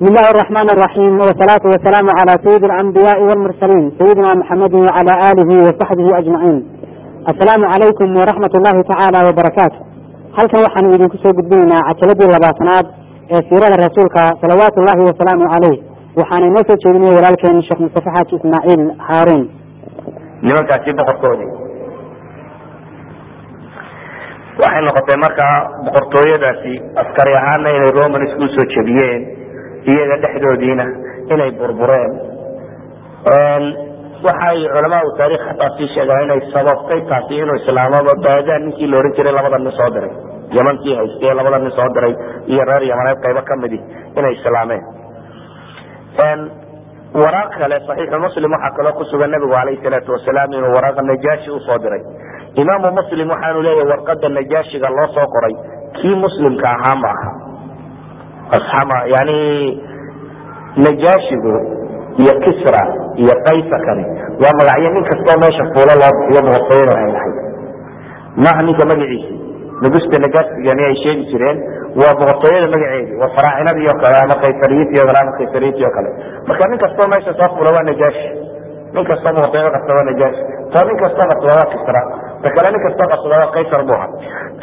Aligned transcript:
بسم 0.00 0.04
الله 0.10 0.26
الرحمن 0.34 0.68
الرحيم 0.74 1.12
والصلاة 1.20 1.62
والسلام 1.72 2.06
على 2.20 2.32
سيد 2.44 2.64
الأنبياء 2.64 3.18
والمرسلين 3.22 3.84
سيدنا 4.00 4.34
محمد 4.34 4.72
وعلى 4.74 5.12
آله 5.30 5.50
وصحبه 5.66 6.18
أجمعين 6.18 6.58
السلام 7.32 7.62
عليكم 7.74 8.08
ورحمة 8.20 8.52
الله 8.58 8.76
تعالى 8.92 9.18
وبركاته 9.28 9.78
halkan 10.36 10.60
waxaanu 10.66 10.88
idinku 10.96 11.16
soo 11.22 11.32
gudbinaynaa 11.38 11.82
cajaladii 11.88 12.28
labaatanaad 12.36 12.86
ee 13.34 13.40
siirada 13.48 13.76
rasuulka 13.86 14.22
salawaatu 14.42 14.76
ullahi 14.82 15.02
wasalaamu 15.10 15.44
caleyh 15.52 15.76
waxaana 16.20 16.46
inoo 16.50 16.64
soo 16.68 16.76
jeedinaya 16.84 17.16
walaalkeen 17.18 17.56
sheekh 17.68 17.80
mustafe 17.84 18.08
xaaji 18.16 18.32
ismaaciil 18.38 18.82
haaruun 19.08 19.42
nimankaasi 20.46 20.90
boqorkoodii 21.00 21.50
waxay 24.62 24.82
noqotay 24.88 25.18
markaa 25.26 25.56
boqortooyadaasi 25.86 26.72
askari 27.02 27.32
ahaana 27.40 27.68
inay 27.76 27.92
roman 28.00 28.22
isku 28.28 28.46
soo 28.56 28.66
jebiyeen 28.74 29.22
iyaga 29.89 30.17
dhexdoodiina 30.23 30.85
inay 31.33 31.51
burbureen. 31.59 32.11
Waxay 34.25 34.59
culamaau 34.73 35.09
taarikh 35.17 35.41
hataa 35.49 35.69
sii 35.77 35.87
sheegaan 35.95 36.23
inay 36.27 36.41
sababtay 36.53 37.01
taasi 37.09 37.35
inuu 37.41 37.55
islaamaba 37.61 38.13
baadaan 38.25 38.65
ninkii 38.65 38.87
la 38.91 38.97
odhan 38.99 39.13
jiray 39.17 39.33
labada 39.33 39.57
nin 39.57 39.71
soo 39.79 39.89
diray. 39.95 40.11
Yamankii 40.57 40.95
haystee 40.99 41.33
labada 41.33 41.59
nin 41.59 41.71
soo 41.77 41.89
diray 41.95 42.13
iyo 42.47 42.63
reer 42.69 42.83
yamaneed 42.91 43.19
qaybo 43.25 43.41
kamidi 43.49 43.79
inay 44.17 44.33
islaameen. 44.37 44.83
Waraaq 47.21 47.51
kale 47.59 47.75
saxiixu 47.87 48.19
muslim 48.23 48.51
waxaa 48.55 48.75
kaloo 48.77 48.93
kusugan 48.99 49.31
nabigu 49.31 49.55
alayh 49.61 49.79
salaatu 49.83 50.11
wasalaam 50.15 50.53
inuu 50.53 50.71
waraaqa 50.77 51.01
najaashi 51.01 51.49
u 51.51 51.59
soo 51.67 51.77
diray. 51.83 52.01
Imaamu 52.61 52.91
muslim 52.99 53.29
waxaanu 53.33 53.61
leeyahy 53.65 53.89
warqada 53.91 54.29
najaashiga 54.29 54.89
loo 54.97 55.07
soo 55.15 55.27
qoray 55.33 55.53
kii 55.97 56.15
muslimka 56.23 56.67
ahaa 56.75 56.95
ma 57.03 57.09
aha 57.15 57.31
yani 59.15 59.37
najaashigu 60.77 61.53
iyo 62.21 62.33
kisra 62.43 62.81
iyo 63.15 63.33
kaysarkani 63.45 64.05
waa 64.43 64.53
magacyo 64.59 64.89
nin 64.95 65.03
kastoo 65.09 65.37
meesha 65.41 65.63
fuulo 65.73 65.93
loo 66.01 66.11
bixiyo 66.17 66.41
boqortooyada 66.47 66.93
ay 67.01 67.11
lahayd. 67.15 67.35
Maaha 68.43 68.61
ninka 68.67 68.85
magaciisi 68.91 69.33
nugusta 69.83 70.17
nagasigani 70.25 70.83
ay 70.89 70.95
sheegi 71.03 71.23
jireen 71.31 71.57
waa 72.01 72.13
boqortooyada 72.19 72.67
magaceedi 72.75 73.13
waa 73.21 73.31
faraacinadii 73.37 73.87
o 73.93 73.95
kale 74.03 74.15
ama 74.23 74.35
kaysariyiintii 74.43 75.01
o 75.03 75.05
kale 75.09 75.19
ama 75.23 75.31
kaysariyiintii 75.39 75.85
o 75.89 75.91
kale. 75.97 76.09
Marka 76.47 76.63
nin 76.71 76.79
kastoo 76.83 77.07
meesha 77.13 77.31
soo 77.39 77.49
fuula 77.55 77.71
waa 77.77 77.85
najaashi. 77.89 78.27
Nin 78.95 79.05
kastoo 79.11 79.33
boqortooyada 79.37 79.71
qabta 79.77 79.91
waa 79.97 80.07
najaashi. 80.11 80.43
To 80.73 80.77
nin 80.87 80.97
kastoo 81.03 81.25
qabsada 81.31 81.53
waa 81.59 81.71
kisra 81.73 82.01
kale 82.55 82.67
nin 82.73 82.81
kastoo 82.85 83.07
qabsada 83.13 83.47
kaysar 83.55 83.81
bu 83.89 83.93
aha 83.97 84.07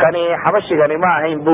kani 0.03 0.23
xabashigani 0.45 0.97
ma 1.05 1.11
ahayn 1.19 1.39
bu 1.47 1.53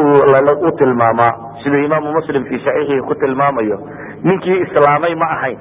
u 0.68 0.70
tilmaamaa. 0.80 1.32
Siduu 1.62 1.80
imaamu 1.86 2.12
muslim 2.16 2.44
fi 2.50 2.56
saxiixihi 2.64 3.00
ku 3.08 3.14
tilmaamayo. 3.22 3.76
Ninkii 4.24 4.58
islaamay 4.66 5.14
ma 5.22 5.26
ahayn. 5.36 5.58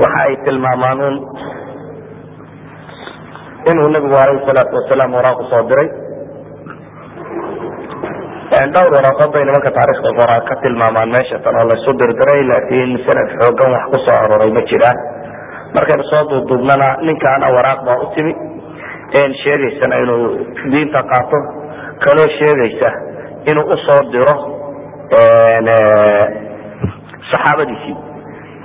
Waxa 0.00 0.20
ay 0.28 0.34
tilmaamaan 0.44 1.00
un 1.08 1.16
inuu 3.70 3.88
nabigu 3.88 4.16
alayh 4.22 4.40
salaatu 4.46 4.76
wasalaam 4.78 5.12
waraaq 5.16 5.38
u 5.40 5.44
soo 5.50 5.62
diray. 5.70 5.88
Dhowr 8.74 8.90
waraaqood 8.96 9.30
bay 9.34 9.44
nimanka 9.48 9.70
taarikhda 9.76 10.10
qoraa 10.20 10.40
ka 10.48 10.54
tilmaamaan 10.64 11.10
meesha 11.16 11.38
tan 11.44 11.56
oo 11.60 11.66
laysu 11.70 11.90
dirdiray 12.00 12.40
laakiin 12.50 12.92
sanad 13.08 13.28
xoogan 13.40 13.72
wax 13.76 13.84
ku 13.92 13.98
soo 14.06 14.16
aroray 14.22 14.50
ma 14.56 14.62
jiraan 14.70 14.96
markaynu 15.76 16.04
soo 16.10 16.22
duuduubnana 16.30 16.88
ninkaana 17.08 17.46
waraaq 17.56 17.80
baa 17.86 17.98
u 18.04 18.06
timi. 18.14 18.32
Sheegaysana 19.42 19.96
inuu 20.02 20.24
diinta 20.72 21.02
qaato 21.10 21.38
kaloo 22.04 22.28
sheegaysa 22.38 22.88
inuu 23.50 23.66
u 23.74 23.76
soo 23.86 24.00
diro 24.12 24.34
saxaabadiisii 27.30 27.96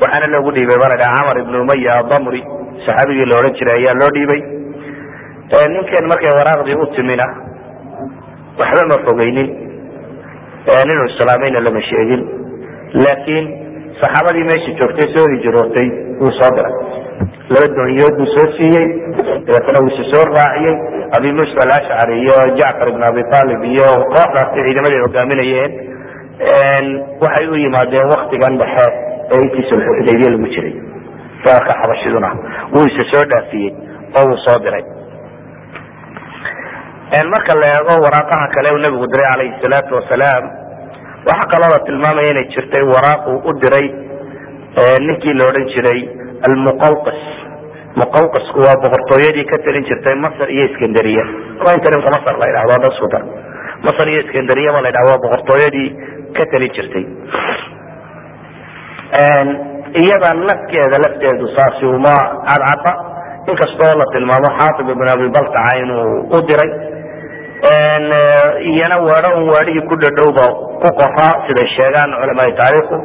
waxaana 0.01 0.27
loogu 0.33 0.51
dhiibay 0.55 0.77
ladhaha 0.83 1.15
camar 1.17 1.37
ibn 1.43 1.55
umaya 1.63 1.91
adamri 2.01 2.41
saxaabigii 2.85 3.25
la 3.31 3.35
odhan 3.39 3.53
jiray 3.59 3.77
ayaa 3.81 3.93
loo 4.01 4.11
dhiibay. 4.15 4.41
Ninkan 5.73 6.05
markay 6.11 6.31
waraaqdii 6.39 6.77
u 6.83 6.85
timina 6.95 7.25
waxba 8.59 8.83
ma 8.91 8.97
fogeynin 9.05 9.49
inuu 10.91 11.07
islaamayna 11.11 11.59
lama 11.67 11.81
sheegin. 11.89 12.21
Laakiin 13.03 13.45
saxaabadii 14.01 14.45
meesha 14.49 14.71
joogtay 14.79 15.07
soo 15.15 15.27
hijirootay 15.33 15.87
wuu 16.21 16.31
soo 16.39 16.51
diray 16.57 16.73
laba 17.53 17.67
doonyood 17.77 18.13
buu 18.19 18.29
soo 18.35 18.47
siiyey 18.57 18.87
dabeetana 19.47 19.79
wuu 19.83 19.91
isa 19.95 20.03
soo 20.13 20.25
raaciyey 20.35 20.75
abi 21.17 21.29
musa 21.39 21.59
alashcari 21.65 22.15
iyo 22.23 22.37
jacfar 22.59 22.87
ibn 22.93 23.03
abi 23.11 23.21
aalib 23.37 23.61
iyo 23.73 23.89
kooxdaasi 24.13 24.59
ciidamaday 24.67 24.99
hogaaminayeen 25.05 25.71
waxay 27.23 27.47
u 27.53 27.55
yimaadeen 27.65 28.07
waktigan 28.15 28.53
dhexe 28.61 28.87
ee 29.33 29.39
intii 29.45 29.65
sulxuxudaybiya 29.69 30.29
lagu 30.33 30.47
jiray. 30.55 30.73
Dalka 31.45 31.73
xabashiduna 31.81 32.29
wuu 32.73 32.85
isa 32.91 33.03
soo 33.11 33.23
dhaafiyey 33.31 33.71
oo 34.19 34.23
wuu 34.29 34.39
soo 34.45 34.57
diray. 34.65 34.83
Marka 37.33 37.53
la 37.61 37.67
eego 37.75 37.93
waraaqaha 38.05 38.47
kale 38.55 38.67
uu 38.75 38.81
nabigu 38.85 39.07
diray 39.13 39.27
calayhi 39.31 39.53
salaatu 39.63 39.95
wasalaam 39.99 40.43
waxaa 41.27 41.49
kaloo 41.53 41.71
la 41.75 41.79
tilmaamaya 41.87 42.29
inay 42.33 42.47
jirtay 42.55 42.83
waraaq 42.93 43.21
uu 43.31 43.39
u 43.49 43.53
diray 43.63 43.87
ninkii 45.07 45.33
la 45.39 45.43
odhan 45.49 45.67
jiray 45.75 46.01
almuqawqas 46.47 47.19
muqawqasku 47.99 48.59
waa 48.65 48.77
boqortooyadii 48.83 49.45
ka 49.51 49.57
talin 49.65 49.83
jirtay 49.89 50.15
masr 50.25 50.47
iyo 50.55 50.63
iskandariya. 50.71 51.25
Waa 51.65 51.73
inta 51.77 51.89
ninka 51.95 52.09
masr 52.15 52.35
la 52.41 52.45
yidhahdo 52.49 52.73
ada 52.77 52.87
isku 52.95 53.07
dar 53.13 53.23
masr 53.87 54.05
iyo 54.13 54.19
iskandariya 54.25 54.71
ba 54.75 54.81
la 54.81 54.89
yidhahdo 54.91 55.09
waa 55.13 55.23
boqortooyadii 55.25 55.89
ka 56.37 56.43
talin 56.53 56.71
jirtay. 56.77 57.05
Iyada 60.01 60.29
nafkeeda 60.47 60.97
lafteedu 61.03 61.45
saasi 61.55 61.85
uma 61.85 62.15
cadcada 62.47 62.91
inkastoo 63.51 63.93
la 63.99 64.05
tilmaamo 64.13 64.49
xaatib 64.59 64.87
ibn 64.93 65.05
abi 65.13 65.27
baltaca 65.35 65.73
inuu 65.83 66.31
u 66.31 66.39
diray. 66.47 66.71
Iyana 68.71 68.97
weedho 69.03 69.29
un 69.39 69.45
weedhihii 69.51 69.83
ku 69.89 69.95
dhadhowba 70.03 70.45
ku 70.81 70.89
qoraa 71.01 71.33
siday 71.47 71.67
sheegaan 71.75 72.11
culamaai 72.21 72.53
taariikhu 72.61 72.97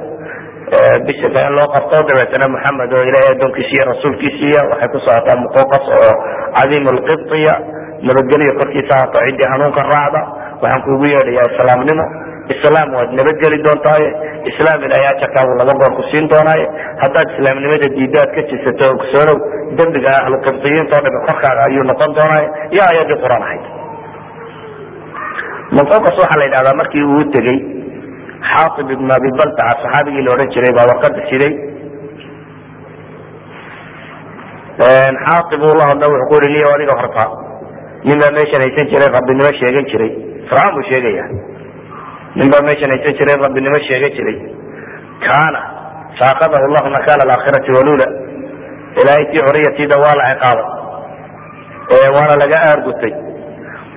bisika 1.06 1.38
in 1.47 1.53
loo 1.59 1.69
qabto 1.75 1.97
dabeetana 2.09 2.47
maxamed 2.54 2.91
oo 2.99 3.03
ilahay 3.10 3.28
adoonkiisiiyo 3.34 3.84
rasuulkiisiiya 3.93 4.60
waxay 4.71 4.88
ku 4.94 4.99
socotaa 5.06 5.38
muqoqas 5.44 5.87
oo 5.99 6.12
cadiim 6.59 6.84
lqibtiya 6.99 7.54
nabadgelyo 8.06 8.53
korkiisa 8.60 8.94
hato 9.03 9.19
ciddii 9.27 9.50
hanuunka 9.53 9.82
raacda. 9.93 10.21
Waxaan 10.62 10.82
kuugu 10.87 11.06
yeedhayaa 11.12 11.49
islaamnimo. 11.53 12.04
Islaam 12.54 12.88
waad 12.97 13.10
nabadgeli 13.19 13.59
doontaaye 13.66 14.09
islaam 14.50 14.78
ilahay 14.87 15.06
ajarkaagu 15.12 15.53
laba 15.60 15.72
goor 15.81 15.93
ku 15.99 16.03
siin 16.10 16.27
doonaaye 16.32 16.66
haddaad 17.03 17.28
islaamnimada 17.34 17.87
diiddo 17.97 18.19
aad 18.25 18.31
ka 18.37 18.43
jisato 18.50 18.84
ogsoonow 18.94 19.38
dembiga 19.78 20.10
ahluqibtiyiinta 20.22 20.94
o 20.98 21.03
dhami 21.06 21.21
korkaaga 21.28 21.62
ayuu 21.69 21.84
noqon 21.91 22.10
doonaaye 22.19 22.47
iyo 22.75 22.83
ayadii 22.93 23.19
qur'aan 23.25 23.43
ahayd. 23.47 23.65
Muqoqas 25.78 26.15
waxaa 26.22 26.38
la 26.41 26.44
yidhahdaa 26.48 26.78
markii 26.83 27.04
uu 27.15 27.25
tegey 27.34 27.59
xaatib 28.50 28.88
ibn 28.97 29.08
abi 29.19 29.30
baltaca 29.41 29.72
saxaabigii 29.82 30.24
la 30.26 30.30
odhan 30.34 30.48
jiray 30.54 30.72
baa 30.78 30.86
warqada 30.91 31.20
siday 31.30 31.52
xaatib 35.26 35.60
uu 35.69 35.74
la 35.80 35.84
hadla 35.91 36.06
wuxuu 36.12 36.28
ku 36.30 36.34
yihi 36.44 36.52
niyo 36.54 36.69
adiga 36.76 36.94
horta 37.00 37.24
nin 38.08 38.16
baa 38.22 38.32
meeshan 38.38 38.60
haysan 38.64 38.86
jiray 38.92 39.08
rabbinimo 39.16 39.50
sheegan 39.60 39.84
jiray. 39.92 40.10
Fircawn 40.48 40.72
buu 40.76 40.84
sheegaya. 40.91 41.24
Nin 42.38 42.48
baa 42.52 42.62
meeshan 42.69 42.91
haysan 42.94 43.14
jiray 43.19 43.36
rabbinimo 43.44 43.78
sheegan 43.88 44.12
jiray. 44.19 44.36
Kaana 45.26 45.60
saakadahu 46.20 46.66
llahu 46.74 46.88
nakala 46.97 47.22
alaakhirati 47.26 47.70
walula 47.76 48.06
ilaahay 49.00 49.24
tii 49.32 49.42
xoriyatiida 49.47 49.97
waa 50.04 50.14
la 50.20 50.24
ciqaabay 50.30 52.10
waana 52.16 52.34
laga 52.42 52.58
aargutay 52.68 53.12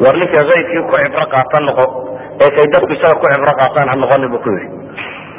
war 0.04 0.16
ninka 0.22 0.42
kaydkii 0.50 0.82
ku 0.90 0.94
cibro 1.04 1.26
qaatan 1.34 1.64
noqo 1.70 1.86
ee 2.44 2.50
kay 2.58 2.66
dadku 2.74 2.92
isaga 2.98 3.16
ku 3.22 3.26
cibro 3.34 3.54
qaataan 3.62 3.88
ha 3.92 3.96
noqonin 4.04 4.30
bu 4.34 4.40
ku 4.46 4.50
yihi 4.56 4.68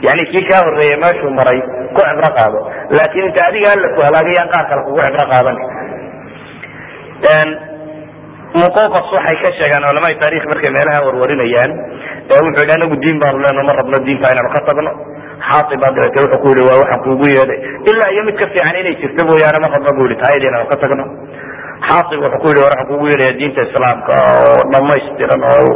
yani 0.06 0.22
kii 0.32 0.44
kaa 0.50 0.60
horeeyey 0.66 0.96
meeshuu 1.04 1.32
maray 1.38 1.60
ku 1.96 2.00
cibro 2.08 2.28
qaado 2.38 2.58
laakiin 2.98 3.26
inta 3.30 3.40
adiga 3.50 3.68
alla 3.76 3.88
ku 3.96 4.00
halaagayaan 4.08 4.48
qaar 4.54 4.64
kale 4.70 4.80
kugu 4.88 5.00
cibro 5.06 5.24
qaadan. 5.32 5.56
Muqoqas 8.60 9.06
waxay 9.14 9.36
ka 9.42 9.50
sheegaan 9.58 9.84
culamai 9.88 10.14
taarikh 10.22 10.44
markay 10.50 10.70
meelaha 10.76 11.00
warwarinayaan 11.06 11.70
wuxuu 12.30 12.62
yidhi 12.62 12.72
anagu 12.76 12.96
diin 13.02 13.18
baanu 13.22 13.38
leno 13.44 13.62
ma 13.68 13.72
rabno 13.78 13.96
diinta 14.06 14.26
inaynu 14.34 14.50
ka 14.54 14.60
tagno. 14.68 14.90
Xaaiba 15.48 15.86
dabeete 15.94 16.18
wuxuu 16.24 16.40
ku 16.42 16.48
yihi 16.50 16.66
waa 16.70 16.80
waxaan 16.82 17.00
kuugu 17.06 17.26
yeedhay. 17.36 17.58
Ilaa 17.90 18.10
iyo 18.14 18.22
mid 18.28 18.36
ka 18.40 18.46
fiican 18.50 18.74
inay 18.82 18.94
jirto 19.02 19.22
mooyaane 19.30 19.58
ma 19.64 19.68
rabno 19.74 19.90
bu 19.98 20.02
yihi 20.10 20.18
taayada 20.22 20.46
inaynu 20.50 20.66
ka 20.72 20.76
tagno 20.82 21.04
xaaib 21.88 22.20
wuxuu 22.24 22.40
ku 22.42 22.48
yihi 22.52 22.64
waxaan 22.66 22.86
kuugu 22.90 23.06
yeedhaya 23.12 23.38
diinta 23.40 23.60
islaamka 23.68 24.12
oo 24.32 24.58
dhamaystiran 24.72 25.42
oo 25.52 25.70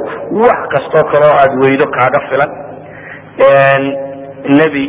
wax 0.45 0.61
kastoo 0.75 1.05
kaleo 1.13 1.33
aada 1.41 1.57
weydo 1.65 1.87
kaaga 1.97 2.21
filan. 2.29 2.51
Nebi 4.61 4.85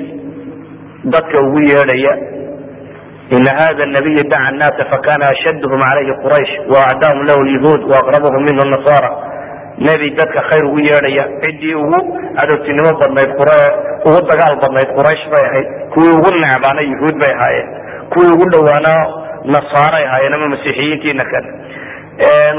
dadka 1.13 1.38
ugu 1.45 1.59
yeedhaya 1.69 2.13
ina 3.35 3.51
hada 3.59 3.85
nabiy 3.85 4.19
daca 4.31 4.51
naasa 4.59 4.83
fakana 4.91 5.25
ashadhm 5.33 5.71
alayhi 5.91 6.13
quraysh 6.23 6.53
waacdaahum 6.73 7.19
lahu 7.29 7.41
lyahuud 7.50 7.81
waaqrabahum 7.94 8.41
minhu 8.47 8.65
nasara 8.73 9.09
nebi 9.88 10.07
dadka 10.19 10.39
khayr 10.50 10.63
ugu 10.69 10.79
yeedhaya 10.89 11.23
ciddii 11.41 11.73
ugu 11.83 12.00
cadowtinimo 12.38 12.91
badnayd 13.01 13.31
ugu 14.07 14.19
dagaal 14.29 14.56
badnayd 14.63 14.89
quraysh 14.97 15.23
bay 15.33 15.44
ahayd 15.50 15.67
kuwii 15.94 16.13
ugu 16.19 16.29
necbaana 16.44 16.81
yuhuud 16.91 17.15
bay 17.23 17.33
ahaayeen 17.38 17.69
kuwii 18.13 18.33
ugu 18.35 18.45
dhowaana 18.53 18.94
nasaaray 19.56 20.06
ahaayeen 20.07 20.33
ama 20.38 20.47
masiixiyiintiina 20.56 21.25
kale 21.33 21.50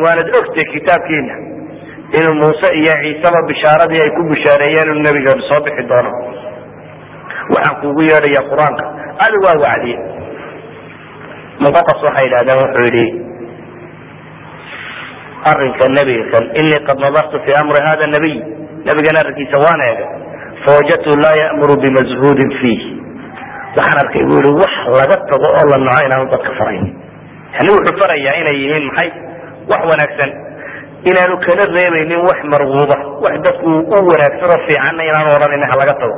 waanad 0.05 0.29
ogtay 0.41 0.67
kitaabkiina 0.75 1.35
inuu 2.19 2.35
muuse 2.43 2.69
iyo 2.81 2.95
ciiseba 3.03 3.41
bishaaradii 3.51 4.03
ay 4.05 4.11
ku 4.17 4.23
bishaareeyeen 4.33 4.89
inuu 4.93 5.03
nebigeenu 5.07 5.43
soo 5.51 5.61
bixi 5.67 5.83
doono. 5.91 6.11
Waxaan 7.55 7.77
kuugu 7.81 8.03
yeedhaya 8.11 8.43
qur'aanka. 8.51 8.85
Adi 9.25 9.37
waa 9.45 9.57
wacdiye 9.65 9.99
muqoqas 11.65 12.01
waxay 12.07 12.27
yidhahdeen 12.29 12.59
wuxuu 12.63 12.85
yidhi 12.89 13.07
arinka 15.51 15.87
nebiga 15.97 16.25
kan 16.33 16.45
inii 16.61 16.81
qad 16.89 16.99
nadartu 17.05 17.37
fi 17.47 17.51
amri 17.61 17.81
hada 17.89 18.07
nabiy 18.15 18.37
nebigan 18.89 19.17
arrinkiisa 19.23 19.57
waan 19.65 19.81
eegay 19.89 20.09
fawajadtu 20.65 21.11
laa 21.25 21.37
ya'muru 21.43 21.75
bimazhuudin 21.85 22.51
fiih 22.61 22.83
waxaan 23.77 23.99
arkay 24.05 24.23
bu 24.29 24.35
yihi 24.41 24.53
wax 24.63 24.75
laga 25.01 25.17
tago 25.31 25.49
oo 25.59 25.65
la 25.73 25.77
naco 25.87 26.01
inaanu 26.07 26.27
dadka 26.33 26.51
farayn. 26.59 26.85
Yani 27.57 27.69
wuxuu 27.75 27.97
farayaa 28.03 28.35
inay 28.43 28.57
yihiin 28.63 28.85
maxay? 28.91 29.09
Wax 29.71 29.81
wanaagsan. 29.91 30.31
Inaanu 31.11 31.35
kala 31.47 31.65
reebaynin 31.77 32.21
wax 32.29 32.39
marguuba 32.53 32.97
wax 33.25 33.35
dadku 33.47 33.69
u 33.95 33.99
wanaagsan 34.11 34.49
oo 34.55 34.61
fiicanna 34.67 35.03
inaanu 35.11 35.29
odhanin 35.37 35.63
ha 35.71 35.75
laga 35.81 35.95
tago. 36.01 36.17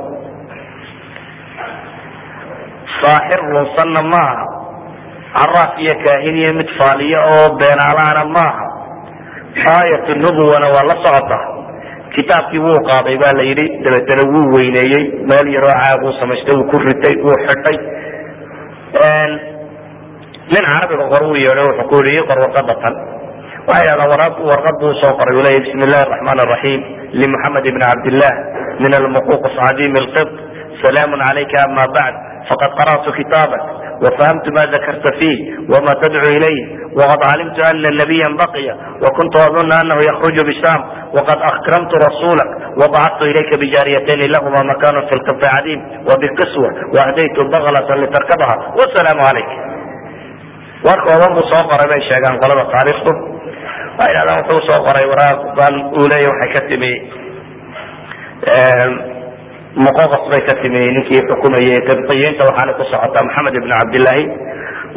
Saaxir 3.02 3.40
lunsanna 3.54 4.02
maaha. 4.12 4.44
Caraaf 5.38 5.72
iyo 5.82 5.94
kaahin 6.04 6.36
iyo 6.42 6.52
mid 6.58 6.68
faaliya 6.78 7.20
oo 7.32 7.46
beenaalaana 7.60 8.22
maaha. 8.36 8.66
Aayat 9.74 10.06
nubuwana 10.22 10.66
waa 10.74 10.86
la 10.90 10.96
socota 11.04 11.38
kitaabkii 12.16 12.60
wuu 12.66 12.78
qaaday 12.90 13.16
ba 13.22 13.28
la 13.38 13.44
yidhi 13.50 13.66
dabeetana 13.84 14.22
wuu 14.32 14.46
weyneeyey 14.56 15.04
meel 15.30 15.46
yaroo 15.56 15.74
caaguu 15.82 16.12
samaystay 16.20 16.54
wuu 16.58 16.68
ku 16.72 16.76
ritay 16.86 17.14
wuu 17.26 17.36
xidhay. 17.46 17.76
Nin 20.52 20.64
carabiga 20.68 21.04
qor 21.12 21.22
uu 21.28 21.36
yeedho 21.44 21.62
wuxuu 21.68 21.88
ku 21.90 21.96
yihi 22.08 22.22
qor 22.28 22.38
warqada 22.44 22.74
tan 22.82 22.94
waxay 23.68 23.84
yidhahdaan 23.92 24.32
warqad 24.50 24.74
buu 24.80 24.92
soo 25.02 25.12
qoray 25.18 25.34
uu 25.38 25.44
leeyahy 25.46 25.62
bismi 25.66 25.82
illahi 25.86 26.02
araxmaan 26.06 26.38
araxiim 26.44 26.80
limuxamed 27.20 27.64
ibni 27.70 27.84
cabdillah 27.84 28.32
min 28.82 28.92
almuquqs 29.00 29.54
cadiim 29.60 29.94
alqib 30.02 30.28
salaamu 30.82 31.14
calayka 31.24 31.58
ama 31.68 31.84
bacd. 31.96 32.16
Faqad 32.48 32.70
qara'tu 32.80 33.10
kitaabak 33.18 33.62
وفهمت 34.03 34.45
ما 34.57 34.63
ذكرت 34.73 35.05
فيه 35.19 35.39
وما 35.71 35.93
تدعو 36.03 36.27
إليه 36.37 36.61
وقد 36.97 37.19
علمت 37.31 37.57
أن 37.69 37.75
نبيا 38.01 38.29
بقي 38.43 38.67
وكنت 39.03 39.35
أظن 39.47 39.69
أنه 39.81 39.97
يخرج 40.09 40.37
بشام 40.49 40.79
وقد 41.15 41.37
أكرمت 41.53 41.91
رسولك 42.07 42.49
وبعثت 42.79 43.21
إليك 43.31 43.51
بجاريتين 43.61 44.21
لهما 44.33 44.59
مكان 44.73 44.95
في 45.07 45.13
القبط 45.17 45.43
عديم 45.55 45.79
وبقسوة 46.07 46.69
وأهديت 46.93 47.37
بغلة 47.53 47.89
لتركبها 48.01 48.55
والسلام 48.79 49.19
عليك 49.29 49.49
warka 50.87 51.15
odan 51.15 51.31
buu 51.35 51.45
soo 51.51 51.63
qoray 51.71 51.87
bay 51.91 52.01
sheegaan 52.09 52.35
qolada 52.43 52.63
taariikhdu 52.73 53.11
waxay 53.99 54.13
dhahdaan 54.17 54.39
wuxuu 54.43 54.65
soo 54.69 54.79
qoray 54.87 55.05
waraaq 55.11 55.39
baan 55.57 55.75
uu 55.99 56.05
leeya 56.11 56.29
waxay 56.33 56.49
ka 56.55 56.61
timi 56.69 56.91
muqoqas 59.84 60.22
bay 60.32 60.42
ka 60.48 60.54
timi 60.62 60.80
ninkii 60.96 61.22
xukumayay 61.30 61.80
qibtiyiinta 61.88 62.42
waxaana 62.50 62.72
ku 62.78 62.84
socota 62.92 63.18
maxamed 63.28 63.54
ibn 63.60 63.70
cabdillaahi. 63.78 64.24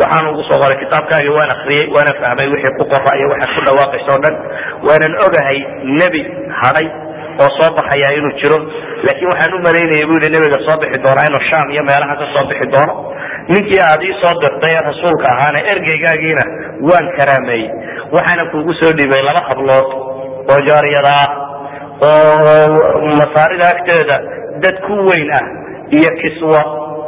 Waxaan 0.02 0.26
ugu 0.32 0.42
qoray 0.50 0.78
kitaabkaagii 0.82 1.34
waan 1.38 1.52
akriyey 1.56 1.86
waana 1.96 2.12
fahmay 2.22 2.48
wixii 2.54 2.74
ku 2.80 2.84
qora 2.94 3.12
iyo 3.20 3.28
waxaad 3.34 3.52
ku 3.58 3.62
dhawaaqaysa 3.68 4.12
o 4.16 4.20
dhan. 4.24 4.36
Waanan 4.88 5.14
ogahay 5.26 5.58
nebi 6.02 6.22
hadhay 6.62 6.88
oo 7.44 7.50
soo 7.58 7.70
baxaya 7.78 8.10
inuu 8.18 8.34
jiro. 8.42 8.58
Laakiin 9.06 9.30
waxaan 9.34 9.54
u 9.58 9.60
malaynaya 9.68 10.06
bu 10.10 10.14
yihi 10.18 10.30
nebiga 10.36 10.60
soo 10.68 10.78
bixi 10.82 10.98
doonaa 11.06 11.28
inuu 11.30 11.44
sham 11.50 11.68
iyo 11.76 11.84
meelaha 11.90 12.14
ka 12.22 12.26
soo 12.34 12.44
bixi 12.50 12.66
doono. 12.74 12.94
Ninkii 13.54 13.82
aad 13.90 14.02
ii 14.10 14.16
soo 14.24 14.34
dirtay 14.42 14.74
ee 14.78 14.84
rasuulka 14.90 15.26
ahaana 15.36 15.60
ergeygaagiina 15.74 16.44
waan 16.90 17.06
karaameeyey. 17.18 17.68
Waxaana 18.16 18.44
kuugu 18.52 18.74
soo 18.82 18.92
dhiibay 18.98 19.22
laba 19.30 19.42
hablood 19.50 19.88
oo 20.52 20.60
jaariyada 20.70 21.12
ah 21.22 21.30
oo 22.08 23.10
masaarida 23.22 23.66
agteeda 23.74 24.16
dad 24.66 24.76
ku 24.88 24.94
weyn 25.10 25.30
ah 25.40 25.46
iyo 26.00 26.10
kiswa 26.22 26.62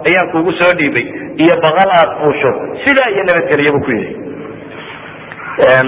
ayaan 0.07 0.27
kuugu 0.33 0.51
soo 0.61 0.71
dhiibay 0.79 1.05
iyo 1.44 1.55
baqal 1.65 1.89
aad 2.00 2.11
fuusho 2.21 2.51
sidaa 2.85 3.09
iyo 3.15 3.23
nabadgelyabu 3.29 3.79
ku 3.85 3.91
yihi 3.97 4.13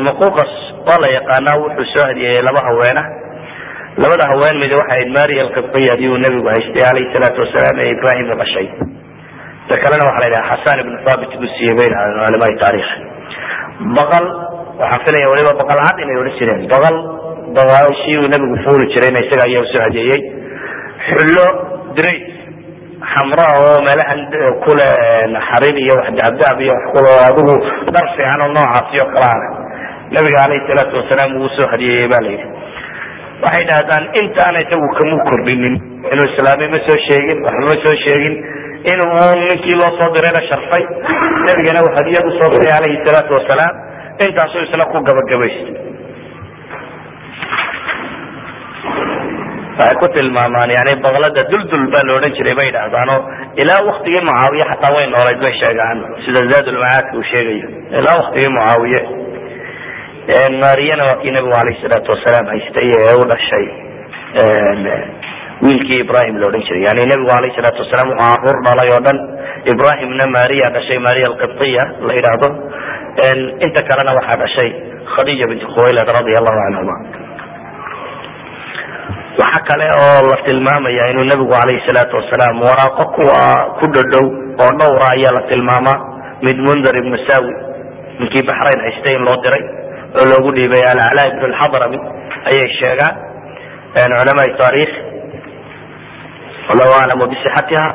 muquqas 0.08 0.52
waa 0.88 1.00
la 1.04 1.10
yaqaanaa 1.18 1.58
wuxuu 1.64 1.86
soo 1.94 2.06
hadiyeeyey 2.10 2.42
laba 2.48 2.62
haweena 2.68 3.04
labada 4.04 4.24
haween 4.32 4.56
mid 4.64 4.72
waxay 4.80 4.92
ahayd 5.02 5.10
maria 5.18 5.42
alqibtiya 5.48 5.92
adiuu 5.96 6.18
nebigu 6.26 6.48
haystay 6.54 6.82
calayhi 6.88 7.12
salaatu 7.16 7.40
wasalaam 7.44 7.76
ee 7.84 7.90
ibrahim 7.96 8.26
la 8.32 8.36
dhashay. 8.42 8.68
Ta 9.70 9.76
kalena 9.84 10.04
waxa 10.10 10.20
la 10.24 10.28
yidhaha 10.30 10.50
xasan 10.54 10.78
ibnu 10.84 10.98
thabit 11.08 11.32
buu 11.42 11.50
siiyey 11.58 11.76
bay 11.80 11.88
dhahdeen 11.94 12.20
culamai 12.28 12.54
taarikh 12.64 12.90
baqal 14.00 14.26
waxaan 14.82 15.02
filaya 15.06 15.28
waliba 15.32 15.52
baqal 15.62 15.80
cad 15.88 15.98
inay 16.06 16.18
odhan 16.22 16.36
jireen. 16.40 16.62
Baqal 16.74 16.96
baqashii 17.58 18.18
uu 18.22 18.28
nebigu 18.34 18.56
fuuli 18.66 18.86
jirayna 18.94 19.20
isaga 19.26 19.44
ayaa 19.50 19.64
u 19.66 19.68
soo 19.74 19.82
hadeeyey 19.88 20.22
xullo 21.08 21.46
drays 21.98 22.26
xamra 23.14 23.46
oo 23.62 23.76
meelahan 23.88 24.22
kule 24.66 24.88
xarir 25.50 25.76
iyo 25.84 25.94
wax 26.02 26.10
daabdaab 26.20 26.58
iyo 26.66 26.74
wax 26.78 26.86
kule 26.96 27.12
adigu 27.30 27.56
dhar 27.96 28.06
fiican 28.16 28.42
oo 28.46 28.52
noocaasi 28.56 28.96
oo 29.04 29.10
kale 29.16 29.28
ana 29.36 29.48
nabiga 30.16 30.38
calayhi 30.44 30.68
salaatu 30.70 30.94
wasalaam 31.02 31.32
uu 31.40 31.46
u 31.48 31.50
soo 31.58 31.68
hadiyeeyey 31.74 32.08
ba 32.14 32.18
la 32.26 32.30
yidhi. 32.34 32.48
Waxay 33.44 33.64
dhahdaan 33.70 34.04
intaana 34.22 34.60
isagu 34.66 34.88
kamu 34.98 35.16
kordhinin 35.30 35.76
inuu 36.14 36.28
islaamay 36.32 36.68
ma 36.74 36.80
soo 36.88 36.98
sheegin 37.08 37.40
waxba 37.46 37.66
ma 37.72 37.76
soo 37.86 37.96
sheegin 38.06 38.36
inuu 38.92 39.14
ninkii 39.50 39.76
loo 39.82 39.92
soo 40.00 40.10
dirayna 40.16 40.42
sharfay. 40.50 40.84
Nebigana 41.48 41.80
uu 41.86 41.92
hadiyad 41.98 42.26
u 42.30 42.32
soo 42.40 42.50
diray 42.54 42.72
calayhi 42.76 43.04
salaatu 43.08 43.32
wasalaam 43.40 43.74
intaasuu 44.28 44.62
isna 44.68 44.86
ku 44.94 44.98
gabagabaystay 45.10 45.76
waxay 49.80 49.96
ku 50.02 50.08
tilmaamaan 50.16 50.70
yani 50.78 50.94
baqlada 51.06 51.42
duldul 51.52 51.86
baa 51.94 52.04
la 52.08 52.12
odhan 52.18 52.34
jiray 52.38 52.56
bay 52.60 52.68
idhahdaano 52.72 53.16
ilaa 53.62 53.82
waktigii 53.90 54.24
mucaawiye 54.30 54.66
xataa 54.72 54.92
way 54.96 55.06
noolayd 55.14 55.40
bay 55.46 55.54
sheegaan. 55.62 55.98
Sida 56.26 56.40
zaadulmacaadka 56.52 57.14
uu 57.20 57.26
sheegayo 57.32 57.68
ilaa 58.00 58.16
waktigii 58.22 58.52
mucaawiye. 58.58 59.02
Maariyana 60.64 61.04
waa 61.10 61.18
nabigu 61.36 61.56
alayh 61.62 61.76
salaatu 61.84 62.10
wasalaam 62.16 62.46
haystay 62.54 62.88
ee 63.00 63.16
u 63.22 63.24
dhashay 63.32 63.66
wiilkii 65.66 66.00
ibrahim 66.06 66.36
la 66.42 66.46
odhan 66.50 66.64
jiray. 66.68 66.82
Yani 66.88 67.04
nabigu 67.12 67.32
alayh 67.40 67.52
salaatu 67.58 67.80
wasalaam 67.84 68.10
wuxuu 68.12 68.32
carruur 68.32 68.58
dhalay 68.68 68.90
oo 68.96 69.02
dhan. 69.08 69.18
Ibrahimna 69.74 70.26
maria 70.38 70.68
dhashay 70.76 71.00
maria 71.08 71.26
alqibtiya 71.32 71.84
la 72.08 72.14
yidhaahdo. 72.18 72.50
Inta 73.66 73.82
kalena 73.90 74.12
waxaa 74.20 74.40
dhashay 74.44 74.70
khadija 75.16 75.46
binti 75.52 75.66
khuwaylad 75.74 76.08
radia 76.18 76.38
allahu 76.42 76.60
canhuma 76.64 76.96
waxa 79.42 79.60
kale 79.70 79.88
oo 80.04 80.20
la 80.32 80.38
tilmaamaya 80.48 81.04
inuu 81.12 81.26
nabigu 81.32 81.54
alayhi 81.64 81.84
salaatu 81.88 82.16
wasalaam 82.20 82.56
waraaqo 82.68 83.04
kuwa 83.16 83.40
ku 83.80 83.86
dhodhow 83.96 84.26
oo 84.64 84.72
dhowra 84.80 85.08
ayaa 85.16 85.34
la 85.38 85.44
tilmaamaa 85.52 85.98
mid 86.46 86.58
mundar 86.68 86.96
ibnu 87.02 87.18
sawi 87.30 87.54
ninkii 88.20 88.46
baxrayn 88.50 88.80
haystay 88.86 89.16
in 89.20 89.24
loo 89.28 89.38
diray 89.46 89.64
oo 90.20 90.26
loogu 90.32 90.50
dhiibay 90.58 90.84
alcalaa 90.92 91.28
ibn 91.32 91.44
lxadrami 91.54 92.00
ayay 92.50 92.68
sheegaan. 92.80 93.16
Culamaai 93.96 94.52
taarikh 94.62 94.94
wallahu 96.70 96.94
aclamu 97.02 97.26
bisixatiha 97.34 97.86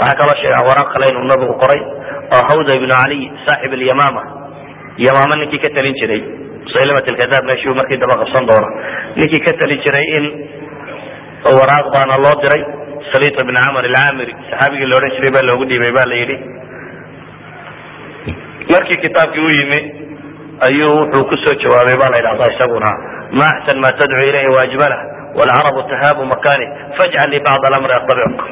waxay 0.00 0.16
kaloo 0.20 0.36
sheegaan 0.42 0.64
waraaq 0.70 0.88
kale 0.94 1.04
inuu 1.12 1.26
nabigu 1.32 1.54
qoray 1.62 1.80
oo 2.36 2.42
hawda 2.50 2.72
ibnu 2.78 2.92
caliy 3.00 3.24
saaxib 3.46 3.72
alyamama 3.78 4.22
yamama 5.06 5.34
ninkii 5.40 5.60
ka 5.64 5.68
talin 5.76 5.94
jiray. 6.00 6.22
Musaylimat 6.64 7.06
lkadaab 7.14 7.44
meeshuu 7.50 7.74
markii 7.80 7.98
daba 8.02 8.14
qabsan 8.22 8.44
doono. 8.50 8.68
Ninkii 9.18 9.40
ka 9.46 9.52
talin 9.60 9.80
jiray 9.84 10.06
in 10.18 10.24
waraaq 11.58 11.86
baana 11.94 12.16
loo 12.24 12.36
diray. 12.42 12.62
Saliit 13.12 13.36
ibn 13.42 13.54
camr 13.62 13.84
alcamiri 13.90 14.32
saxaabigii 14.50 14.86
la 14.90 14.94
odhan 14.98 15.10
jiray 15.16 15.30
baa 15.36 15.46
loogu 15.50 15.64
dhiibay 15.70 15.92
ba 15.98 16.04
la 16.10 16.16
yidhi. 16.20 16.36
Markii 18.72 18.98
kitaabkii 19.04 19.40
u 19.48 19.50
yimi 19.58 19.78
ayuu 20.68 20.96
wuxuu 21.00 21.24
ku 21.30 21.36
soo 21.44 21.54
jawaabay 21.62 21.96
ba 22.02 22.06
la 22.12 22.16
yidhahda 22.20 22.52
isaguna 22.54 22.90
ma 23.38 23.44
axsan 23.54 23.78
ma 23.84 23.90
tadcu 23.98 24.22
ilayhi 24.30 24.50
waajmalah 24.56 25.00
wlcarabu 25.38 25.80
tahaabu 25.90 26.22
makani 26.32 26.66
fajcal 26.98 27.28
li 27.32 27.38
bacd 27.46 27.62
alamri 27.68 27.92
atabicuk 27.98 28.42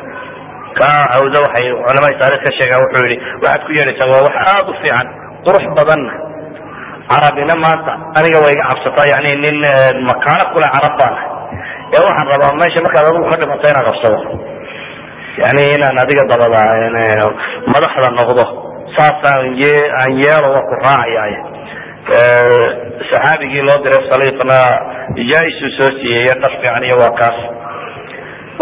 ka 0.79 0.89
hawda 1.15 1.39
waxay 1.45 1.67
culamada 1.87 2.19
taarikh 2.21 2.43
ka 2.47 2.51
sheegaan 2.59 2.81
wuxuu 2.85 3.07
yihi 3.11 3.19
waxaad 3.43 3.61
ku 3.67 3.71
yeedhaysaa 3.79 4.09
waa 4.13 4.23
wax 4.27 4.35
aada 4.51 4.71
u 4.71 4.75
fiican 4.83 5.07
qurux 5.47 5.65
badanna 5.79 6.13
carabina 7.13 7.55
maanta 7.65 7.93
aniga 8.19 8.39
way 8.45 8.53
iga 8.57 8.65
cabsataa 8.71 9.07
yani 9.13 9.31
nin 9.45 9.57
makaano 10.11 10.45
kule 10.53 10.69
carab 10.75 10.95
baan 11.01 11.15
ee 11.95 12.03
waxaan 12.07 12.29
rabaa 12.35 12.53
meesha 12.61 12.81
markaad 12.87 13.07
adigu 13.11 13.27
ka 13.31 13.37
dhimato 13.41 13.67
inaan 13.73 13.87
qabsado. 13.89 14.19
Yani 15.43 15.63
inaan 15.77 15.97
adiga 16.05 16.25
dabada 16.33 16.61
madaxda 17.73 18.09
noqdo 18.21 18.45
saas 18.97 19.19
aan 19.33 19.47
ye 19.63 19.75
aan 20.01 20.13
yeelo 20.23 20.49
ku 20.69 20.75
raacaya 20.85 21.41
saxaabigii 23.11 23.63
loo 23.69 23.79
diray 23.85 24.03
saliiqna 24.11 24.59
jaa-isuu 25.31 25.71
soo 25.79 25.91
siiyeyo 26.01 26.35
dhar 26.43 26.53
fiican 26.61 26.85
iyo 26.89 26.97
waa 27.03 27.15
kaas. 27.21 27.39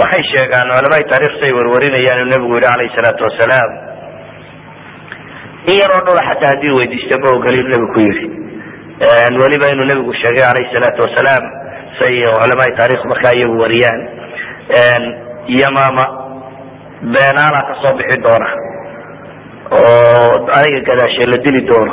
Waxay 0.00 0.22
sheegaan 0.32 0.68
culamada 0.70 1.08
taarikhta 1.12 1.44
ay 1.48 1.52
warwarinayaan 1.58 2.18
inuu 2.22 2.30
nebigu 2.34 2.54
yihi 2.56 2.66
calayhi 2.70 2.94
salaatu 2.98 3.22
wasalaam 3.28 3.70
in 5.70 5.76
yaroo 5.82 6.02
dhula 6.06 6.22
xataa 6.28 6.50
haddii 6.52 6.74
weydiista 6.78 7.14
ma 7.22 7.28
ogoli 7.36 7.58
inu 7.62 7.70
nebigu 7.74 7.92
ku 7.94 8.00
yidhi. 8.06 8.26
Weliba 9.42 9.66
inuu 9.74 9.86
nebigu 9.90 10.12
sheegay 10.22 10.44
calayhi 10.48 10.72
salaatu 10.76 11.00
wasalaam 11.06 11.44
say 12.00 12.14
culamada 12.40 12.76
taarikh 12.78 13.02
markaa 13.12 13.34
iyagu 13.38 13.56
wariyaan. 13.62 14.00
Yamaama 15.60 16.04
beenaala 17.14 17.60
ka 17.68 17.74
soo 17.82 17.96
bixi 17.98 18.18
doona 18.24 18.48
oo 19.78 20.32
aniga 20.58 20.80
gadaashe 20.88 21.24
la 21.32 21.38
dili 21.44 21.60
doono. 21.68 21.92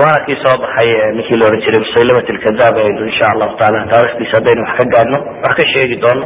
Waana 0.00 0.24
kii 0.26 0.38
soo 0.44 0.56
baxay 0.62 0.90
ninkii 1.16 1.38
la 1.40 1.46
ohan 1.46 1.60
jiray 1.64 1.80
musaylamat 1.84 2.28
lkadaab 2.36 2.76
aynu 2.82 3.02
insha 3.10 3.26
allahu 3.34 3.56
taala. 3.60 3.86
Taarikhdiisa 3.92 4.36
haddaynu 4.38 4.62
wax 4.66 4.74
ka 4.80 4.84
gaadhno 4.94 5.18
wax 5.44 5.52
ka 5.58 5.64
sheegi 5.72 5.96
doono 6.04 6.24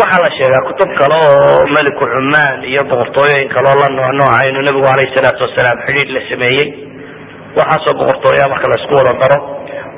waxaa 0.00 0.22
la 0.24 0.30
sheegaa 0.38 0.66
kutub 0.68 0.90
kale 1.00 1.16
oo 1.28 1.60
meliku 1.74 2.04
cumaan 2.14 2.58
iyo 2.70 2.82
boqortooyooyin 2.90 3.48
kaleo 3.54 3.74
la 3.82 3.88
nooc 3.96 4.12
nooca 4.20 4.46
inuu 4.48 4.62
nebigu 4.68 4.88
alayhi 4.94 5.14
salaatu 5.16 5.40
wasalaam 5.46 5.78
xidhiidh 5.86 6.12
la 6.16 6.20
sameeyey. 6.30 6.68
Waxaasoo 7.58 7.98
boqortooyaa 8.00 8.50
marka 8.52 8.66
la 8.72 8.76
isku 8.80 8.92
wada 8.98 9.12
daro 9.22 9.38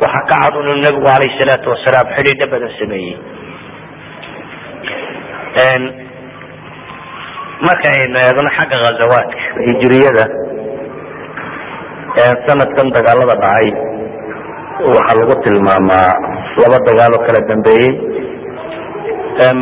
waxaa 0.02 0.24
ka 0.30 0.36
cad 0.42 0.54
inuu 0.62 0.76
nebigu 0.84 1.08
alayhi 1.16 1.38
salaatu 1.40 1.66
wasalaam 1.74 2.06
xidhiidha 2.16 2.46
badan 2.52 2.72
sameeyey. 2.80 3.16
Markaynu 7.66 8.16
eegno 8.24 8.50
xagga 8.58 8.76
ghazawaadka 8.84 9.40
hijiriyada 9.66 10.24
sanadkan 12.46 12.88
dagaalada 12.96 13.34
dhacay 13.42 13.68
waxaa 14.94 15.18
lagu 15.20 15.34
tilmaamaa 15.44 16.10
laba 16.62 16.78
dagaal 16.88 17.12
oo 17.18 17.22
kala 17.26 17.40
dambeeyey. 17.50 17.92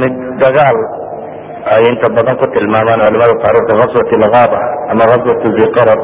Mid 0.01 0.15
dagaal 0.45 0.79
ay 1.75 1.83
inta 1.91 2.09
badan 2.17 2.37
ku 2.41 2.47
tilmaamaan 2.57 3.01
culamada 3.05 3.37
taarikhda 3.45 3.75
ghaswat 3.81 4.09
lgaba 4.25 4.59
ama 4.93 5.05
ghaswat 5.11 5.43
ziqarad 5.59 6.01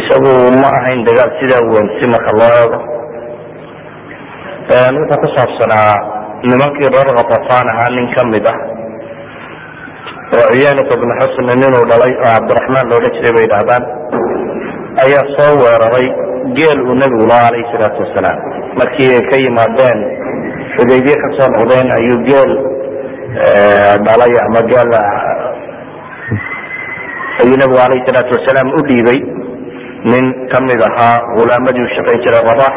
isagu 0.00 0.32
ma 0.62 0.68
ahayn 0.78 1.00
dagaal 1.08 1.30
sidaa 1.40 1.62
weyn 1.72 1.88
si 1.98 2.04
marka 2.14 2.30
loo 2.40 2.52
eego. 2.62 2.78
Wuxuu 4.96 5.20
ku 5.22 5.28
saabsanaa 5.36 5.94
nimankii 6.48 6.88
reer 6.94 7.08
khatafaan 7.18 7.66
ahaa 7.72 7.90
nin 7.96 8.06
ka 8.14 8.22
mid 8.32 8.46
ah. 8.52 8.58
Oo 10.34 10.46
ciyaanata 10.54 10.94
bnu 11.00 11.14
xusn 11.20 11.48
ninuu 11.60 11.84
dhalay 11.90 12.12
oo 12.16 12.24
cabdiraxmaan 12.34 12.86
loodhan 12.90 13.14
jiray 13.16 13.32
bay 13.36 13.46
dhahdaan 13.52 13.84
ayaa 15.04 15.24
soo 15.36 15.52
weeraray 15.62 16.06
geel 16.56 16.78
uu 16.88 16.94
nebigu 17.00 17.24
lahaa 17.30 17.48
alayhi 17.52 17.70
salaatu 17.74 18.02
wasalaam. 18.04 18.38
Markii 18.80 19.10
ay 19.16 19.22
ka 19.30 19.36
yimaadeen 19.44 19.98
xudaybiye 20.76 21.16
ka 21.22 21.28
soo 21.38 21.48
noqdeen 21.54 21.88
ayuu 21.98 22.18
geel 22.28 22.50
dhalay 24.06 24.32
ama 24.46 24.60
geel 24.72 24.90
ayuu 27.42 27.56
nebigu 27.62 27.78
alayhi 27.86 28.06
salaatu 28.08 28.32
wasalaam 28.38 28.68
u 28.78 28.80
dhiibay 28.88 29.20
nin 30.10 30.24
ka 30.52 30.58
mid 30.68 30.80
ahaa 30.88 31.16
hulaamadii 31.36 31.84
u 31.88 31.90
shaqayn 31.96 32.20
jiray 32.24 32.42
rabax 32.48 32.74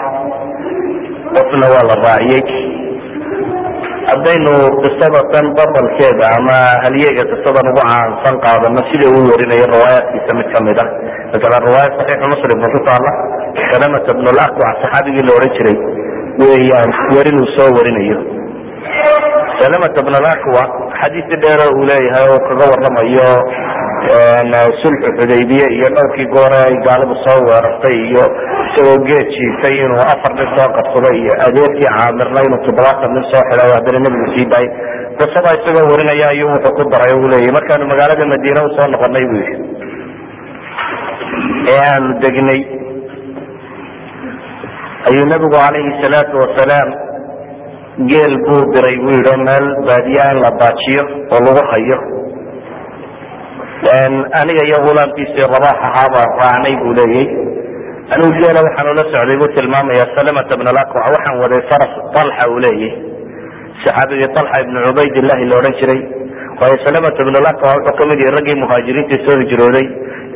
qofna 1.36 1.66
waa 1.74 1.84
la 1.90 1.96
raaciyey. 2.06 2.46
Haddaynu 4.10 4.54
qisada 4.84 5.22
tan 5.34 5.46
babalkeeda 5.58 6.26
ama 6.40 6.58
halyeega 6.84 7.24
qisadan 7.32 7.68
ugu 7.72 7.82
caansan 7.90 8.36
qaadano 8.46 8.82
sida 8.90 9.06
uu 9.12 9.24
warinayo 9.32 9.66
riwaayaadkiisa 9.74 10.32
mid 10.40 10.48
ka 10.56 10.60
mid 10.68 10.78
ah? 10.84 10.90
Masalan 11.34 11.62
riwaayad 11.68 11.92
saxiixu 12.00 12.28
muslim 12.34 12.58
oo 12.66 12.72
ku 12.76 12.80
taala 12.88 13.12
salamata 13.72 14.12
bn 14.20 14.28
lakwac 14.40 14.76
saxaabigii 14.84 15.28
la 15.28 15.34
odhan 15.38 15.52
jiray. 15.58 15.78
Weeyaan 16.40 16.92
werin 17.16 17.38
uu 17.44 17.50
soo 17.58 17.70
warinayo. 17.78 18.18
Salamata 19.60 20.00
bn 20.08 20.16
lakwac 20.28 20.70
xadiisi 21.02 21.36
dheero 21.44 21.66
uu 21.76 21.84
leeyahay 21.92 22.28
oo 22.32 22.40
kaga 22.48 22.66
waramayo 22.72 23.30
sulxu 24.82 25.10
xudaybiye 25.18 25.66
iyo 25.78 25.88
dhowrkii 25.96 26.28
goore 26.36 26.58
ay 26.68 26.76
gaaladu 26.88 27.16
soo 27.26 27.40
weerartay 27.50 27.98
iyo 28.10 28.26
isagoo 28.68 28.98
geed 29.08 29.28
jiifay 29.36 29.76
inuu 29.86 30.02
afar 30.14 30.34
nin 30.40 30.50
soo 30.58 30.68
qabsaday 30.78 31.16
iyo 31.24 31.34
adeerkii 31.48 31.90
caamirna 31.98 32.40
inuu 32.48 32.62
toddobaatan 32.66 33.12
nin 33.18 33.26
soo 33.32 33.44
xidhay 33.50 33.70
haddana 33.76 34.00
nebigu 34.06 34.28
sii 34.36 34.48
daayay. 34.54 34.72
Qisada 35.20 35.50
isagoo 35.60 35.86
warinaya 35.92 36.28
ayuu 36.34 36.50
wuxuu 36.54 36.76
ku 36.78 36.84
daray 36.94 37.12
uu 37.20 37.28
leeyahy 37.34 37.52
markaanu 37.58 37.86
magaalada 37.92 38.26
madiina 38.34 38.66
u 38.68 38.70
soo 38.78 38.88
noqonay 38.94 39.26
buu 39.32 39.42
yidhi. 39.44 39.56
Ee 41.74 41.80
aanu 41.92 42.10
degnay 42.24 42.62
ayuu 45.10 45.26
nebigu 45.32 45.58
calayhi 45.58 45.92
salaatu 46.04 46.36
wasalaam 46.44 46.90
geel 48.12 48.34
buu 48.46 48.62
diray 48.74 48.96
buu 49.04 49.14
yidhi 49.18 49.36
meel 49.48 49.66
baadiya 49.90 50.26
in 50.34 50.38
la 50.46 50.52
baajiyo 50.62 51.04
oo 51.34 51.40
lagu 51.48 51.64
hayo 51.72 51.98
aniga 54.42 54.64
iyo 54.68 54.78
hulaamkiisii 54.86 55.42
rabax 55.54 55.78
ahaa 55.88 56.08
baan 56.14 56.30
raacnay 56.42 56.76
buu 56.82 56.94
leeyay. 57.00 57.28
Anigu 58.14 58.32
geela 58.42 58.60
waxaan 58.68 58.88
ula 58.94 59.04
socday 59.14 59.38
buu 59.42 59.50
tilmaamaya 59.58 60.06
salamata 60.18 60.58
bn 60.60 60.68
lakwac 60.78 61.06
waxaan 61.16 61.38
waday 61.44 61.62
faras 61.70 61.94
alxa 62.22 62.44
uu 62.52 62.60
leeyay. 62.66 62.92
Saxaabigii 63.84 64.30
alxa 64.42 64.58
ibnu 64.66 64.78
cubaydillahi 64.88 65.44
la 65.50 65.56
odhan 65.62 65.76
jiray. 65.82 66.02
Waayo 66.60 66.78
salamata 66.88 67.20
bn 67.28 67.36
lakwac 67.48 67.76
wuxuu 67.78 67.98
ka 68.00 68.04
mid 68.10 68.20
yahay 68.24 68.34
raggii 68.38 68.58
muhaajiriinta 68.64 69.16
soo 69.26 69.38
hijrooday 69.42 69.88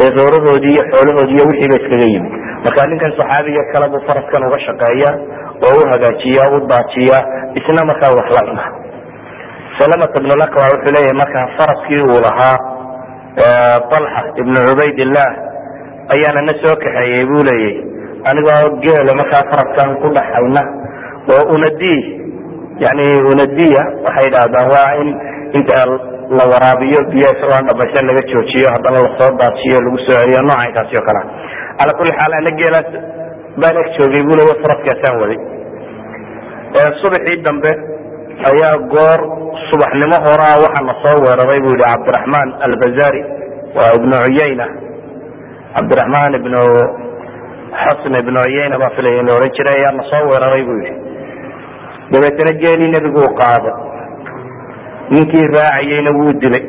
ee 0.04 0.10
doorahoodii 0.18 0.74
iyo 0.76 0.84
xoolahoodii 0.92 1.36
iyo 1.38 1.46
wixiiba 1.50 1.76
iskaga 1.82 2.08
yimi 2.14 2.30
marka 2.66 2.88
ninkan 2.92 3.12
saxaabiga 3.20 3.64
kale 3.74 3.86
buu 3.94 4.02
faraskan 4.08 4.42
uga 4.48 4.60
shaqeeya 4.68 5.12
oo 5.68 5.74
u 5.80 5.84
hagaajiya 5.92 6.44
u 6.54 6.58
daajiya 6.72 7.18
isna 7.60 7.82
markaa 7.90 8.12
wax 8.18 8.28
la 8.38 8.42
cuna 8.48 8.64
salamata 9.80 10.18
bn 10.24 10.32
lakwac 10.42 10.70
wuxuu 10.74 10.94
leeyahay 10.96 11.18
markaa 11.24 11.46
faraskii 11.58 12.02
uu 12.08 12.20
lahaa 12.28 12.56
alxa 13.38 14.22
ibnu 14.42 14.60
cubaydillah 14.70 15.30
ayaana 16.14 16.42
na 16.48 16.54
soo 16.64 16.76
kaxeeyey 16.84 17.24
buu 17.30 17.44
leeyay. 17.50 17.76
Anigoo 18.30 18.80
geela 18.84 19.12
markaa 19.20 19.44
faraskan 19.52 19.96
ku 20.02 20.08
dhaxayna 20.18 20.64
oo 21.32 21.44
unadi 21.56 21.96
yani 22.84 23.06
unadiya 23.32 23.84
waxay 24.06 24.28
dhahdaan 24.36 24.68
waa 24.74 24.92
in 25.02 25.10
inta 25.58 25.80
la 26.38 26.44
waraabiyo 26.52 27.00
biyo 27.12 27.30
isagoo 27.36 27.62
dhamaysan 27.70 28.04
laga 28.10 28.22
joojiyo 28.32 28.68
haddana 28.76 29.00
la 29.06 29.10
soo 29.20 29.32
daajiyo 29.40 29.78
lagu 29.86 29.98
soo 30.06 30.16
celiyo 30.20 30.42
noocankaasi 30.48 30.94
oo 31.00 31.06
kalea 31.08 31.26
ala 31.84 31.92
kuli 32.00 32.12
xaal 32.20 32.34
ana 32.40 32.52
geelaas 32.60 32.90
baan 33.62 33.76
eg 33.84 33.88
joogay 33.98 34.22
buu 34.28 34.36
leeya 34.40 34.56
faraskaasaan 34.64 35.16
waday. 35.24 35.40
Subaxii 37.02 37.38
dambe 37.48 37.72
ayaa 38.50 38.76
goor 38.94 39.20
subaxnimo 39.70 40.18
horaa 40.28 40.58
waxaa 40.64 40.86
na 40.90 40.94
soo 41.04 41.18
weeraray 41.26 41.60
bu 41.66 41.70
yihi 41.74 41.84
cabdiraxmaan 41.92 42.50
albazari 42.68 43.22
waa 43.78 43.92
ibnu 43.98 44.16
cuyayna 44.26 44.66
cabdiraxmaan 45.76 46.34
ibnu 46.40 46.62
xasn 47.84 48.14
ibnu 48.24 48.40
cuyayna 48.46 48.76
baa 48.84 48.92
filaya 48.98 49.20
in 49.22 49.28
la 49.30 49.34
odhan 49.38 49.54
jiray 49.58 49.78
ayaa 49.80 49.94
na 50.00 50.04
soo 50.12 50.24
weeraray 50.32 50.64
bu 50.70 50.74
yihi 50.82 50.94
dabeetana 52.14 52.52
geelii 52.64 52.92
nebigu 52.96 53.22
u 53.30 53.32
qaaday 53.42 53.76
ninkii 55.14 55.46
raacayeyna 55.56 56.12
wuu 56.18 56.34
dilay. 56.42 56.66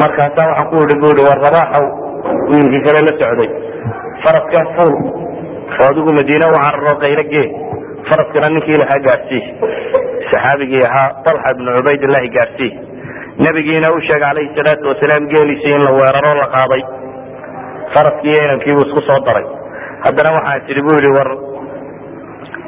Markaasaa 0.00 0.46
waxaan 0.50 0.68
ku 0.70 0.76
ihi 0.84 0.96
bu 1.02 1.06
ihi 1.14 1.24
war 1.28 1.38
rabaaxow 1.46 1.86
wiilkii 2.50 2.82
kale 2.86 3.00
la 3.08 3.12
socday. 3.20 3.50
Faraskaa 4.22 4.64
fuul 4.76 4.94
oo 5.80 5.86
adigu 5.90 6.10
madiine 6.18 6.46
u 6.50 6.56
cararo 6.64 6.94
kaylo 7.02 7.24
gee 7.32 7.46
faraskana 8.08 8.48
ninkii 8.54 8.78
lahaa 8.82 9.00
gaarsii 9.06 9.42
saxaabigii 10.30 10.82
ahaa 10.88 11.08
alxa 11.30 11.48
ibnu 11.54 11.70
cubaydillahi 11.78 12.28
gaarsii 12.36 12.70
nebigiina 13.44 13.88
u 13.96 14.00
sheegay 14.08 14.22
calayhi 14.28 14.54
salaatu 14.58 14.84
wasalaam 14.92 15.24
geeliisii 15.32 15.74
in 15.78 15.82
la 15.88 15.92
weeraro 15.98 16.32
la 16.40 16.46
qaaday 16.56 16.82
faraskii 17.94 18.36
inankiibuu 18.44 18.86
isku 18.88 19.00
soo 19.08 19.18
daray. 19.26 19.46
Haddana 20.04 20.30
waxaan 20.36 20.64
tidhi 20.68 20.82
bu 20.86 20.92
yihi 20.98 21.10
war 21.16 21.30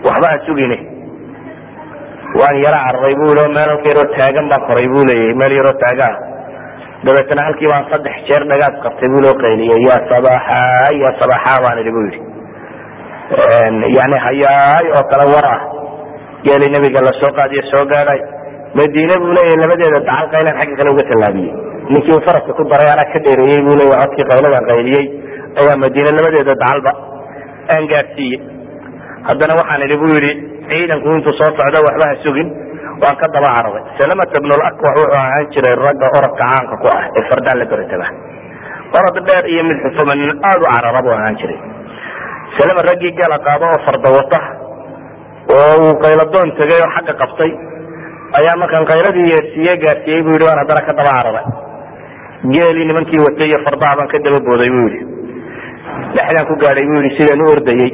waxba 0.06 0.26
ha 0.32 0.38
sugine. 0.46 0.78
Waan 2.40 2.56
yaro 2.64 2.78
cararay 2.86 3.14
bu 3.20 3.24
yii 3.30 3.40
oo 3.42 3.48
meel 3.56 3.68
halka 3.72 3.88
yaroo 3.92 4.08
taagan 4.16 4.46
baan 4.52 4.62
koray 4.68 4.86
bu 4.94 5.00
leeyahy 5.08 5.34
meel 5.40 5.52
yaroo 5.58 5.76
taaga 5.82 6.06
ah 6.12 6.16
dabeetana 7.06 7.46
halkii 7.48 7.70
baan 7.72 7.84
saddex 7.92 8.16
jeer 8.28 8.42
dhagaad 8.50 8.74
qabtay 8.84 9.08
bu 9.14 9.18
loo 9.24 9.34
qayliyey 9.42 9.80
ya 9.88 9.96
sabaxa 10.10 10.60
ya 11.02 11.10
sabaxa 11.20 11.54
baan 11.64 11.78
idhi 11.82 11.92
bu 11.96 12.00
yidhi 12.06 12.20
yani 13.98 14.16
hayaay 14.26 14.86
oo 14.96 15.04
kale 15.10 15.24
war 15.34 15.46
ah. 15.54 15.60
Geeli 16.46 16.66
nebiga 16.74 17.00
la 17.06 17.12
soo 17.20 17.32
qaadiyo 17.38 17.62
soo 17.72 17.84
gaadhay 17.92 18.20
madiine 18.78 19.14
buu 19.22 19.32
leeyahy 19.36 19.58
labadeeda 19.62 19.98
dacal 20.08 20.26
qaylan 20.34 20.54
xagga 20.60 20.74
kale 20.80 20.90
uga 20.94 21.04
tallaabiyey. 21.10 21.52
Ninkii 21.92 22.18
faraska 22.26 22.52
ku 22.58 22.62
daray 22.70 22.88
anaa 22.94 23.08
ka 23.14 23.18
dheereeyey 23.26 23.60
bu 23.66 23.72
leeya 23.80 23.96
codkii 24.02 24.26
qayladan 24.30 24.64
qayliyey. 24.70 25.04
Ayaa 25.60 25.76
madiine 25.84 26.10
labadeeda 26.18 26.52
dacalba 26.62 26.92
aan 27.74 27.84
gaadsiiyey 27.92 28.38
haddana 29.28 29.54
waxaan 29.60 29.82
idhi 29.86 29.96
bu 30.02 30.06
yidhi 30.14 30.32
ciidanku 30.70 31.06
intuu 31.16 31.34
soo 31.40 31.50
socdo 31.58 31.78
waxba 31.88 32.04
ha 32.10 32.14
sugin 32.24 32.48
waan 33.02 33.16
ka 33.22 33.26
daba 33.34 33.48
cararay 33.56 33.84
salamata 33.98 34.38
bnulakwax 34.44 34.92
wuxuu 34.98 35.08
ahaan 35.18 35.44
jiray 35.54 35.74
ragga 35.86 36.06
orodka 36.18 36.44
caanka 36.50 36.74
ku 36.82 36.86
ah 36.96 37.02
ee 37.18 37.24
fardaan 37.30 37.56
la 37.60 37.64
beretaba 37.72 38.06
orod 38.98 39.16
dheer 39.28 39.44
iyo 39.52 39.62
mid 39.68 39.78
xufuma 39.84 40.14
nin 40.20 40.30
aada 40.50 40.62
u 40.62 40.68
carara 40.74 41.00
buu 41.06 41.14
ahaan 41.18 41.36
jiray 41.40 41.58
salama 42.58 42.82
raggii 42.88 43.12
gala 43.20 43.38
qaado 43.46 43.64
oo 43.72 43.78
farda 43.86 44.08
wata 44.18 44.40
oo 45.56 45.72
uu 45.84 45.94
qayladoon 46.04 46.48
tegay 46.60 46.80
oo 46.84 46.90
xagga 46.96 47.14
qabtay 47.22 47.50
ayaa 48.38 48.56
markaan 48.62 48.86
qayladii 48.92 49.26
yeersiiye 49.32 49.74
gaarsiiyey 49.84 50.22
bu 50.26 50.30
yidhi 50.34 50.46
waan 50.48 50.60
haddana 50.62 50.86
ka 50.88 50.92
daba 50.98 51.12
cararay 51.18 51.46
geelii 52.54 52.86
nimankii 52.90 53.24
watay 53.26 53.48
iyo 53.50 53.58
fardaha 53.66 53.94
baan 53.98 54.08
ka 54.14 54.18
daba 54.26 54.38
booday 54.48 54.70
bu 54.74 54.80
yidhi. 54.86 55.00
Dhexdaan 56.16 56.46
ku 56.50 56.54
gaadhay 56.64 56.86
bu 56.90 56.94
yidhi 57.00 57.10
sidaan 57.18 57.42
u 57.44 57.46
ordayey 57.54 57.90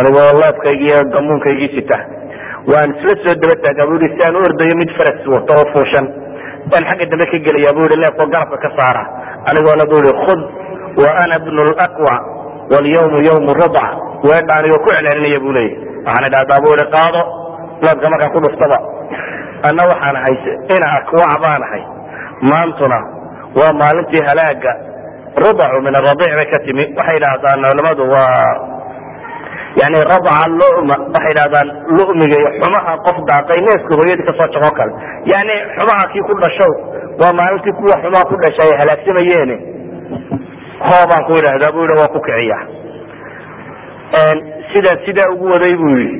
anigoo 0.00 0.28
leebkaygii 0.42 0.90
iyo 0.92 0.98
gamuunkaygii 1.14 1.70
sita 1.76 1.98
waan 2.72 2.90
isla 2.98 3.14
soo 3.24 3.34
daba 3.42 3.54
taagaa. 3.64 3.86
Bu 3.90 3.94
yidhi 3.98 4.08
si 4.16 4.20
aan 4.26 4.36
u 4.38 4.40
ordayo 4.48 4.74
mid 4.82 4.90
faras 4.98 5.20
wato 5.34 5.52
oo 5.60 5.66
fuushan 5.74 6.06
baan 6.70 6.84
xagga 6.90 7.04
dambe 7.12 7.24
ka 7.32 7.38
gelaya 7.46 7.70
bu 7.76 7.80
yidhi 7.86 8.00
leebkoo 8.04 8.28
garabka 8.34 8.56
ka 8.64 8.70
saara 8.78 9.02
anigoona 9.50 9.84
bu 9.90 9.96
yidhi 10.00 10.12
khud 10.24 10.40
wa 11.02 11.10
ana 11.22 11.36
bnu 11.46 11.62
laqwa 11.80 12.14
walyawmu 12.72 13.18
yawmu 13.28 13.50
ridca 13.62 13.86
weedha 14.28 14.52
anigoo 14.58 14.80
ku 14.84 14.88
celcelinaya 14.94 15.40
bu 15.44 15.50
leeyahy 15.56 15.76
waxaan 16.06 16.26
idhahdaa 16.30 16.62
bu 16.64 16.68
ihi 16.76 16.86
qaado 16.96 17.22
leebka 17.84 18.06
markaan 18.12 18.32
ku 18.34 18.40
dhuftaba 18.44 18.78
anna 19.68 19.82
waxaan 19.92 20.16
ahay 20.20 20.36
ina 20.76 20.86
akwac 20.98 21.32
baan 21.44 21.62
ahay 21.68 21.82
maantuna 22.50 22.98
waa 23.58 23.72
maalintii 23.80 24.22
halaaga 24.28 24.72
rudacu 25.44 25.78
min 25.86 25.92
aradiic 26.00 26.32
bay 26.38 26.48
ka 26.52 26.58
timi 26.66 26.84
waxay 26.98 27.16
idhahdaan 27.20 27.60
culamadu 27.72 28.02
waa 28.14 28.52
yani 29.80 29.98
radca 30.12 30.42
luma 30.60 30.94
waxay 31.14 31.32
idhahdaan 31.36 31.68
lumiga 31.96 32.36
iyo 32.42 32.50
xumaha 32.62 32.92
qof 33.06 33.16
daaqay 33.30 33.58
neefka 33.66 33.92
hooyadii 33.98 34.26
ka 34.28 34.32
soo 34.38 34.48
jaqoo 34.54 34.72
kale 34.78 34.92
yani 35.32 35.54
xumaha 35.76 36.04
kii 36.12 36.24
ku 36.28 36.32
dhashow 36.42 36.72
waa 37.22 37.32
maalintii 37.40 37.74
kuwa 37.80 37.96
xumaha 38.04 38.24
ku 38.30 38.34
dhasha 38.44 38.62
ay 38.68 38.72
halaagsamayeen 38.80 39.50
hoobaan 40.88 41.22
ku 41.28 41.32
idhahdaa 41.40 41.72
bu 41.74 41.80
yidhi 41.84 41.98
waa 42.00 42.12
ku 42.14 42.20
kiciya. 42.26 42.58
Sidaa 44.72 44.98
sidaa 45.06 45.30
ugu 45.34 45.46
waday 45.54 45.74
bu 45.82 45.88
yidhi. 45.98 46.18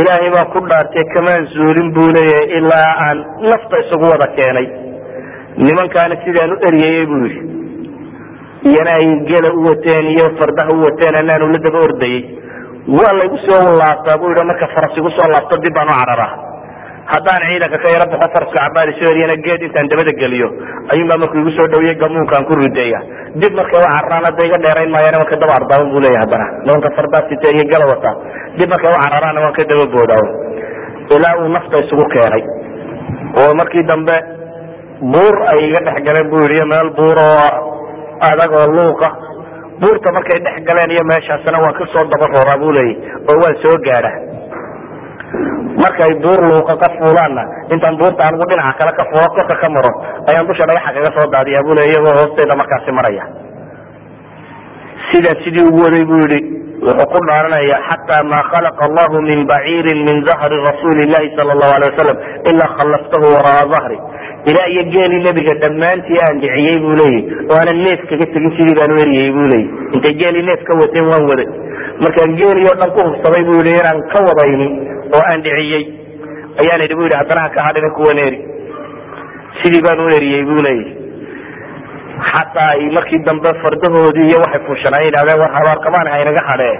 Ilaahay 0.00 0.30
baa 0.36 0.46
ku 0.54 0.58
dhaartay 0.70 1.04
kamaan 1.14 1.46
zuulin 1.54 1.88
buu 1.96 2.08
leeyahay 2.16 2.48
ilaa 2.58 2.88
aan 3.06 3.18
nafta 3.50 3.76
isugu 3.84 4.06
wada 4.12 4.28
keenay. 4.36 4.66
Nimankaana 5.64 6.16
sidaan 6.24 6.52
u 6.54 6.56
eryayey 6.68 7.06
buu 7.10 7.22
yidhi. 7.26 7.40
Iyana 8.70 8.92
ay 8.98 9.06
gela 9.30 9.50
u 9.58 9.60
wateen 9.68 10.06
iyo 10.14 10.26
fardaha 10.38 10.70
u 10.76 10.82
wateen 10.86 11.14
anaanu 11.22 11.46
la 11.54 11.58
daba 11.66 11.78
ordayey 11.88 12.22
waa 12.98 13.12
laygu 13.20 13.38
soo 13.46 13.62
laabtaa 13.80 14.18
bu 14.20 14.30
yidhi 14.30 14.44
marka 14.50 14.66
faras 14.74 14.96
igu 15.00 15.10
soo 15.18 15.28
laabto 15.34 15.56
dib 15.64 15.74
baan 15.78 15.88
u 15.92 15.96
cararaa 16.00 16.32
haddaan 17.12 17.42
ciidanka 17.48 17.78
ka 17.82 17.88
yaro 17.94 18.06
baxo 18.12 18.28
faraska 18.34 18.58
cabaadi 18.58 18.92
soo 18.98 19.12
geed 19.46 19.62
intaan 19.66 19.88
dabada 19.90 20.12
geliyo 20.22 20.48
ayuunbaa 20.92 21.20
markuu 21.22 21.40
igu 21.42 21.50
soo 21.58 21.66
dhawiyey 21.72 21.94
gamuunkaan 22.02 22.44
ku 22.48 22.54
rideeya. 22.62 23.00
Dib 23.40 23.52
markay 23.58 23.78
u 23.78 23.86
cararaan 23.86 24.24
hadda 24.28 24.42
iga 24.48 24.58
dheerayn 24.64 24.90
maayaan 24.94 25.18
waan 25.20 25.30
ka 25.32 25.36
daba 25.42 25.54
ardaawan 25.60 25.88
bu 25.94 25.98
leeyahy 26.04 26.20
haddana. 26.24 26.46
Nimanka 26.66 26.88
fardaa 26.96 27.22
sita 27.30 27.48
iyo 27.54 27.64
gala 27.72 27.86
wataa 27.92 28.14
dib 28.58 28.68
markay 28.74 28.90
u 28.94 28.98
cararaana 29.04 29.38
waan 29.44 29.54
ka 29.58 29.62
daba 29.70 29.84
boodaawo. 29.94 30.26
Ilaa 31.14 31.34
uu 31.42 31.48
nafta 31.56 31.76
isugu 31.84 32.04
keenay. 32.14 32.42
Oo 33.40 33.52
markii 33.60 33.84
dambe 33.90 34.16
buur 35.12 35.34
ay 35.52 35.60
iga 35.68 35.80
dhex 35.86 35.98
galeen 36.06 36.26
bu 36.32 36.36
yidhi 36.42 36.64
meel 36.72 36.88
buur 36.98 37.16
oo 37.26 37.46
adag 38.30 38.50
oo 38.60 38.66
luuqa. 38.76 39.08
Buurta 39.80 40.08
markay 40.16 40.38
dhex 40.46 40.56
galeen 40.68 40.90
iyo 40.96 41.04
meeshaasna 41.10 41.58
waan 41.64 41.74
ka 41.78 41.84
soo 41.94 42.04
daba 42.12 42.26
roraa 42.34 42.58
bu 42.62 42.68
leeyahy 42.76 42.94
oo 43.30 43.36
waan 43.44 43.56
soo 43.62 43.76
gaadha 43.86 44.12
markay 45.82 46.12
buur 46.24 46.40
luuqa 46.50 46.74
ka 46.82 46.88
fuulaanna 46.98 47.42
intaan 47.74 47.96
buurta 48.00 48.22
anigu 48.28 48.44
dhinaca 48.50 48.78
kale 48.80 48.92
ka 49.00 49.04
fuulo 49.10 49.28
korka 49.36 49.54
ka 49.62 49.68
maro 49.76 49.92
ayaan 50.30 50.46
dusha 50.50 50.64
dhagaxa 50.70 50.90
kaga 50.96 51.10
soo 51.16 51.26
daadiya 51.34 51.60
bu 51.66 51.72
le 51.78 51.82
iyagoo 51.90 52.14
hoosteeda 52.20 52.54
markaasi 52.62 52.90
maraya. 52.98 53.24
Sidaa 55.12 55.36
sidii 55.44 55.64
ugu 55.68 55.80
waday 55.84 56.04
bu 56.10 56.16
yihi 56.22 56.38
wuxuu 56.86 57.08
ku 57.12 57.18
dhaaranaya 57.28 57.76
xataa 57.88 58.22
ma 58.30 58.38
khalaqa 58.52 58.82
allahu 58.88 59.16
min 59.28 59.46
baciirin 59.50 59.98
min 60.08 60.16
zahri 60.28 60.56
rasuuli 60.68 61.04
llahi 61.12 61.28
sala 61.38 61.52
allahu 61.56 61.72
alay 61.78 61.88
wasalam 61.92 62.18
ilaa 62.50 62.70
khallaftahu 62.78 63.26
wara'a 63.36 63.64
zahri. 63.74 63.98
Ilaa 64.50 64.66
iyo 64.72 64.82
geelii 64.94 65.22
nebiga 65.26 65.54
dhammaantii 65.62 66.18
aan 66.26 66.36
dhiciyey 66.42 66.76
bu 66.84 66.90
leeyahy 67.00 67.22
oo 67.50 67.56
aanan 67.60 67.78
neef 67.86 68.00
kaga 68.10 68.26
tegin 68.34 68.50
sidii 68.58 68.76
baan 68.80 68.92
u 68.94 68.98
eriyey 69.04 69.30
bu 69.36 69.42
leeyahy 69.52 69.94
intay 69.96 70.14
geelii 70.22 70.44
neef 70.50 70.60
ka 70.68 70.72
wateen 70.82 71.06
waan 71.12 71.24
waday. 71.30 71.48
Markaan 72.04 72.32
geelii 72.40 72.66
oo 72.70 72.76
dhan 72.82 72.90
ku 72.96 73.00
hubsaday 73.08 73.42
bu 73.48 73.52
yihi 73.60 73.72
inaan 73.80 73.98
ka 74.12 74.18
wadayni 74.28 74.68
oo 75.14 75.22
aan 75.30 75.40
dhiciyey. 75.46 75.84
Ayaan 76.62 76.82
idhi 76.86 76.94
bu 76.98 77.02
yidhi 77.06 77.18
haddana 77.20 77.42
ha 77.46 77.48
ka 77.56 77.60
hadhina 77.68 77.90
kuwan 77.98 78.18
eri 78.26 78.38
sidii 79.60 79.82
baan 79.86 80.00
u 80.00 80.08
eriyey 80.18 80.44
bu 80.50 80.56
leeyahy 80.66 80.94
xataa 82.32 82.70
ay 82.76 82.84
markii 82.96 83.20
dambe 83.28 83.50
fardahoodii 83.62 84.26
iyo 84.30 84.38
waxay 84.44 84.62
fuushanaa 84.66 85.02
yidhahdeen 85.06 85.40
war 85.42 85.52
habaarkamaan 85.58 86.08
haynaga 86.14 86.42
hadhee 86.50 86.74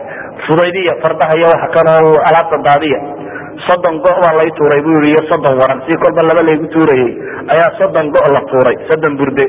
fudaydiya 0.46 0.94
fardaha 1.04 1.32
iyo 1.40 1.48
waxa 1.54 1.68
kanoo 1.76 2.14
alaabta 2.28 2.56
daadiya. 2.68 3.00
Soddon 3.66 3.96
go' 4.04 4.16
baa 4.22 4.34
lay 4.38 4.50
tuuray 4.58 4.80
bu 4.86 4.90
yidhi 4.96 5.08
iyo 5.14 5.22
soddon 5.30 5.54
waran. 5.60 5.78
Si 5.86 5.92
kolba 6.02 6.20
laba 6.28 6.42
laygu 6.48 6.66
tuurayey. 6.74 7.10
Ayaa 7.52 7.70
soddon 7.80 8.06
go' 8.16 8.26
la 8.36 8.40
tuuray 8.50 8.76
soddon 8.88 9.14
burde. 9.20 9.46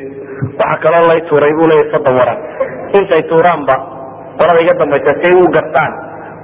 Waxa 0.61 0.77
kaloo 0.85 1.05
lay 1.11 1.21
tuuray 1.29 1.51
bu 1.59 1.63
leeyahy 1.71 1.91
soddon 1.93 2.15
waran. 2.21 2.37
Intay 2.99 3.21
tuuraanba 3.31 3.75
qolada 4.39 4.59
iga 4.65 4.73
dambaysa 4.81 5.11
say 5.23 5.33
u 5.41 5.45
gartaan 5.55 5.91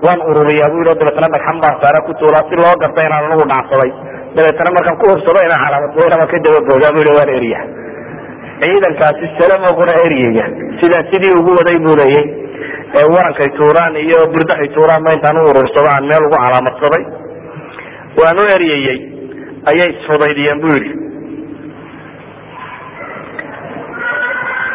waan 0.05 0.19
ururiyaa 0.29 0.69
bu 0.73 0.77
yidhi 0.81 0.95
dabeetana 0.99 1.29
dhagxan 1.35 1.57
baan 1.63 1.75
saara 1.83 1.99
ku 2.07 2.11
tuulaa 2.21 2.43
si 2.49 2.55
loo 2.61 2.75
garta 2.83 2.99
inaan 3.07 3.25
anagu 3.29 3.45
dhacsaday 3.53 3.91
dabeetana 4.37 4.69
markaan 4.77 4.97
ku 5.01 5.05
hubsado 5.13 5.39
inaan 5.47 5.61
calaamad 5.65 5.91
waan 5.99 6.27
ka 6.33 6.37
daba 6.45 6.59
boodaa 6.69 6.91
bu 6.95 6.99
yidhi 7.03 7.15
waan 7.19 7.31
eriya 7.39 7.61
ciidankaasi 8.63 9.25
salamoguna 9.39 9.93
eryaya 10.05 10.45
sidaa 10.81 11.03
sidii 11.11 11.33
ugu 11.39 11.51
waday 11.59 11.77
buu 11.85 11.95
leeyay. 12.01 12.25
Ee 12.99 13.05
warankay 13.13 13.49
tuuraan 13.57 13.95
iyo 14.05 14.19
burdahay 14.33 14.67
tuuraan 14.75 15.03
ba 15.05 15.11
intaan 15.15 15.37
u 15.41 15.43
urursado 15.51 15.89
aan 15.93 16.05
meel 16.09 16.23
ugu 16.27 16.37
calaamadsaday. 16.43 17.03
Waan 18.19 18.37
u 18.41 18.43
eryayey 18.55 18.99
ayay 19.71 19.89
isfudaydiyeen 19.95 20.59
bu 20.63 20.67
yidhi. 20.75 20.91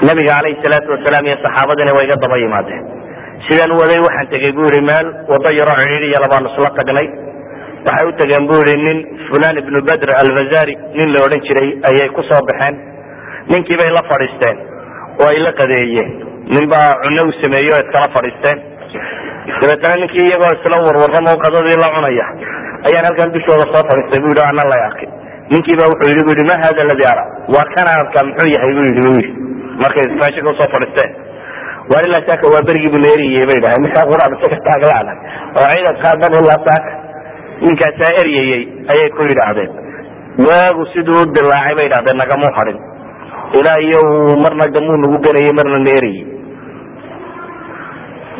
Nabiga 0.08 0.32
calayhi 0.38 0.60
salaatu 0.64 0.90
wasalaam 0.94 1.24
iyo 1.30 1.36
saxaabadiina 1.44 1.96
way 1.98 2.04
iga 2.08 2.16
daba 2.24 2.36
yimaadeen 2.44 2.82
sidaan 3.46 3.72
waday 3.80 4.00
waxaan 4.06 4.26
tegey 4.34 4.52
bu 4.56 4.62
yihi 4.68 4.82
meel 4.90 5.06
wado 5.30 5.50
yaroo 5.58 5.76
cidhiidhiya 5.82 6.18
labaanu 6.24 6.48
isla 6.54 6.70
tagnay 6.78 7.06
waxay 7.86 8.06
u 8.10 8.12
tageen 8.20 8.44
bu 8.50 8.56
yihi 8.66 8.76
nin 8.86 8.98
fulan 9.28 9.56
ibnu 9.62 9.78
badr 9.88 10.10
alfazari 10.22 10.74
nin 10.98 11.08
la 11.14 11.18
odhan 11.26 11.40
jiray 11.48 11.68
ayay 11.90 12.08
ku 12.16 12.22
soo 12.30 12.40
baxeen. 12.50 12.74
Ninkii 13.52 13.78
bay 13.80 13.90
la 13.96 14.02
fadhiisteen 14.10 14.56
oo 15.22 15.28
ay 15.32 15.38
la 15.46 15.52
qadeeyeen. 15.60 16.10
Nin 16.54 16.64
baa 16.72 16.88
cunno 17.04 17.22
u 17.28 17.32
sameeyey 17.42 17.70
oo 17.74 17.80
iskala 17.84 18.08
fadhiisteen. 18.16 18.58
Dabeetana 19.60 19.94
ninkii 20.02 20.24
iyagoo 20.28 20.52
isla 20.56 20.76
warwarramo 20.86 21.32
qadadii 21.44 21.78
la 21.82 21.88
cunaya 21.94 22.26
ayaan 22.88 23.04
halkan 23.08 23.32
dushooda 23.36 23.64
soo 23.72 23.82
fadhiistay 23.90 24.20
bu 24.24 24.28
yidhi 24.32 24.44
ana 24.50 24.62
lay 24.72 24.82
arkay 24.88 25.08
ninkii 25.52 25.78
ba 25.80 25.84
wuxuu 25.90 26.10
yidhi 26.12 26.22
bu 26.26 26.30
yidhi 26.34 26.44
ma 26.50 26.56
hada 26.64 26.80
aladi 26.86 27.04
ara 27.12 27.24
waa 27.54 27.66
kana 27.74 27.90
arkaa 28.02 28.22
muxuu 28.28 28.48
yahay? 28.54 28.72
Bu 28.78 28.82
yidhi 28.88 29.02
bu 29.06 29.10
yidhi. 29.18 29.32
Markay 29.82 30.04
meesha 30.20 30.40
ka 30.46 30.68
fadhiisteen 30.74 31.10
waar 31.92 32.02
ilaa 32.08 32.24
saaka 32.28 32.44
waa 32.54 32.62
berigii 32.68 32.92
bu 32.94 32.98
naeriyey 33.04 33.44
bay 33.50 33.58
dhahay 33.64 33.80
ninkaa 33.84 34.04
quraan 34.10 34.32
isaga 34.38 34.58
taaglaana 34.68 35.12
oo 35.58 35.66
ciidankaa 35.72 36.14
dhan 36.22 36.32
ilaa 36.42 36.60
saaka 36.68 36.90
ninkaasaa 37.66 38.12
eryayey 38.22 38.62
ayay 38.92 39.08
ku 39.16 39.22
yidhaahdeen 39.30 39.70
waagu 40.48 40.82
siduu 40.94 41.22
dilaacay 41.36 41.74
bay 41.78 41.86
yidhahdeen 41.88 42.18
nagamuu 42.22 42.52
hadhin 42.58 42.78
ilaa 43.60 43.78
iyo 43.86 44.00
marna 44.44 44.64
gamuu 44.76 44.96
nagu 45.04 45.18
ganayey 45.26 45.52
marna 45.58 45.78
neerayey 45.88 46.24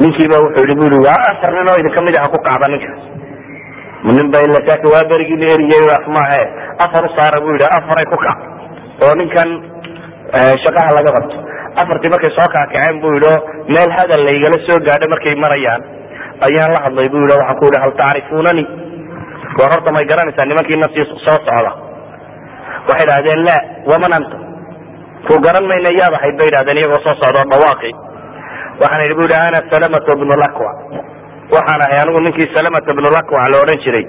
ninkii 0.03 0.29
ba 0.33 0.37
wuxuu 0.45 0.65
yihi 0.69 0.79
bu 0.81 0.85
yii 0.93 1.05
waa 1.07 1.21
afar 1.33 1.51
nin 1.57 1.69
oo 1.73 1.79
idinka 1.83 2.01
mid 2.07 2.15
aha 2.21 2.29
ku 2.35 2.39
kacda 2.47 2.67
ninkaas 2.75 3.03
nin 4.17 4.27
ba 4.33 4.39
ila 4.47 4.59
saaka 4.69 4.87
waa 4.95 5.05
berigii 5.11 5.81
af 5.99 6.05
maahe 6.17 6.43
afar 6.85 7.03
u 7.09 7.11
saara 7.17 7.41
bu 7.43 7.49
yidhi 7.55 7.67
afaray 7.79 8.07
ku 8.13 8.17
kac 8.25 8.39
oo 9.05 9.13
ninkan 9.21 9.51
shaqaha 10.65 10.91
laga 10.99 11.11
qabto 11.17 11.37
afartii 11.83 12.11
markay 12.14 12.33
soo 12.38 12.49
kaakaceen 12.55 13.01
bu 13.03 13.09
yidhi 13.14 13.29
o 13.35 13.37
meel 13.75 13.91
hadal 13.99 14.23
laygala 14.29 14.59
soo 14.69 14.79
gaadho 14.88 15.07
markay 15.14 15.35
marayaan. 15.45 15.83
Ayaan 16.47 16.71
la 16.75 16.81
hadlay 16.87 17.09
bu 17.12 17.17
yidhi 17.23 17.35
waxaan 17.41 17.59
ku 17.61 17.64
yidhi 17.69 17.81
hal 17.85 17.93
tacrifunani 18.01 18.64
war 19.59 19.71
horta 19.75 19.91
may 19.97 20.05
garanaysaa 20.11 20.47
nimankiina 20.51 20.88
sii 20.95 21.05
soo 21.11 21.21
socda. 21.27 21.73
Waxay 22.88 23.05
idhahdeen 23.07 23.41
la 23.49 23.57
waman 23.91 24.12
anta? 24.19 24.37
Ku 25.27 25.35
garan 25.47 25.64
mayna 25.71 25.91
yaad 26.01 26.14
ahayd 26.19 26.35
bay 26.41 26.49
idhahdeen 26.53 26.79
iyagoo 26.83 27.01
soo 27.07 27.17
socda 27.23 27.43
dhawaaqi. 27.53 27.91
Waxaan 28.83 29.05
idhi 29.07 29.14
bu 29.19 29.23
yidhi 29.27 29.38
ana 29.47 29.61
salamata 29.73 30.12
bnu 30.21 30.35
lakwa 30.45 30.71
waxaan 31.57 31.81
ahay 31.87 31.99
anigu 32.05 32.19
ninkii 32.27 32.49
salamata 32.57 32.91
bnu 32.99 33.09
lakwa 33.17 33.45
la 33.53 33.57
odhan 33.64 33.79
jiray 33.85 34.05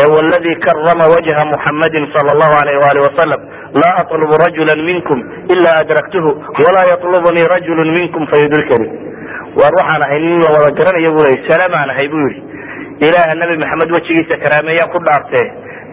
ee 0.00 0.06
wladii 0.14 0.56
karama 0.66 1.04
wajha 1.14 1.44
muxamadin 1.52 2.04
sal 2.14 2.26
llahu 2.40 2.54
alayh 2.62 2.76
wali 2.84 3.00
wasalam 3.06 3.40
laa 3.82 3.94
aطlubu 4.02 4.34
rajula 4.44 4.74
minkum 4.88 5.18
ila 5.54 5.70
adraktuhu 5.82 6.30
walaa 6.64 6.86
yaطlubnii 6.92 7.46
rajulu 7.54 7.82
minkum 7.98 8.22
fayudrikani 8.32 8.88
war 9.60 9.72
waxaan 9.80 10.02
ahay 10.06 10.20
nin 10.26 10.40
la 10.44 10.50
wada 10.56 10.70
garanaya 10.80 11.10
bu 11.16 11.20
ley 11.26 11.36
salamaan 11.50 11.88
ahay 11.94 12.06
bu 12.12 12.18
yidhi 12.26 12.42
ilaaha 13.06 13.32
nabi 13.42 13.54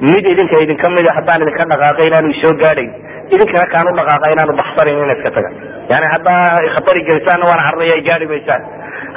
mid 0.02 0.26
idinka 0.34 0.56
idinka 0.66 0.88
mida 0.98 1.14
haddaan 1.18 1.42
idinka 1.46 1.64
dhaqaaqay 1.72 2.06
inaanu 2.10 2.30
isoo 2.36 2.54
gaadhayn 2.62 2.90
idinkana 3.34 3.66
kaanu 3.74 3.90
dhaqaaqa 4.00 4.28
inaanu 4.34 4.54
baxsanayn 4.62 4.98
ina 5.06 5.14
iska 5.18 5.32
taga 5.36 5.50
yani 5.92 6.06
haddaa 6.14 6.46
khatari 6.76 7.02
gelisaanna 7.10 7.46
waan 7.50 7.62
cararaya 7.66 7.94
ay 7.98 8.02
gaari 8.10 8.26
maysaan 8.32 8.62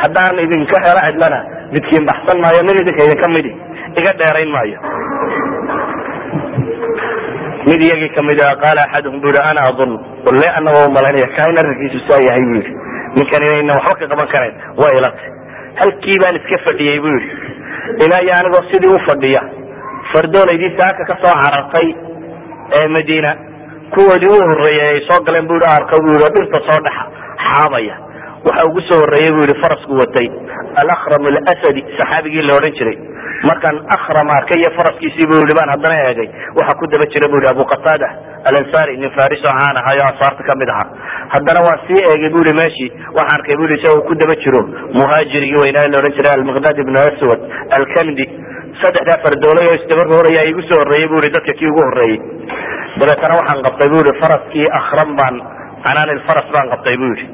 haddaan 0.03 0.35
idinka 0.45 0.77
helo 0.87 1.01
cidlana 1.09 1.39
midkiin 1.75 2.05
baxsan 2.11 2.37
maayo 2.45 2.61
nin 2.69 2.77
idinka 2.83 3.03
idinka 3.09 3.29
midi 3.37 3.53
iga 4.01 4.13
dheerayn 4.21 4.51
maayo 4.57 4.79
mid 7.69 7.81
iyagii 7.87 8.13
ka 8.17 8.23
mid 8.23 8.41
a 8.47 8.57
qaala 8.63 8.81
axaduhum 8.87 9.21
bu 9.25 9.29
ana 9.51 9.61
adun 9.71 9.93
walle 10.27 10.49
anagoo 10.59 10.87
u 10.89 10.93
malaynaya 10.97 11.29
kain 11.39 11.57
arrinkiisu 11.63 11.99
saa 12.09 12.21
yahay 12.29 12.45
bu 12.51 12.55
yihi 12.59 12.73
ninkan 13.17 13.71
waxba 13.77 13.95
ka 14.01 14.07
qaban 14.13 14.29
karayn 14.35 14.55
waa 14.81 14.93
ilatay 14.99 15.31
halkii 15.81 16.19
baan 16.23 16.37
iska 16.41 16.57
fadhiyey 16.67 16.99
bu 17.05 17.09
yihi 17.17 17.31
ilaa 18.05 18.37
anigoo 18.41 18.63
sidii 18.73 18.93
u 18.97 18.99
fadhiya 19.09 19.43
fardoolaydii 20.13 20.73
saaka 20.81 21.03
ka 21.11 21.15
carartay 21.25 21.89
ee 22.79 22.89
madiina 22.97 23.31
kuwoodii 23.95 24.33
u 24.35 24.39
horreeyay 24.49 24.89
ay 24.95 25.01
soo 25.09 25.21
galeen 25.27 25.47
bu 25.49 25.55
yihi 25.59 25.71
arka 25.79 25.97
bu 26.05 26.09
yihi 26.15 26.33
dhirta 26.37 26.59
soo 26.69 26.81
dhexa 26.87 27.05
xaabaya. 27.49 27.97
Waxa 28.47 28.63
ugu 28.69 28.81
soo 28.89 29.01
horreeyey 29.03 29.33
bu 29.37 29.41
yihi 29.45 29.57
farasku 29.63 29.93
watay 30.03 30.29
alakram 30.83 31.25
alasadi 31.33 31.81
saxaabigii 31.99 32.43
la 32.49 32.53
odhan 32.59 32.75
jiray 32.79 32.97
markaan 33.49 33.77
akram 33.97 34.29
arkay 34.39 34.63
faraskiisii 34.79 35.27
bu 35.31 35.35
yihi 35.41 35.55
baan 35.59 35.71
haddana 35.75 35.97
eegay. 36.09 36.29
Waxa 36.59 36.75
ku 36.81 36.85
daba 36.93 37.07
jira 37.13 37.27
bu 37.33 37.37
yihi 37.41 37.51
abu 37.55 37.65
qatada 37.73 38.09
alansari 38.49 38.97
nin 39.03 39.11
fariso 39.17 39.49
caan 39.59 39.77
ahay 39.83 39.99
oo 40.03 40.09
ansaarta 40.13 40.43
ka 40.49 40.53
mid 40.63 40.69
ahaa. 40.75 40.89
Haddana 41.35 41.61
waan 41.67 41.79
sii 41.89 42.01
eegay 42.13 42.31
bu 42.35 42.39
yihi 42.45 42.55
meeshii 42.61 42.91
waxaan 43.19 43.37
arkay 43.39 43.57
bu 43.61 43.65
isagoo 43.77 44.03
ku 44.09 44.15
daba 44.23 44.35
jiro 44.45 44.61
muhaajirigii 44.99 45.61
weynaa 45.65 45.87
la 45.93 45.97
odhan 46.03 46.15
jiray 46.19 46.33
almiqdad 46.39 46.77
ibnu 46.85 46.99
aswad 47.09 47.41
alkamdi. 47.79 48.27
Saddexdaa 48.83 49.19
fardoolay 49.25 49.67
oo 49.71 49.77
isdaba 49.81 50.03
rooraya 50.13 50.43
igu 50.51 50.63
soo 50.71 50.79
horreeyey 50.83 51.09
bu 51.13 51.17
yihi 51.23 51.35
dadka 51.37 51.53
kii 51.59 51.69
ugu 51.73 51.81
horreeyey 51.89 52.19
dabeetana 53.01 53.35
waxaan 53.41 53.61
qabtay 53.69 53.89
bu 53.93 53.97
yihi 54.03 54.15
faraskii 54.23 54.67
akram 54.81 55.11
baan 55.21 55.37
canaan 55.87 56.19
faras 56.29 56.49
baan 56.57 56.67
qabtay 56.75 56.95
bu 57.03 57.07
yihi 57.13 57.27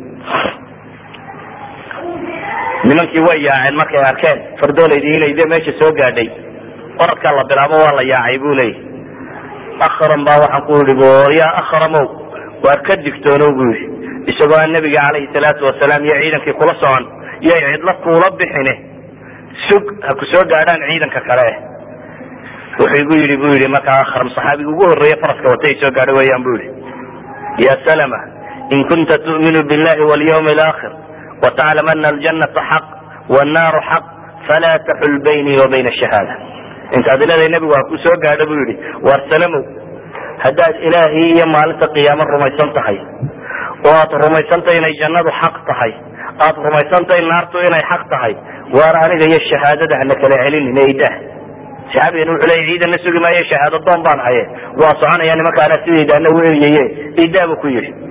nimankii 2.88 3.25
way 3.29 3.38
yaaceen 3.47 3.75
markay 3.81 4.03
arkeen 4.11 4.38
fardoolaydii 4.61 5.14
inay 5.19 5.33
de 5.38 5.45
meesha 5.53 5.73
soo 5.81 5.93
gaadhay. 5.99 6.29
Oradkaa 7.03 7.37
la 7.38 7.45
bilaabo 7.51 7.77
waa 7.85 7.97
la 7.99 8.03
yaacay 8.12 8.38
bu 8.38 8.55
leeyahy 8.61 8.83
akram 9.88 10.25
baa 10.25 10.38
waxaan 10.45 10.66
ku 10.66 10.73
yihi 10.88 11.38
ya 11.40 11.49
akramow 11.62 12.07
waar 12.64 12.81
ka 12.87 12.95
digtoonow 13.05 13.51
bu 13.59 13.64
yihi 13.73 13.87
isagoo 14.31 14.59
aan 14.61 14.73
nabiga 14.77 15.01
calayhi 15.07 15.33
salaatu 15.35 15.64
wasalaam 15.69 16.03
iyo 16.05 16.16
ciidankii 16.23 16.59
kula 16.61 16.75
socon 16.81 17.05
yay 17.49 17.61
cidlo 17.73 17.93
kuula 18.05 18.29
bixine. 18.38 18.75
Sug 19.69 19.85
ha 20.07 20.14
ku 20.19 20.25
gaadhaan 20.53 20.81
ciidanka 20.88 21.21
kale. 21.29 21.49
Wuxuu 22.81 23.03
igu 23.03 23.14
yidhi 23.23 23.37
bu 23.37 23.47
yihi 23.55 23.69
markaa 23.77 23.99
akram 24.05 24.29
saxaabiga 24.37 24.71
ugu 24.73 24.85
horreeye 24.90 25.16
faraska 25.23 25.47
watay 25.53 25.75
soo 25.81 25.90
gaadho 25.97 26.12
weeyaan 26.19 26.43
bu 26.45 26.53
yihi 26.57 26.71
ya 27.66 27.75
salama 27.87 28.21
in 28.71 28.81
kunta 28.88 29.16
tu'minu 29.27 29.61
billahi 29.71 30.03
walyawmi 30.11 30.51
alaakhir 30.57 30.93
wtaclam 31.42 31.87
ana 31.94 32.09
aljannaa 32.14 32.64
xaq 32.70 32.85
wnaaru 33.35 33.81
xaq 33.90 34.05
falaa 34.48 34.76
taxul 34.88 35.16
baynii 35.26 35.61
wa 35.62 35.66
bayna 35.72 35.90
shahaada 36.00 36.35
intaad 36.96 37.20
ileeday 37.26 37.50
nebigu 37.55 37.72
ha 37.79 37.83
ku 37.90 37.96
soo 38.05 38.16
gaadho 38.24 38.44
buu 38.50 38.59
yidhi 38.62 38.74
waar 39.07 39.20
salamow 39.33 39.62
haddaad 40.44 40.74
ilaahii 40.88 41.29
iyo 41.37 41.46
maalinta 41.55 41.87
qiyaamo 41.96 42.24
rumaysan 42.35 42.70
tahay 42.79 42.98
oo 43.88 43.96
aad 44.03 44.12
rumaysantay 44.24 44.76
inay 44.81 44.94
jannadu 45.03 45.31
xaq 45.40 45.57
tahay 45.70 45.92
aad 46.46 46.57
rumaysantay 46.66 47.20
naartu 47.33 47.59
inay 47.68 47.85
xaq 47.90 48.03
tahay 48.12 48.35
waar 48.76 48.94
aniga 49.05 49.24
iyo 49.31 49.40
shahaadada 49.50 49.94
hana 50.00 50.14
kala 50.22 50.37
celinin 50.44 50.81
eydah 50.87 51.14
saxaabigan 51.92 52.31
wuxuu 52.35 52.98
sugi 53.05 53.20
maayo 53.24 53.42
shahaado 53.53 53.79
doon 53.87 54.00
baan 54.07 54.20
haye 54.26 54.42
waa 54.81 54.92
soconaya 55.00 55.35
nimankaana 55.40 55.76
sidaydana 55.85 56.29
u 56.37 56.38
eryaye 56.50 56.85
idaa 57.24 57.55
ku 57.62 57.66
yidhi 57.76 58.10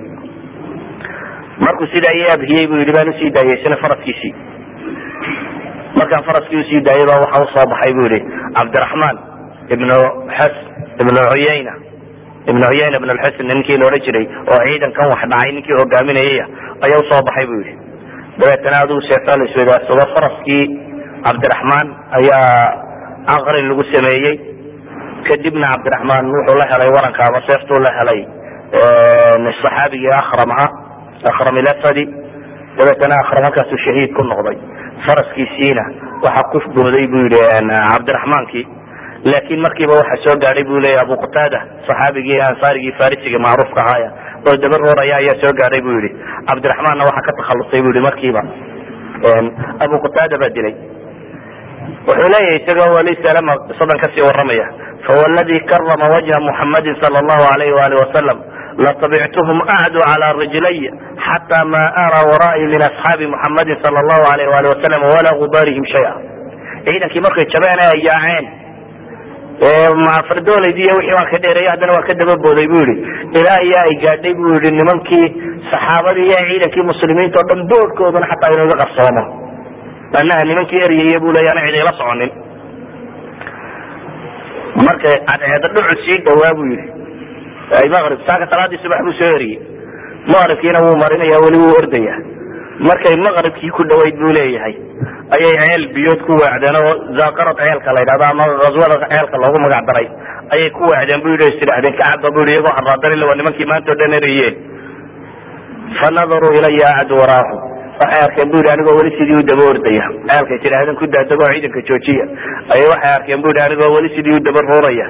markuu 1.66 1.86
sidaa 1.94 2.14
i 2.20 2.22
abhiyey 2.34 2.64
buu 2.70 2.78
yidhi 2.82 2.92
baan 2.96 3.08
u 3.08 3.14
sii 3.20 3.30
daayey 3.36 3.56
isna 3.60 3.76
faraskiisii 3.84 4.32
markaan 5.98 6.24
faraskii 6.28 6.60
u 6.62 6.64
sii 6.70 6.80
daayay 6.88 7.06
baa 7.10 7.20
waxa 7.24 7.44
u 7.44 7.48
soo 7.54 7.66
baxay 7.72 7.92
bu 7.98 8.02
yihi 8.12 8.20
cabdiraxmaan 8.58 9.16
ibnu 9.74 9.96
xus 10.38 10.54
ibnu 11.02 11.20
cuyayna 11.32 11.72
ibnu 12.50 12.64
cuyayna 12.72 12.96
ibn 13.00 13.10
lxusn 13.18 13.46
ninkii 13.52 13.78
la 13.80 13.84
odhan 13.88 14.02
jiray 14.06 14.26
oo 14.52 14.60
ciidankan 14.66 15.06
wax 15.12 15.22
dhacay 15.32 15.50
ninkii 15.56 15.76
hogaaminayaya 15.80 16.44
ayaa 16.84 17.00
u 17.02 17.08
soo 17.10 17.22
baxay 17.28 17.46
bu 17.50 17.54
yihi 17.62 17.74
dabeetana 18.40 18.76
adigu 18.84 19.00
sheegtaa 19.08 19.36
la 19.40 19.44
isweydaarsado 19.48 20.04
faraskii 20.14 20.64
cabdiraxmaan 21.26 21.86
ayaa 22.18 22.52
caqrin 23.30 23.66
lagu 23.70 23.82
sameeyey. 23.94 24.36
Kadibna 25.28 25.66
cabdiraxmaan 25.72 26.24
wuxuu 26.34 26.56
la 26.60 26.66
helay 26.72 26.90
waranka 26.96 27.20
ama 27.28 27.40
seeftuu 27.48 27.78
la 27.86 27.90
helay 27.98 28.20
saxaabigii 29.62 30.14
akram 30.22 30.50
akram 31.24 31.56
ilasadi 31.62 32.04
dabeetana 32.78 33.14
akram 33.22 33.44
halkaasuu 33.46 33.78
shahiid 33.86 34.12
ku 34.16 34.22
noqday. 34.22 34.56
faraskiisiina 35.06 35.84
waxa 36.24 36.42
ku 36.52 36.58
booday 36.76 37.06
bu 37.12 37.18
yihi 37.24 37.40
cabdiraxmaankii 37.92 38.64
laakin 39.24 39.60
markiiba 39.64 39.94
waxa 40.00 40.16
soo 40.24 40.36
gaadhay 40.44 40.64
bu 40.64 40.80
leya 40.84 41.00
abu 41.04 41.14
qataada 41.24 41.58
saxaabigii 41.88 42.40
ansaarigii 42.48 42.94
farisiga 43.00 43.38
macruufka 43.46 43.80
ahaaya. 43.84 44.10
oo 44.48 44.56
daba 44.62 44.76
rooraya 44.84 45.16
ayaa 45.20 45.40
soo 45.42 45.52
gaadhay 45.60 45.82
bu 45.86 45.90
yihi 45.96 46.10
cabdiraxmaanna 46.48 47.02
waxa 47.08 47.22
ka 47.28 47.32
takhalusay 47.40 47.80
bu 47.84 47.88
yihi 47.92 48.02
markiiba. 48.08 48.42
Abu 49.84 49.96
qataada 50.04 50.38
baa 50.42 50.52
dilay. 50.56 50.74
wuxuu 52.08 52.28
leeyahay 52.32 52.56
isagoo 52.60 52.92
wali 52.96 53.12
salama 53.24 53.52
qisadan 53.68 53.98
ka 54.02 54.08
sii 54.14 54.24
waramaya 54.28 54.66
fawaladi 55.06 55.56
karama 55.70 56.06
wajha 56.14 56.36
muxamadin 56.48 56.94
sala 57.02 57.16
allahu 57.22 57.44
alayh 57.54 57.70
wali 57.80 57.96
wasalam 58.02 58.38
latabictuhum 58.84 59.58
acdu 59.76 59.98
cala 60.08 60.28
rijlay 60.40 60.78
xata 61.26 61.64
ma 61.72 61.82
ara 62.04 62.20
waraa'i 62.30 62.64
min 62.72 62.80
asxaabi 62.88 63.26
muxamadin 63.34 63.76
sala 63.84 63.98
allahu 64.04 64.24
alayh 64.34 64.46
wali 64.54 64.66
wasalam 64.72 65.02
walaa 65.14 65.36
gubaarihim 65.42 65.84
shaya 65.94 66.12
ciidankii 66.86 67.20
markay 67.26 67.46
jabeen 67.54 67.80
ay 67.86 68.00
yaaceen 68.08 68.46
fardoolaydii 70.28 70.90
wixii 70.96 71.16
waan 71.18 71.28
ka 71.32 71.38
dheereeyay 71.44 71.72
haddana 71.74 71.92
waan 71.96 72.06
ka 72.08 72.14
daba 72.20 72.34
booday 72.44 72.66
bu 72.72 72.78
yihi 72.88 72.94
ilaa 73.40 73.60
iyo 73.68 73.78
ay 73.86 73.92
gaadhay 74.04 74.32
bu 74.38 74.44
yihi 74.54 74.70
nimankii 74.80 75.26
saxaabadii 75.72 76.26
iyo 76.30 76.38
ciidankii 76.50 76.88
muslimiinta 76.92 77.40
o 77.42 77.44
dhan 77.50 77.60
boodhkoodana 77.72 78.26
xataa 78.32 78.54
inuga 78.56 78.76
qarsoomo 78.82 79.22
anaha 80.20 80.42
nimankii 80.50 80.80
eryaya 80.86 81.18
bu 81.24 81.28
leya 81.36 81.50
ana 81.54 81.66
cid 81.66 81.76
ila 81.82 81.92
soconin 82.00 82.32
markay 84.86 85.16
cadceeda 85.28 85.68
dhucu 85.74 85.94
sii 86.04 86.18
dhawaa 86.26 86.54
bu 86.58 86.64
yihi 86.72 86.86
maqrib 87.70 88.20
saaka 88.28 88.44
salaadii 88.52 88.82
subax 88.84 89.00
buu 89.06 89.16
soo 89.20 89.30
eriyey 89.36 89.60
maqribkiina 90.32 90.78
wuu 90.84 90.96
marinaya 91.02 91.38
weli 91.44 91.58
wuu 91.62 91.74
ordaya. 91.80 92.14
Markay 92.88 93.14
maqribkii 93.26 93.70
ku 93.76 93.82
dhawayd 93.90 94.16
buu 94.20 94.32
leeyahay. 94.38 94.74
Ayay 95.36 95.54
ceel 95.62 95.82
biyood 95.94 96.20
ku 96.26 96.32
weecdeen 96.40 96.76
oo 96.80 96.92
zaaqarad 97.20 97.56
ceelka 97.62 97.94
la 97.96 98.00
yidhahdo 98.02 98.24
ama 98.32 98.44
aswada 98.68 98.96
ceelka 99.12 99.36
loogu 99.42 99.58
magac 99.64 99.84
daray. 99.90 100.06
Ayay 100.54 100.70
ku 100.76 100.82
weecdeen 100.90 101.20
bu 101.24 101.28
yidhi 101.34 101.46
istidhahdeen 101.52 101.94
kacaba 102.00 102.28
bu 102.34 102.40
yidhi 102.42 102.52
iyagoo 102.56 102.74
haraadan 102.78 103.22
waa 103.28 103.38
nimankii 103.40 103.68
maanta 103.72 103.92
o 103.92 103.94
dhan 104.00 104.12
erayeen 104.18 104.54
fanadaruu 106.00 106.52
ilaya 106.58 106.90
waraahu 107.20 107.54
waxay 108.00 108.22
arkeen 108.26 108.48
bu 108.52 108.56
yidhi 108.60 108.70
anigoo 108.74 108.96
weli 109.00 109.10
sidii 109.18 109.38
u 109.40 109.46
daba 109.50 109.64
ordaya. 109.72 110.06
Ceelkay 110.28 110.58
tidhaahdeen 110.64 110.96
ku 111.00 111.06
daadagoo 111.14 111.48
ciidanka 111.54 111.80
joojiya. 111.88 112.24
Ayay 112.74 112.86
waxay 112.92 113.12
arkeen 113.18 113.40
bu 113.42 113.48
yidhi 113.52 113.62
anigoo 113.68 113.90
weli 113.96 114.08
sidii 114.16 114.36
u 114.38 114.40
daba 114.48 114.60
rooraya 114.70 115.06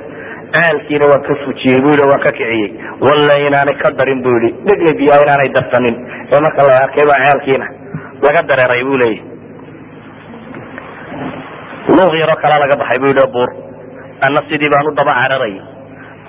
ceelkiina 0.56 1.04
waan 1.12 1.22
ka 1.28 1.34
fujiyey 1.44 1.80
bu 1.84 1.88
yidhi 1.94 2.04
waan 2.10 2.22
ka 2.26 2.32
kiciyey. 2.38 2.70
Walla 3.06 3.34
inaanay 3.46 3.76
ka 3.82 3.88
darin 3.98 4.22
bu 4.24 4.30
yidhi 4.36 4.50
dheglebiyaa 4.68 5.20
inaanay 5.24 5.50
darsanin. 5.56 5.96
Ee 6.32 6.40
marka 6.46 6.62
la 6.68 6.74
arkay 6.84 7.04
baa 7.10 7.20
ceelkiina 7.26 7.66
laga 8.26 8.40
dareeray 8.50 8.82
bu 8.88 8.94
leeyahy 9.02 9.20
luuq 11.96 12.14
yaroo 12.22 12.38
kala 12.42 12.56
laga 12.62 12.76
baxay 12.82 12.98
bu 13.02 13.06
yidhi 13.12 13.26
buur. 13.34 13.50
Anna 14.26 14.40
sidii 14.48 14.70
baan 14.74 14.86
u 14.88 14.94
daba 14.98 15.12
cararay. 15.20 15.54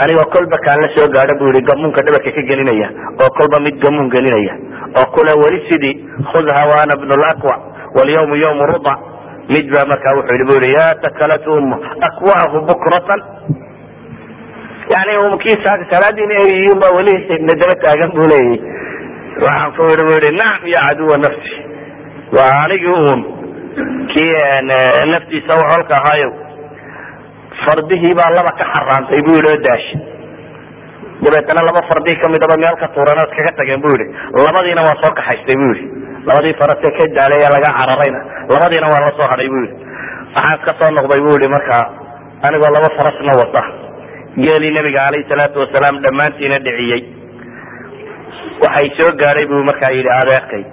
Anigoo 0.02 0.28
kolba 0.34 0.58
kaan 0.66 0.80
la 0.84 0.88
soo 0.96 1.08
gaadho 1.16 1.34
bu 1.40 1.46
yihi 1.52 1.66
gamuunka 1.70 2.02
dhabarka 2.06 2.32
ka 2.38 2.42
gelinaya 2.50 2.88
oo 3.22 3.30
kolba 3.38 3.58
mid 3.66 3.76
gamuun 3.84 4.10
gelinaya. 4.14 4.54
Oo 5.00 5.06
kule 5.16 5.34
weli 5.42 5.60
sidii 5.70 5.94
khudha 6.32 6.62
waana 6.72 6.94
bnu 7.02 7.16
laqwa 7.24 7.56
walyawmu 7.98 8.36
yawmu 8.44 8.66
ruda. 8.72 8.94
Mid 9.54 9.66
baa 9.74 9.86
markaa 9.92 10.16
wuxuu 10.18 10.34
yihi 10.38 10.48
bu 10.50 10.56
yihi 10.64 10.74
ya 10.80 10.88
takalat 11.04 11.46
um 11.48 11.68
akwaahu 12.08 12.58
bukratan 12.70 13.20
yani 14.90 15.38
kii 15.44 15.58
salaadiina 15.92 16.34
eriyun 16.34 16.80
baa 16.82 16.96
weli 16.98 17.14
daba 17.62 17.76
taagan 17.84 18.12
bu 18.16 18.24
leeyahy 18.32 18.60
waxaan 19.44 19.72
ku 19.78 19.82
bu 20.08 20.14
yihi 20.14 20.32
nacam 20.40 20.64
ya 20.74 20.80
caduwa 20.88 21.18
nafsi. 21.18 21.54
Waa 22.36 22.54
anigii 22.64 22.98
un 23.12 23.20
kii 24.12 24.34
naftiisa 25.12 25.54
holka 25.72 25.94
ahaayo 26.00 26.30
fardihii 27.64 28.14
baa 28.20 28.32
laba 28.38 28.52
ka 28.60 28.66
xaraantay 28.74 29.22
bu 29.26 29.32
yihi 29.38 29.50
oo 29.54 29.62
daashi. 29.68 29.98
Dabeetana 31.24 31.62
laba 31.68 31.82
fardii 31.90 32.18
kamidaba 32.22 32.56
meel 32.58 32.76
ka 32.82 32.88
tuuran 32.94 33.22
kaga 33.36 33.52
tageen 33.58 33.82
bu 33.82 33.90
yihi 33.94 34.06
labadiina 34.46 34.82
waa 34.88 35.02
soo 35.02 35.14
kaxaystay 35.18 35.58
bu 35.62 35.68
yihi 35.74 35.86
labadii 36.28 36.58
farase 36.60 36.88
ka 36.98 37.04
daalay 37.18 37.42
laga 37.56 37.70
cararayna. 37.80 38.20
Labadiina 38.54 38.88
waa 38.94 39.02
la 39.06 39.12
hadhay 39.32 39.50
bu 39.54 39.58
yihi 39.64 39.74
waxaan 40.36 40.60
ka 40.66 40.72
soo 40.80 40.92
noqday 40.98 41.22
bu 41.26 41.30
yihi 41.38 41.54
markaa 41.56 41.86
anigoo 42.48 42.72
laba 42.76 42.90
farasna 42.98 43.34
wata 43.42 43.81
geelii 44.38 44.72
nabiga 44.78 45.00
alayhi 45.10 45.28
salaatu 45.32 45.60
wasalaam 45.64 46.02
dhammaantiina 46.06 46.58
dhiciyey. 46.68 47.02
Waxay 48.64 48.90
soo 49.00 49.12
gaadhay 49.22 49.46
buu 49.52 49.64
markaa 49.70 49.92
yidhi 49.98 50.12
adeerkay 50.22 50.64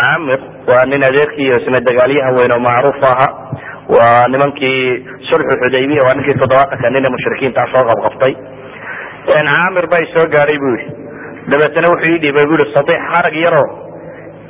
camir 0.00 0.40
waa 0.70 0.84
nin 0.92 1.02
adeerkii 1.10 1.50
isna 1.58 1.80
dagaalyahan 1.88 2.34
weyn 2.38 2.52
oo 2.56 2.60
macruuf 2.66 3.02
aha 3.12 3.26
waa 3.96 4.22
nimankii 4.32 4.80
sulxu 5.28 5.54
xudaybiya 5.62 6.06
waa 6.06 6.14
ninkii 6.18 6.38
toddobaatanka 6.42 6.90
nin 6.94 7.04
ee 7.08 7.12
mushrikiintaa 7.16 7.66
soo 7.74 7.84
qabqaftay 7.90 8.34
camir 9.28 9.86
bay 9.92 10.04
soo 10.14 10.26
gaadhay 10.34 10.58
bu 10.64 10.68
yihi 10.76 10.88
dabeetana 11.52 11.92
wuxuu 11.92 12.12
ii 12.14 12.20
dhiibay 12.24 12.46
bu 12.50 12.54
yihi 12.60 12.74
sadiix 12.76 13.00
harag 13.12 13.36
yaroo 13.44 13.68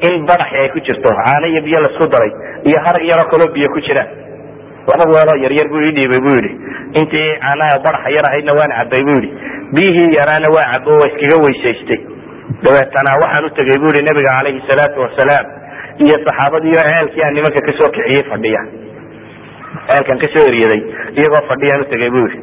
in 0.09 0.23
badaxi 0.31 0.57
ay 0.63 0.69
ku 0.75 0.79
jirto 0.89 1.11
caano 1.21 1.47
iyo 1.53 1.61
biyo 1.67 1.79
la 1.85 1.89
isku 1.93 2.07
daray 2.15 2.33
iyo 2.69 2.79
harag 2.87 3.05
yaroo 3.11 3.27
kaloo 3.33 3.51
biyo 3.57 3.69
ku 3.75 3.81
jiraan 3.89 4.09
laba 4.91 5.05
weeloo 5.15 5.39
yaryar 5.45 5.69
buu 5.73 5.83
ii 5.89 5.93
dhiibay 5.99 6.21
bu 6.27 6.31
yihi 6.39 6.51
intii 7.01 7.29
caanaha 7.45 7.75
badaxa 7.85 8.09
yar 8.17 8.27
ahaydna 8.31 8.53
waan 8.61 8.73
cabay 8.79 9.03
bu 9.09 9.15
yihi 9.21 9.31
biyihii 9.77 10.11
yaraana 10.19 10.49
waa 10.57 10.67
cabo 10.73 10.93
waa 11.01 11.09
iskaga 11.11 11.37
weysaystay. 11.45 12.01
Dabeetana 12.65 13.13
waxaan 13.23 13.45
utegay 13.51 13.79
bu 13.83 13.89
yihi 13.95 14.03
nabiga 14.09 14.31
calayhi 14.39 14.61
salaatu 14.71 14.99
wasalaam 15.05 15.47
iyo 16.05 16.17
saxaabadiiyo 16.27 16.81
ceelkii 16.89 17.23
aan 17.27 17.35
nimanka 17.37 17.61
ka 17.69 17.73
soo 17.79 17.91
kiciyey 17.97 18.23
fadhiya. 18.31 18.63
Ceelkan 19.89 20.19
ka 20.23 20.27
soo 20.35 20.45
eryaday 20.51 20.81
iyagoo 21.19 21.43
fadhiyaan 21.51 21.85
utegay 21.87 22.11
bu 22.15 22.19
yihi 22.27 22.39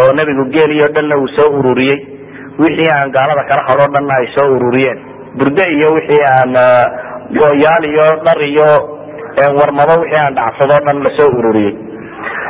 oo 0.00 0.10
nabigu 0.18 0.44
geeliyo 0.54 0.86
dhanna 0.94 1.16
uu 1.22 1.28
soo 1.36 1.50
ururiyey. 1.58 1.98
Wixii 2.62 2.90
aan 2.96 3.10
gaalada 3.16 3.44
kala 3.50 3.62
hadho 3.68 3.86
dhanna 3.94 4.14
ay 4.20 4.26
soo 4.36 4.48
ururiyeen. 4.56 4.98
Burde 5.38 5.64
iyo 5.76 5.88
wixii 5.96 6.22
aan 6.36 6.52
gooyaal 7.38 7.84
iyo 7.92 8.06
dhar 8.26 8.40
iyo 8.52 8.68
warmado 9.60 9.94
wixii 10.02 10.20
aan 10.24 10.34
dhacsado 10.38 10.76
dhan 10.86 10.98
la 11.04 11.10
soo 11.18 11.30
ururiyey. 11.38 11.74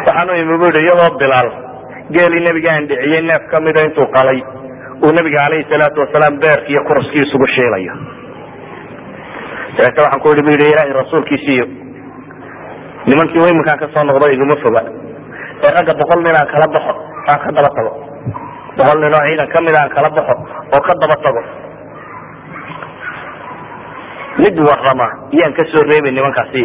Waxaanu 0.07 0.33
imi 0.43 0.55
bu 0.61 0.67
yihi 0.71 0.83
iyadoo 0.87 1.11
bilaal 1.23 1.49
geelii 2.15 2.45
nabiga 2.47 2.71
aan 2.77 2.87
dhiciyey 2.91 3.23
neef 3.29 3.43
kamida 3.53 3.81
intuu 3.89 4.07
qalay 4.17 4.39
uu 5.05 5.13
nabiga 5.19 5.39
calayhi 5.45 5.69
salaatu 5.73 5.99
wasalaam 6.05 6.35
beerki 6.43 6.71
iyo 6.75 6.83
kuraskii 6.89 7.23
isugu 7.27 7.47
shiilayo 7.55 7.93
dabeete 9.77 10.01
waxaan 10.05 10.21
ku 10.23 10.29
yihi 10.33 10.43
bu 10.47 10.51
yihi 10.55 10.67
ilaahay 10.73 10.93
rasuulkiisiiyo 11.01 11.67
nimankii 13.09 13.49
iminkaan 13.53 13.79
ka 13.83 13.87
soo 13.95 14.05
noqdo 14.09 14.27
iguma 14.35 14.57
foga. 14.65 14.83
Ee 15.65 15.71
ragga 15.77 15.93
boqol 16.01 16.21
nin 16.27 16.35
aan 16.41 16.49
kala 16.53 16.67
baxo 16.75 16.93
aan 17.31 17.41
ka 17.45 17.51
daba 17.57 17.71
tago. 17.77 17.93
Boqol 18.79 18.99
nin 19.03 19.15
oo 19.17 19.23
ciidan 19.29 19.49
kamida 19.55 19.79
aan 19.83 19.91
kala 19.97 20.09
baxo 20.17 20.35
oo 20.75 20.81
ka 20.87 20.93
daba 21.03 21.17
tago 21.25 21.43
mid 24.39 24.57
warama 24.69 25.07
iyaan 25.37 25.53
ka 25.59 25.63
soo 25.73 25.83
reebay 25.91 26.13
nimankaasi. 26.13 26.65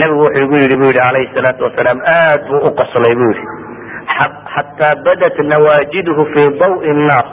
Nabigu 0.00 0.20
wuxuu 0.22 0.42
igu 0.44 0.54
yidhi 0.62 0.76
bu 0.80 0.84
yihi 0.88 0.98
calayhi 1.02 1.32
salaatu 1.34 1.62
wasalaam 1.66 1.98
aad 2.16 2.40
buu 2.50 2.60
u 2.68 2.70
qoslay 2.80 3.14
bu 3.20 3.26
yihi 3.30 3.44
xataa 4.54 4.94
badat 5.06 5.36
nawaajiduhu 5.52 6.22
fi 6.34 6.42
dawi 6.62 6.92
nnaar 6.98 7.26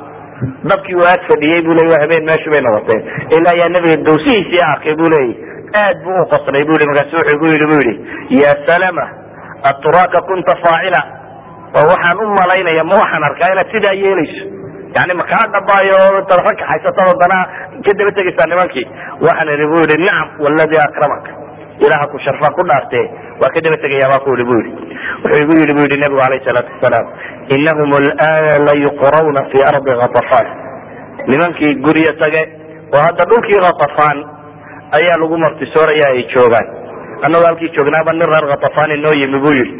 dabkii 0.70 0.96
uu 1.00 1.06
aad 1.12 1.22
fadhiyey 1.30 1.62
bu 1.68 1.72
ley 1.80 1.88
habeen 2.04 2.24
meeshu 2.30 2.50
bay 2.54 2.62
noqoteen 2.68 3.02
ilaa 3.38 3.56
yaa 3.62 3.70
nabiga 3.76 3.98
dawsihiisii 4.10 4.64
arkay 4.74 4.96
bu 5.02 5.06
leeyay 5.14 5.36
aad 5.84 5.98
buu 6.06 6.18
u 6.24 6.26
qoslay 6.34 6.64
bu 6.70 6.74
i 6.82 6.88
markaasu 6.90 7.14
wuxuu 7.20 7.36
igu 7.38 7.46
yidhi 7.54 7.68
bu 7.72 7.78
yihi 7.86 7.96
ya 8.44 8.52
salama 8.68 9.06
aturaaka 9.72 10.20
kunta 10.30 10.54
faacila 10.64 11.02
oo 11.80 11.86
waxaan 11.94 12.18
u 12.24 12.28
malaynaya 12.42 12.84
ma 12.90 12.96
waxaan 13.02 13.24
arkaa 13.30 13.52
inaad 13.54 13.70
sidaa 13.76 13.96
yeelayso 14.04 14.44
yani 14.98 15.14
makaa 15.22 15.46
dhabaayo 15.56 15.98
intaad 16.22 16.42
rag 16.48 16.58
kaxaysato 16.62 17.02
haddana 17.10 17.38
ka 17.86 17.92
daba 18.00 18.12
tegaysaa 18.18 18.50
nimankii. 18.52 18.86
Waxaan 19.26 19.50
idhi 19.56 19.66
bu 19.72 19.78
yihi 19.84 19.98
nacam 20.06 20.28
waladii 20.44 20.82
akramaka 20.88 21.32
ilaha 21.86 22.06
ku 22.12 22.18
sharfa 22.26 22.48
ku 22.58 22.62
dhaarte 22.70 23.02
waa 23.42 23.52
ka 23.56 23.60
daba 23.66 23.78
tegaya 23.84 24.08
baa 24.14 24.24
ku 24.26 24.30
yihi 24.34 24.46
bu 24.50 24.56
yihi 24.60 24.72
wuxuu 25.24 25.42
igu 25.44 25.54
yihi 25.62 25.74
bu 25.78 25.82
yihi 25.86 25.98
nabigu 26.04 26.22
alayh 26.28 26.40
salaatu 26.48 26.70
wasalaam 26.76 27.08
inahum 27.56 27.90
alana 28.00 28.54
layuqrawna 28.68 29.42
fi 29.52 29.58
ardi 29.72 29.92
katafan 30.02 30.48
nimankii 31.32 31.74
guryo 31.86 32.12
tage 32.22 32.42
oo 32.96 33.02
hadda 33.08 33.24
dhulkii 33.32 33.60
katafan 33.68 34.18
ayaa 34.98 35.18
lagu 35.22 35.36
martisooraya 35.44 36.06
ay 36.16 36.24
joogaan. 36.34 36.68
Annagoo 37.26 37.48
halkii 37.50 37.72
joognaaba 37.78 38.14
nin 38.14 38.28
reer 38.34 38.46
katafan 38.54 38.90
inoo 38.98 39.14
yimi 39.22 39.40
bu 39.46 39.52
yihi 39.60 39.74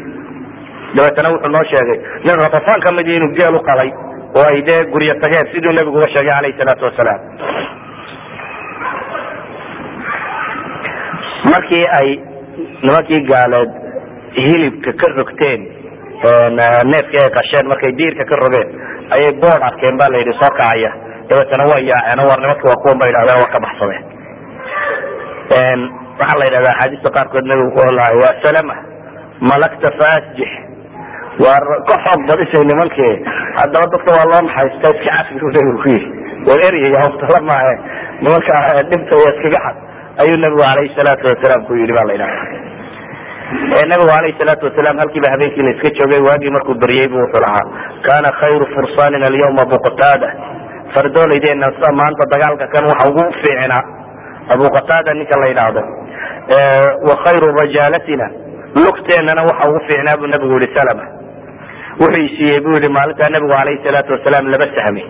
dabeetana 0.96 1.28
wuxuu 1.34 1.50
noo 1.54 1.64
sheegay 1.72 1.98
nin 2.26 2.36
katafan 2.44 2.78
ka 2.86 2.90
mid 2.98 3.06
inuu 3.16 3.32
geel 3.38 3.54
u 3.58 3.62
qalay 3.70 3.90
oo 4.36 4.44
ay 4.52 4.60
dee 4.68 4.80
guryo 4.92 5.14
tageen 5.22 5.46
siduu 5.54 5.72
nabigu 5.78 5.96
uga 5.98 6.08
sheegay 6.14 6.34
alayh 6.38 6.54
salaatu 6.58 6.84
wasalaam. 6.88 7.20
Markii 11.52 11.84
ay 12.00 12.08
nimankii 12.82 13.22
gaaleed 13.30 13.70
hilibka 14.44 14.92
ka 15.00 15.06
rogteen 15.16 15.60
neefkii 16.92 17.20
ay 17.24 17.30
qasheen 17.38 17.66
markay 17.72 17.92
diirka 17.98 18.24
ka 18.30 18.36
rogeen 18.42 18.68
ayay 19.16 19.32
bood 19.42 19.62
arkeen 19.68 19.96
ba 20.00 20.06
la 20.12 20.18
yidhi 20.18 20.34
soo 20.40 20.50
kacaya 20.58 20.90
dabeetana 21.30 21.64
waa 21.70 21.80
yaaceen 21.90 22.20
war 22.28 22.38
nimanki 22.42 22.64
waa 22.70 22.80
kuwan 22.82 22.98
ba 23.00 23.06
yidhahdeen 23.10 23.40
waa 23.42 23.52
ka 23.54 23.58
baxsadeen. 23.64 24.04
Waxaa 26.20 26.38
la 26.40 26.44
yidhahda 26.48 26.70
axaadiista 26.74 27.08
qaarkood 27.16 27.46
nabigu 27.50 27.70
ku 27.76 27.80
olahay 27.90 28.16
waa 28.22 28.34
salama 28.44 28.76
malagta 29.50 29.88
faasjix 30.00 30.50
waa 31.44 31.58
ka 31.88 31.94
xoog 32.04 32.20
badisay 32.30 32.64
nimankii. 32.70 33.14
Haddaba 33.60 33.86
dadka 33.94 34.10
waa 34.18 34.28
loo 34.32 34.42
naxaystaa 34.48 34.92
iska 34.96 35.10
cafi 35.16 35.34
u 35.46 35.50
nabigu 35.54 35.78
ku 35.82 35.88
yidhi 35.94 36.08
war 36.48 36.60
eryaya 36.68 37.00
hoftala 37.06 37.38
maahe. 37.50 37.74
Nimanka 38.22 38.54
dhibta 38.90 39.14
iyo 39.20 39.28
iskaga 39.34 39.60
xad 39.66 39.76
ayuu 40.22 40.38
nabigu 40.44 40.62
alayhi 40.72 40.94
salaatu 40.98 41.24
wasalaam 41.30 41.62
ku 41.68 41.72
yidhi 41.80 41.92
ba 41.98 42.02
la 42.08 42.12
yidhahda 42.16 43.86
nabigu 43.92 44.10
alayhi 44.18 44.38
salaatu 44.40 44.64
wasalaam 44.68 44.96
halkiiba 45.02 45.28
habeenkii 45.34 45.64
la 45.66 45.70
iska 45.74 45.88
joogay 45.98 46.20
waagii 46.28 46.50
markuu 46.56 46.74
beryey 46.82 47.06
bu 47.12 47.16
wuxuu 47.22 47.42
lahaa 47.46 47.66
kana 48.06 48.28
khayru 48.40 48.64
fursaanina 48.74 49.26
alyawma 49.30 49.62
buqtaada 49.72 50.28
fardoolaydeena 50.94 51.66
maanta 52.00 52.24
dagaalka 52.34 52.66
kan 52.74 52.84
waxa 52.90 53.08
ugu 53.10 53.24
fiicnaa 53.42 53.82
abu 54.54 54.64
qataada 54.76 55.14
ninka 55.20 55.36
la 55.42 55.46
yidhaahdo 55.52 55.82
wa 57.08 57.14
khayru 57.24 57.46
rajaalatina 57.60 58.26
lugteennana 58.84 59.42
waxa 59.50 59.64
ugu 59.70 59.80
fiicnaa 59.88 60.18
buu 60.20 60.28
nabigu 60.34 60.54
yihi 60.60 60.74
salama 60.78 61.04
wuxuu 62.00 62.22
isiiyey 62.28 62.60
bu 62.66 62.70
yihi 62.76 62.88
maalintaa 62.98 63.30
nabigu 63.36 63.54
alayhi 63.62 63.82
salaatu 63.86 64.12
wasalaam 64.16 64.52
laba 64.54 64.66
sahmi. 64.78 65.02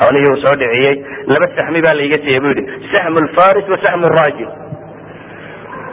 Xoolihii 0.00 0.36
soo 0.44 0.54
dhiciyey 0.62 0.96
laba 1.32 1.46
sahmi 1.58 1.78
baa 1.86 1.94
laiga 2.00 2.18
siiyey 2.24 2.40
bu 2.44 2.48
yihi 2.56 2.64
sahmu 2.94 3.18
lfaris 3.28 3.66
wa 3.74 3.78
sahmu 3.86 4.06
raajil 4.18 4.50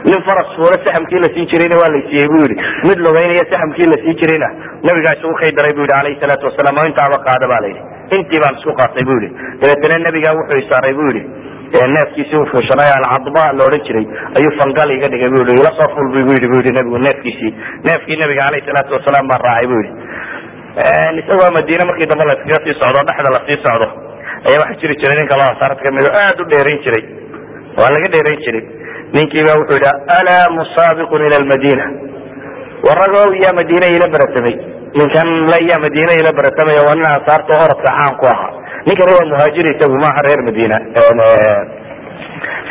nin 0.08 0.20
faras 0.28 0.48
fuula 0.56 0.76
saxamkii 0.84 1.20
la 1.24 1.28
siin 1.34 1.46
jirayna 1.52 1.76
waa 1.82 1.90
laysiiyey 1.94 2.28
bu 2.32 2.38
yihi 2.44 2.56
mid 2.88 2.98
lugaynaya 3.06 3.44
saxamkii 3.52 3.86
la 3.92 3.96
siin 4.02 4.16
jirayna 4.22 4.48
nabigaa 4.88 5.14
isugu 5.18 5.34
kaydaray 5.42 5.72
bu 5.78 5.82
yihi 5.86 5.96
alayhi 6.00 6.20
salaatu 6.24 6.44
wasalaam 6.50 6.76
oo 6.82 6.86
intaaba 6.92 7.16
qaada 7.28 7.46
ba 7.52 7.58
la 7.64 7.68
yidhi. 7.72 7.82
Intii 8.18 8.40
baan 8.44 8.54
isku 8.60 8.72
qaatay 8.80 9.04
bu 9.10 9.14
yihi 9.22 9.30
dabeetana 9.62 9.96
nabigaa 10.08 10.34
wuxuu 10.40 10.58
isaaray 10.64 10.94
bu 11.00 11.06
yihi 11.10 11.22
neefkiisii 11.94 12.38
u 12.42 12.46
fuushanay 12.52 12.90
alcadba 12.98 13.42
la 13.58 13.62
odhan 13.68 13.82
jiray 13.88 14.04
ayuu 14.38 14.52
fangal 14.60 14.90
iga 14.96 15.08
dhigay 15.14 15.30
bu 15.34 15.38
yihi 15.48 15.56
ila 15.62 15.70
soo 15.78 15.88
ful 15.94 16.08
bu 16.12 16.18
yihi 16.36 16.48
bu 16.52 16.56
yihi 16.60 16.72
nabigu 16.78 16.98
neefkiisii. 17.06 17.52
Neefkii 17.88 18.20
nabiga 18.22 18.42
alayhi 18.50 18.66
salaatu 18.68 18.92
wasalaam 18.98 19.24
baan 19.32 19.40
raacay 19.48 19.66
bu 19.72 19.76
yihi 19.82 19.92
isagoo 20.74 21.50
madiine 21.56 21.84
markii 21.88 22.08
dambe 22.10 22.24
la 22.28 22.34
iskaga 22.38 22.58
sii 22.64 22.74
socdo 22.80 23.00
dhexda 23.08 23.30
la 23.34 23.40
sii 23.46 23.58
socdo 23.64 23.86
ayaa 24.48 24.60
waxa 24.62 24.80
jiri 24.80 24.94
jiray 25.00 25.16
ninka 25.20 25.36
loo 25.40 25.48
asaarad 25.54 25.78
ka 25.84 25.88
mid 25.96 26.04
oo 26.10 26.14
aad 26.22 26.38
u 26.40 26.44
dheerayn 26.52 26.80
jiray. 26.84 27.04
Waa 27.78 27.90
laga 27.94 28.08
dheerayn 28.14 28.40
jiray. 28.44 28.62
Ninkii 29.14 29.44
ba 29.46 29.52
wuxuu 29.60 29.78
yidhi 29.78 29.90
alaa 30.18 30.46
musaabiqun 30.58 31.20
ila 31.28 31.36
lmadina 31.44 31.84
waragow 32.86 33.28
yaa 33.44 33.54
madiine 33.58 33.86
ila 33.96 34.06
beratamay 34.14 34.54
ninkan 34.98 35.28
la 35.52 35.58
yaa 35.70 35.80
madiine 35.84 36.12
ila 36.20 36.30
beratamay 36.38 36.76
waa 36.86 36.96
nin 36.98 37.06
ansaarta 37.14 37.52
orodka 37.64 37.90
caan 37.96 38.14
ku 38.20 38.24
ahaa. 38.34 38.52
Ninkani 38.86 39.12
waa 39.18 39.28
muhaajir 39.32 39.66
isagu 39.74 39.96
maaha 40.04 40.20
reer 40.26 40.40
madiina 40.48 40.76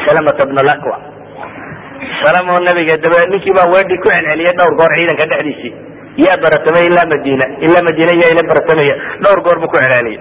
salamata 0.06 0.46
bn 0.50 0.58
lakwa. 0.70 0.98
Salamo 2.24 2.54
nabiga 2.68 2.98
daba 3.04 3.18
ninkii 3.32 3.56
baa 3.58 3.72
weedhi 3.74 3.96
ku 4.04 4.08
celceliyay 4.12 4.54
dhowr 4.60 4.74
goor 4.80 4.92
ciidanka 4.98 5.26
dhexdiisii 5.32 5.74
yaa 6.26 6.38
beratamay 6.44 6.84
ilaa 6.92 7.08
madiina 7.14 7.46
ilaa 7.68 7.84
madiina 7.90 8.14
yaa 8.22 8.32
ila 8.36 8.44
beratamaya 8.52 8.96
dhowr 9.24 9.40
goor 9.48 9.58
buu 9.64 9.72
ku 9.74 9.78
celceliyay 9.82 10.20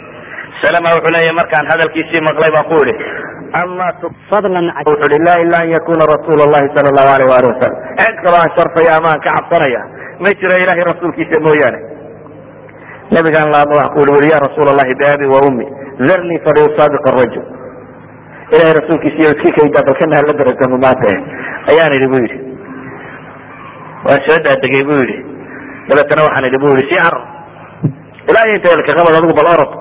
salama 0.62 0.88
wuxuu 0.96 1.12
leeyahy 1.16 1.36
markaan 1.40 1.66
hadalkiisii 1.72 2.22
maqlay 2.28 2.50
baan 2.56 2.66
ku 2.70 2.76
idhi 2.84 2.94
ama 3.62 3.86
fadlan 4.30 4.66
wuxu 4.88 5.04
uhi 5.08 5.18
la 5.28 5.34
ila 5.44 5.56
an 5.64 5.68
yakuna 5.76 6.04
rasuul 6.14 6.40
llahi 6.52 6.68
sala 6.76 6.88
allahu 6.92 7.10
alayh 7.16 7.26
waali 7.32 7.46
wasalam 7.52 7.78
cid 8.00 8.16
kaloo 8.24 8.40
aan 8.42 8.52
sharfaya 8.58 8.90
ama 8.98 9.08
aan 9.14 9.20
ka 9.26 9.30
cabsanaya. 9.38 9.80
Ma 10.22 10.30
jiro 10.40 10.54
ilahay 10.62 10.84
rasuulkiisa 10.92 11.36
mooyaane. 11.46 11.78
Nabigaan 13.14 13.48
laama 13.54 13.74
wax 13.80 13.88
ku 13.94 14.00
ui 14.06 14.12
ui 14.22 14.28
ya 14.32 14.38
rasuul 14.46 14.68
allahi 14.72 14.94
biabi 15.00 15.26
wa 15.34 15.38
ummi. 15.48 15.66
Zarnii 16.08 16.38
falyusaabiq 16.46 17.04
arajul 17.12 17.44
ilahay 18.54 18.74
rasuulkiisa 18.80 19.18
iyo 19.22 19.30
iska 19.36 19.50
kaydaa 19.58 19.84
balkana 19.88 20.14
hala 20.20 20.32
beratamo 20.40 20.76
maanta. 20.84 21.10
Ayaan 21.72 21.92
idhi 21.98 22.08
bu 22.12 22.16
yidhi. 22.24 22.38
Waan 24.06 24.20
soo 24.28 24.38
daadegay 24.46 24.82
bu 24.88 24.94
yidhi 25.00 25.16
dabeetana 25.88 26.22
waxaan 26.26 26.44
idhi 26.50 26.58
bu 26.62 26.66
yidhi 26.72 26.84
si 26.90 26.96
carar 27.02 27.22
ilaa 28.30 28.44
iyo 28.48 28.54
inta 28.58 28.68
elkaqabad 28.76 29.14
adigu 29.18 29.34
bal 29.40 29.48
orod. 29.54 29.72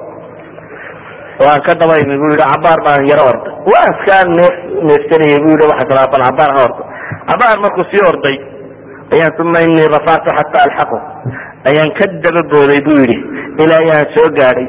Waan 1.46 1.62
ka 1.66 1.74
daba 1.82 1.94
imi 2.04 2.16
bu 2.22 2.26
yidhi 2.32 2.44
cabaar 2.52 2.80
baan 2.86 3.02
yaro 3.12 3.24
orday 3.32 3.54
waa 3.72 3.86
iskaa 3.94 4.24
neef 4.38 4.56
neefsanayay 4.88 5.40
bu 5.44 5.48
yidhi 5.54 5.66
waxaa 5.72 5.90
talaa 5.92 6.08
bal 6.14 6.24
cabaar 6.28 6.52
ha 6.56 6.62
ordo. 6.68 6.82
Cabaar 7.30 7.58
markuu 7.64 7.86
sii 7.92 8.04
orday 8.12 8.38
ayaan 9.14 9.34
uma 9.44 9.60
inii 9.68 9.88
rafactu 9.96 10.30
xata 10.38 10.58
alxaqu. 10.68 10.98
Ayaan 11.70 11.90
ka 11.98 12.06
daba 12.26 12.42
booday 12.52 12.80
bu 12.88 12.92
yidhi 13.02 13.18
ilaa 13.64 13.80
ayaan 13.86 14.08
soo 14.16 14.28
gaadhay. 14.40 14.68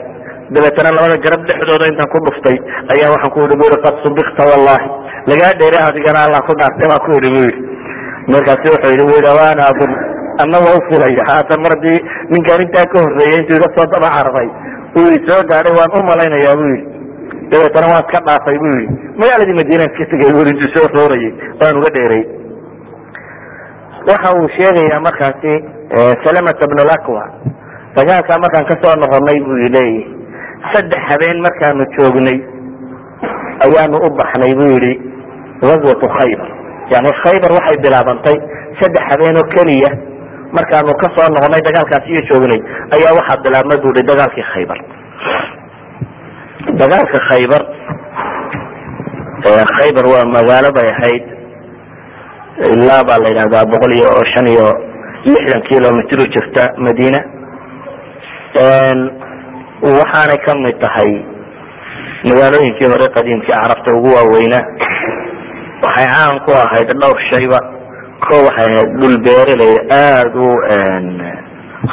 Dabeetana 0.54 0.90
labada 0.96 1.16
garab 1.24 1.40
dhexdooda 1.48 1.84
intaan 1.92 2.08
ku 2.12 2.18
dhuftay 2.26 2.56
ayaa 2.94 3.12
waxaan 3.14 3.32
ku 3.34 3.38
ihi 3.46 3.56
bu 3.60 3.66
i 3.74 3.78
qad 3.84 3.94
subikta 4.04 4.42
wallahi 4.50 4.86
lagaa 5.30 5.52
dheere 5.60 5.78
adigana 5.88 6.20
allah 6.26 6.40
ku 6.48 6.52
dhaartay 6.60 6.86
baan 6.92 7.02
ku 7.04 7.10
ihi 7.16 7.30
bu 7.36 7.40
yidhi. 7.46 7.60
Markaasi 8.32 8.66
wuxuu 8.74 8.90
yidhi 8.94 9.04
bu 9.08 9.12
yidhi 9.18 9.32
waana 9.40 9.62
adun 9.72 9.92
anna 10.42 10.58
waa 10.66 10.76
ufilaya 10.80 11.22
haatan 11.30 11.58
mar 11.64 11.72
haddii 11.76 11.98
ninkaan 12.34 12.60
intaa 12.66 12.86
ka 12.92 12.98
horreeyay 13.04 13.38
intuu 13.42 13.56
iga 13.60 13.68
soo 13.76 13.86
daba 13.94 14.08
carfay 14.16 14.48
uu 15.00 15.08
i 15.16 15.18
soo 15.28 15.40
gaadhay 15.52 15.74
waan 15.80 15.92
u 15.98 16.00
malaynayaa 16.10 16.56
bu 16.60 16.64
yidhi 16.72 16.86
dabeetana 17.52 17.86
waan 17.92 18.04
iska 18.06 18.18
dhaafay 18.28 18.56
bu 18.62 18.68
yidhi 18.78 18.94
magaaladii 19.20 19.56
madiinaan 19.60 19.92
ka 19.98 20.04
tegay 20.12 20.30
bu 20.36 20.40
intuu 20.52 20.70
soo 20.76 20.86
roorayay 20.96 21.32
waan 21.60 21.74
uga 21.82 21.90
dheeray 21.96 22.24
waxa 24.10 24.28
uu 24.38 24.48
sheegayaa 24.56 25.00
markaasi 25.08 25.52
salamata 26.24 26.64
bn 26.70 26.78
lakwa 26.92 27.22
dagaalkaa 27.96 28.38
markaan 28.44 28.66
ka 28.70 28.74
soo 28.82 28.94
noqonay 29.02 29.38
buu 29.46 29.58
leeyahy 29.76 30.02
saddex 30.72 31.02
habeen 31.10 31.38
markaanu 31.46 31.84
joognay 31.96 32.38
ayaanu 33.66 33.96
u 34.06 34.08
baxnay 34.20 34.52
bu 34.60 34.64
yihi 34.74 34.92
gazwatu 35.62 36.06
khaybar. 36.18 36.48
Yani 36.92 37.10
khaybar 37.22 37.50
waxay 37.58 37.76
bilaabantay 37.84 38.36
saddex 38.80 39.02
habeen 39.10 39.36
oo 39.42 39.46
keliya 39.54 39.90
markaanu 40.56 40.92
ka 41.02 41.08
soo 41.16 41.28
noqonay 41.34 41.62
dagaalkaasi 41.68 42.08
iyo 42.14 42.22
joognay 42.30 42.60
ayaa 42.96 43.16
waxaa 43.18 43.42
bilaabmay 43.44 43.78
bu 43.84 43.88
i 44.00 44.02
dagaalkii 44.10 44.46
khaybar. 44.52 44.78
Dagaalka 46.80 47.18
khaybar 47.30 47.62
khaybar 49.76 50.04
waa 50.12 50.24
magaalo 50.36 50.68
bay 50.76 50.88
ahayd 50.94 51.24
ilaa 52.74 53.02
baa 53.08 53.18
la 53.24 53.28
yidhahdaa 53.32 53.64
boqol 53.72 53.92
iyo 53.98 54.10
shan 54.32 54.46
iyo 54.54 54.68
lixdan 55.26 55.62
kilomitr 55.68 56.18
jirta 56.34 56.64
madiina. 56.84 57.20
Waxaanay 59.82 60.38
ka 60.46 60.52
mid 60.64 60.76
tahay 60.84 61.10
magaalooyinkii 62.28 62.88
hore 62.92 63.06
qadiimkii 63.16 63.54
carabta 63.56 63.90
ugu 63.98 64.10
waaweynaa 64.16 64.64
waxay 65.84 66.06
caan 66.14 66.36
ku 66.46 66.50
ahayd 66.64 66.88
dhowr 67.02 67.18
shayba 67.32 67.58
ko 68.26 68.34
waxay 68.46 68.70
ahayd 68.72 68.90
dhul 69.00 69.16
beeraley 69.26 69.74
aada 69.90 70.40
u 70.46 70.48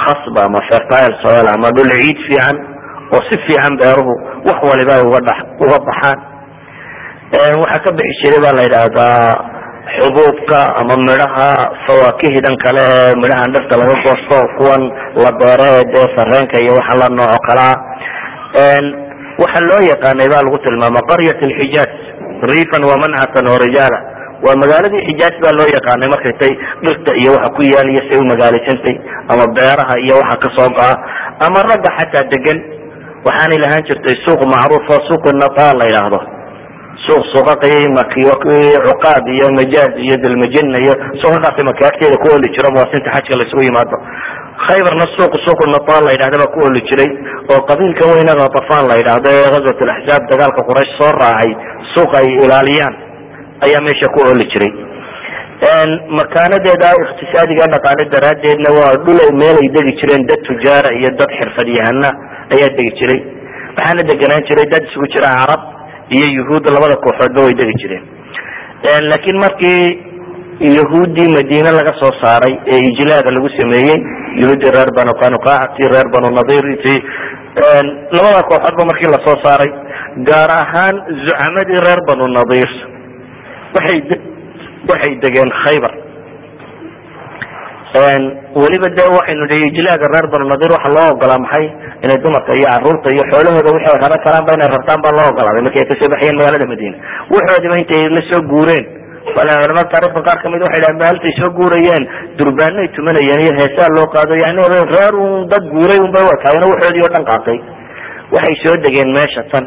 khasba 0.04 0.40
ama 0.48 0.60
fertile 0.70 1.14
soil 1.24 1.48
ama 1.56 1.70
dhul 1.78 1.90
ciid 2.00 2.18
fiican 2.28 2.58
oo 3.16 3.22
si 3.30 3.36
fiican 3.46 3.74
beeruhu 3.82 4.14
wax 4.48 4.60
waliba 4.70 4.94
ay 5.00 5.04
uga 5.10 5.20
dha 5.28 5.36
uga 5.66 5.78
baxaan. 5.88 6.20
Waxaa 7.62 7.84
ka 7.86 7.90
bixi 7.98 8.16
jiray 8.22 8.40
baa 8.46 8.54
la 8.58 8.64
yidhaahdaa 8.68 9.22
xubuubka 9.98 10.60
ama 10.82 10.94
midhaha 11.08 11.50
fawaakihidan 11.86 12.56
kale 12.64 12.82
ee 12.94 13.14
midhahan 13.22 13.50
dhirta 13.56 13.74
laga 13.82 13.96
goosto 14.06 14.38
kuwan 14.58 14.82
la 15.24 15.32
beere 15.42 15.72
dee 15.94 16.08
sareenka 16.16 16.56
iyo 16.64 16.74
waxa 16.80 16.96
la 17.02 17.08
nooco 17.18 17.38
kalaa 17.50 17.76
waxa 19.42 19.60
loo 19.70 19.82
yaqaanay 19.92 20.28
baa 20.34 20.44
lagu 20.46 20.58
tilmaama 20.66 21.02
qaryat 21.10 21.40
lxijaaz 21.52 21.92
riifan 22.52 22.84
wamancatan 22.92 23.46
oo 23.52 23.58
rijaala 23.66 24.00
waa 24.46 24.56
magaaladii 24.64 25.04
xijaaz 25.10 25.36
baa 25.44 25.54
loo 25.60 25.70
yaqaanay 25.78 26.10
markay 26.16 26.34
tay 26.42 26.54
dhirta 26.86 27.12
iyo 27.22 27.32
waxa 27.38 27.50
ku 27.58 27.62
yaal 27.74 27.88
iyo 27.94 28.02
say 28.10 28.18
umagaalaysantay 28.26 28.96
ama 29.34 29.46
beeraha 29.58 29.96
iyo 30.06 30.14
waxa 30.22 30.36
ka 30.44 30.50
soo 30.58 30.70
go'a 30.78 30.94
ama 31.48 31.60
ragga 31.70 31.90
xataa 32.00 32.26
degan 32.34 32.60
waxaanay 33.28 33.60
lahaan 33.64 33.84
jirtay 33.90 34.16
suuq 34.26 34.42
macruuf 34.54 34.86
oo 34.96 35.02
suuq 35.10 35.24
nataan 35.44 35.76
la 35.82 35.86
yidhaahdo. 35.92 36.20
Suuq 37.06 37.24
suuqaqay 37.34 37.76
makiyo 37.98 38.34
cuqaad 38.88 39.26
iyo 39.36 39.48
majaaz 39.60 39.94
iyo 40.06 40.16
dalmajina 40.24 40.78
iyo 40.86 40.94
suuqaqaasi 41.22 41.62
maki 41.70 41.84
agteeda 41.90 42.18
ku 42.24 42.28
oli 42.38 42.48
jiro 42.56 42.70
muwasinta 42.76 43.10
xajka 43.16 43.34
laisugu 43.40 43.64
yimaado. 43.68 43.98
Khaybarna 44.68 45.06
suuq 45.16 45.34
suuq 45.46 45.60
nataan 45.76 46.02
la 46.08 46.12
yidhahda 46.16 46.38
baa 46.44 46.52
ku 46.56 46.60
oli 46.68 46.82
jiray 46.90 47.10
oo 47.54 47.60
qabiilka 47.70 48.04
weyne 48.12 48.34
khatafan 48.42 48.84
la 48.92 48.96
yidhahdo 49.02 49.28
ee 49.36 49.48
ghazwat 49.54 49.80
laxzaab 49.92 50.24
dagaalka 50.32 50.62
quraysh 50.70 50.92
soo 51.00 51.12
raacay 51.22 51.52
suuq 51.96 52.12
ay 52.22 52.28
ilaaliyaan 52.46 52.94
ayaa 53.66 53.82
meesha 53.88 54.08
ku 54.16 54.20
oli 54.32 54.46
jiray. 54.54 54.72
Makaanadeeda 56.20 56.90
iqtisaadiga 57.04 57.66
dhaqaale 57.74 58.04
daraadeedna 58.14 58.70
waa 58.80 58.94
dhul 59.06 59.20
meel 59.42 59.58
ay 59.64 59.70
degi 59.76 59.94
jireen 60.00 60.24
dad 60.30 60.42
tujaara 60.50 60.90
iyo 61.00 61.10
dad 61.20 61.32
xirfadyahana 61.40 62.10
ayaa 62.56 62.72
degi 62.78 62.92
jiray. 63.00 63.20
Waxaana 63.78 64.02
deganaan 64.12 64.44
jiray 64.50 64.68
dad 64.74 64.84
isugu 64.90 65.08
jira 65.16 65.30
carab 65.40 65.62
iyo 66.16 66.28
yuhuud 66.38 66.64
labada 66.76 66.96
kooxoodba 67.06 67.40
way 67.48 67.54
degi 67.62 67.76
jireen. 67.84 68.04
Laakiin 69.12 69.38
markii 69.46 69.82
yahuuddii 70.78 71.30
madiine 71.38 71.72
laga 71.80 71.94
soo 72.02 72.12
saaray 72.22 72.54
ee 72.74 72.80
ijlaada 72.92 73.30
lagu 73.36 73.50
sameeyey 73.60 73.98
yahuuddii 74.42 74.72
reer 74.76 74.90
banu 74.98 75.12
qanuqaac 75.22 75.70
tii 75.78 75.88
reer 75.94 76.08
banu 76.16 76.30
nadir 76.38 76.66
ti 76.84 76.94
labada 78.16 78.42
kooxoodba 78.50 78.84
markii 78.92 79.12
la 79.16 79.20
soo 79.28 79.38
saaray 79.46 79.72
gaar 80.30 80.52
ahaan 80.62 80.96
zucamadii 81.26 81.80
reer 81.88 82.02
banu 82.10 82.26
nadir 82.38 82.70
waxay 83.76 84.00
waxay 84.92 85.14
degeen 85.24 85.52
khaybar. 85.64 85.94
Weliba 88.62 88.88
de 88.98 89.04
waxaynu 89.18 89.46
dhi 89.50 89.58
ijlaaga 89.70 90.08
reer 90.14 90.26
banu 90.34 90.46
nadir 90.52 90.70
waxa 90.76 90.90
loo 90.96 91.08
ogolaa 91.14 91.40
maxay 91.46 91.66
inay 92.06 92.18
dumarka 92.24 92.52
iyo 92.60 92.68
carruurta 92.74 93.08
iyo 93.16 93.24
xoolahooda 93.32 93.70
wixii 93.76 93.92
ay 93.94 94.00
raran 94.04 94.22
karaanba 94.26 94.52
inay 94.58 94.70
rartaan 94.76 95.00
baa 95.06 95.14
loo 95.18 95.28
ogolaaday 95.34 95.64
markii 95.68 95.82
ay 95.84 95.88
ka 95.90 95.96
soo 96.02 96.10
baxayeen 96.14 96.38
magaalada 96.40 96.66
madiina. 96.74 96.98
Waxoodiba 97.34 97.76
intay 97.82 98.04
la 98.16 98.22
soo 98.30 98.42
guureen. 98.52 98.86
Culamada 99.36 99.84
taarikhda 99.94 100.22
qaar 100.28 100.38
ka 100.44 100.48
mid 100.54 100.62
waxay 100.66 100.82
dhahan 100.84 100.98
maalintay 101.02 101.34
soo 101.40 101.50
guurayeen 101.58 102.04
durbaanay 102.40 102.88
tumanayeen 102.98 103.42
iyo 103.46 103.54
heesaa 103.60 103.90
loo 103.98 104.08
qaado 104.16 104.34
yani 104.44 104.62
reer 104.94 105.14
un 105.26 105.34
dad 105.52 105.64
guuray 105.74 106.00
unbay 106.06 106.24
wataayeen 106.32 106.70
waxoodii 106.74 107.04
oo 107.08 107.12
dhan 107.16 107.26
qaatay. 107.32 107.58
Waxay 108.36 108.56
soo 108.64 108.76
degeen 108.86 109.10
meesha 109.18 109.44
tan 109.54 109.66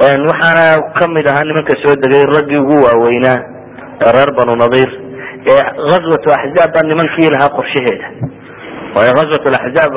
waxaana 0.00 0.66
ka 0.98 1.06
mid 1.08 1.26
ahaa 1.28 1.44
nimanka 1.46 1.74
soo 1.82 1.94
degay 2.02 2.24
raggii 2.26 2.58
ugu 2.58 2.76
waaweynaa 2.84 3.38
reer 4.14 4.30
banu 4.36 4.56
nadir 4.58 4.90
azwat 5.46 6.24
axzaab 6.36 6.70
baa 6.74 6.86
nimankii 6.88 7.30
lahaa 7.34 7.54
qorshaheeda. 7.56 8.06
Waayo 8.94 9.12
azwat 9.22 9.44
axzaab 9.46 9.94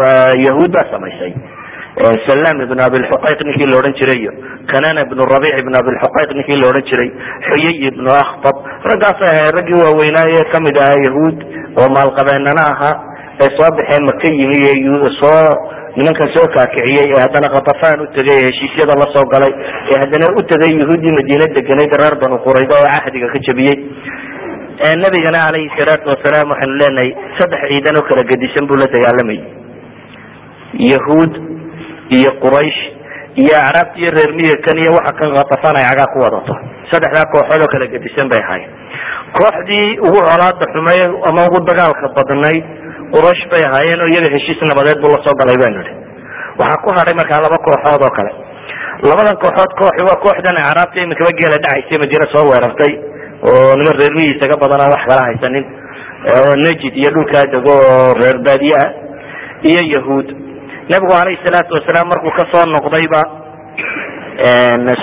yahuud 0.48 0.70
baa 0.76 0.86
samaysay. 0.92 1.34
Salam 2.30 2.62
ibn 2.62 2.78
abilxuqayq 2.78 3.40
ninkii 3.42 3.72
la 3.74 3.90
jiray 3.98 4.20
iyo 4.22 4.32
kanana 4.70 5.02
ibn 5.02 5.18
rabic 5.18 5.54
ibn 5.58 5.74
abilxuqayq 5.74 6.30
ninkii 6.38 6.62
la 6.62 6.82
jiray 6.90 7.10
xuyay 7.50 7.76
ibnu 7.90 8.10
akhtab. 8.12 8.56
Raggaasay 8.86 9.34
ahay 9.34 9.50
raggii 9.58 9.82
waaweynaaye 9.82 10.42
ka 10.54 10.60
mid 10.62 10.78
ahaa 10.78 11.00
yahuud 11.08 11.38
oo 11.82 11.90
maalqabeenana 11.96 12.64
ahaa 12.74 12.96
ee 13.42 13.50
soo 13.58 13.70
baxeen 13.78 14.04
maka 14.06 14.30
yimi 14.30 14.58
ee 14.62 15.10
soo 15.22 15.42
nimankan 15.98 16.30
soo 16.36 16.48
kaakiciyey 16.56 17.06
ee 17.16 17.22
haddana 17.26 17.48
khatafaan 17.56 18.00
u 18.04 18.08
tegay 18.18 18.38
ee 18.42 18.46
heshiisyada 18.50 18.94
la 19.02 19.08
soo 19.16 19.26
galay 19.34 19.54
ee 19.92 19.98
haddana 20.04 20.28
u 20.38 20.42
tegay 20.52 20.72
yahuuddii 20.82 21.14
madiine 21.20 21.46
deganayd 21.58 21.94
banu 22.24 22.38
qurayda 22.46 22.74
oo 22.82 22.88
cahdiga 22.96 23.28
ka 23.34 23.40
jabiyey. 23.48 23.78
Nabigana 25.04 25.40
calayhi 25.46 25.70
salaatu 25.78 26.06
wasalaam 26.14 26.48
waxaynu 26.54 26.76
leenahay 26.82 27.10
saddex 27.40 27.62
ciidan 27.72 27.98
oo 28.02 28.06
kala 28.10 28.24
gedisan 28.32 28.64
buu 28.70 28.78
la 28.82 28.88
dagaalamayay 28.96 29.42
yahuud 30.92 31.32
iyo 32.18 32.32
quraysh 32.44 32.80
iyo 33.42 33.54
acraabta 33.62 33.98
iyo 34.02 34.10
reer 34.18 34.32
miyirkan 34.38 34.78
iyo 34.84 34.92
waxa 34.98 35.14
kan 35.20 35.30
khatafaan 35.38 35.76
ay 35.82 35.86
cagaa 35.90 36.12
ku 36.14 36.18
wadato. 36.26 36.54
Saddexdaa 36.92 37.26
kooxood 37.34 37.62
oo 37.66 37.70
kala 37.74 37.86
gedisan 37.94 38.30
bay 38.32 38.42
ahaayeen. 38.44 38.72
Kooxdii 39.38 39.88
ugu 40.08 40.20
colaada 40.30 40.66
xumay 40.74 41.00
ama 41.30 41.42
ugu 41.50 41.60
dagaalka 41.70 42.08
badnayd 42.18 42.64
quraysh 43.16 43.44
bay 43.52 43.64
ahaayeen 43.70 44.02
oo 44.06 44.10
iyaga 44.14 44.30
heshiis 44.36 44.60
nabadeed 44.72 45.00
buu 45.04 45.12
la 45.16 45.20
soo 45.26 45.36
galay 45.42 45.58
banu 45.64 45.80
ihi 45.86 45.94
waxaa 46.62 46.82
ku 46.84 46.90
hadhay 46.98 47.16
markaa 47.22 47.40
laba 47.46 47.58
kooxood 47.68 48.04
oo 48.08 48.14
kale. 48.18 48.32
Labadan 49.10 49.38
kooxood 49.44 49.72
kooxi 49.80 50.02
waa 50.10 50.18
kooxdan 50.26 50.58
acraabta 50.64 50.98
imikaba 51.06 51.32
geela 51.40 51.58
dhacaysa 51.66 51.96
madiine 52.04 52.28
soo 52.34 52.44
weerartay 52.52 52.94
oo 53.50 53.72
niman 53.80 53.96
reer 54.02 54.14
miyisaga 54.18 54.56
badan 54.64 54.80
aan 54.86 54.94
wax 54.96 55.04
kala 55.10 55.22
haysanin 55.28 55.66
najid 56.66 56.94
iyo 57.02 57.10
dhulkaa 57.16 57.46
dego 57.54 57.74
oo 57.92 58.10
reer 58.22 58.38
baadiye 58.48 58.76
ah 58.84 58.90
iyo 59.72 59.82
yahuud. 59.96 60.28
Nabigu 60.92 61.14
alayhi 61.22 61.40
salaatu 61.46 61.72
wasalaam 61.78 62.08
markuu 62.14 62.34
ka 62.40 62.44
soo 62.52 62.64
noqdayba 62.76 63.22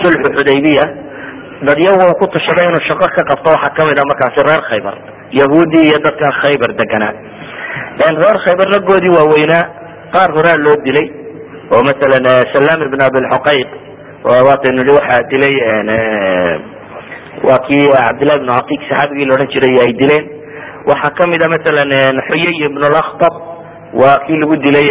sulxu 0.03 0.29
xudaybiya 0.37 0.85
dadyagu 1.69 2.15
ku 2.21 2.25
tashaday 2.35 2.67
inuu 2.69 2.83
shaqo 2.89 3.07
ka 3.17 3.23
qabto 3.31 3.49
waxaa 3.55 3.75
ka 3.79 3.83
mid 3.89 3.99
ah 4.03 4.07
markaasi 4.11 4.41
reer 4.49 4.63
khaybar 4.71 4.95
yahuudi 5.41 5.81
iyo 5.89 5.99
dadkan 6.07 6.33
khaybar 6.43 6.71
deganaa 6.81 7.13
reer 8.23 8.37
khaybar 8.45 8.69
raggoodii 8.77 9.15
waaweynaa 9.19 9.65
qaar 10.15 10.31
horaa 10.37 10.59
loo 10.65 10.77
dilay 10.87 11.07
oo 11.75 11.83
masalan 11.89 12.27
salam 12.55 12.81
ibn 12.89 12.99
abilxuqayq 13.09 13.69
waataynu 14.49 14.93
waxaa 14.99 15.23
dilay 15.33 15.55
waa 17.49 17.59
kii 17.69 17.87
cabdillahi 17.95 18.39
ibnu 18.41 18.53
catiq 18.59 18.81
saxaabigii 18.91 19.27
la 19.29 19.35
odhan 19.37 19.51
jiray 19.55 19.75
ay 19.87 19.93
dileen. 20.01 20.25
Waxaa 20.91 21.15
ka 21.19 21.25
mid 21.33 21.43
a 21.45 21.49
masalan 21.55 21.91
xuyay 22.29 22.57
ibn 22.69 22.83
laktab 22.97 23.35
waa 24.01 24.17
kii 24.27 24.37
lagu 24.43 24.55
dilay 24.65 24.89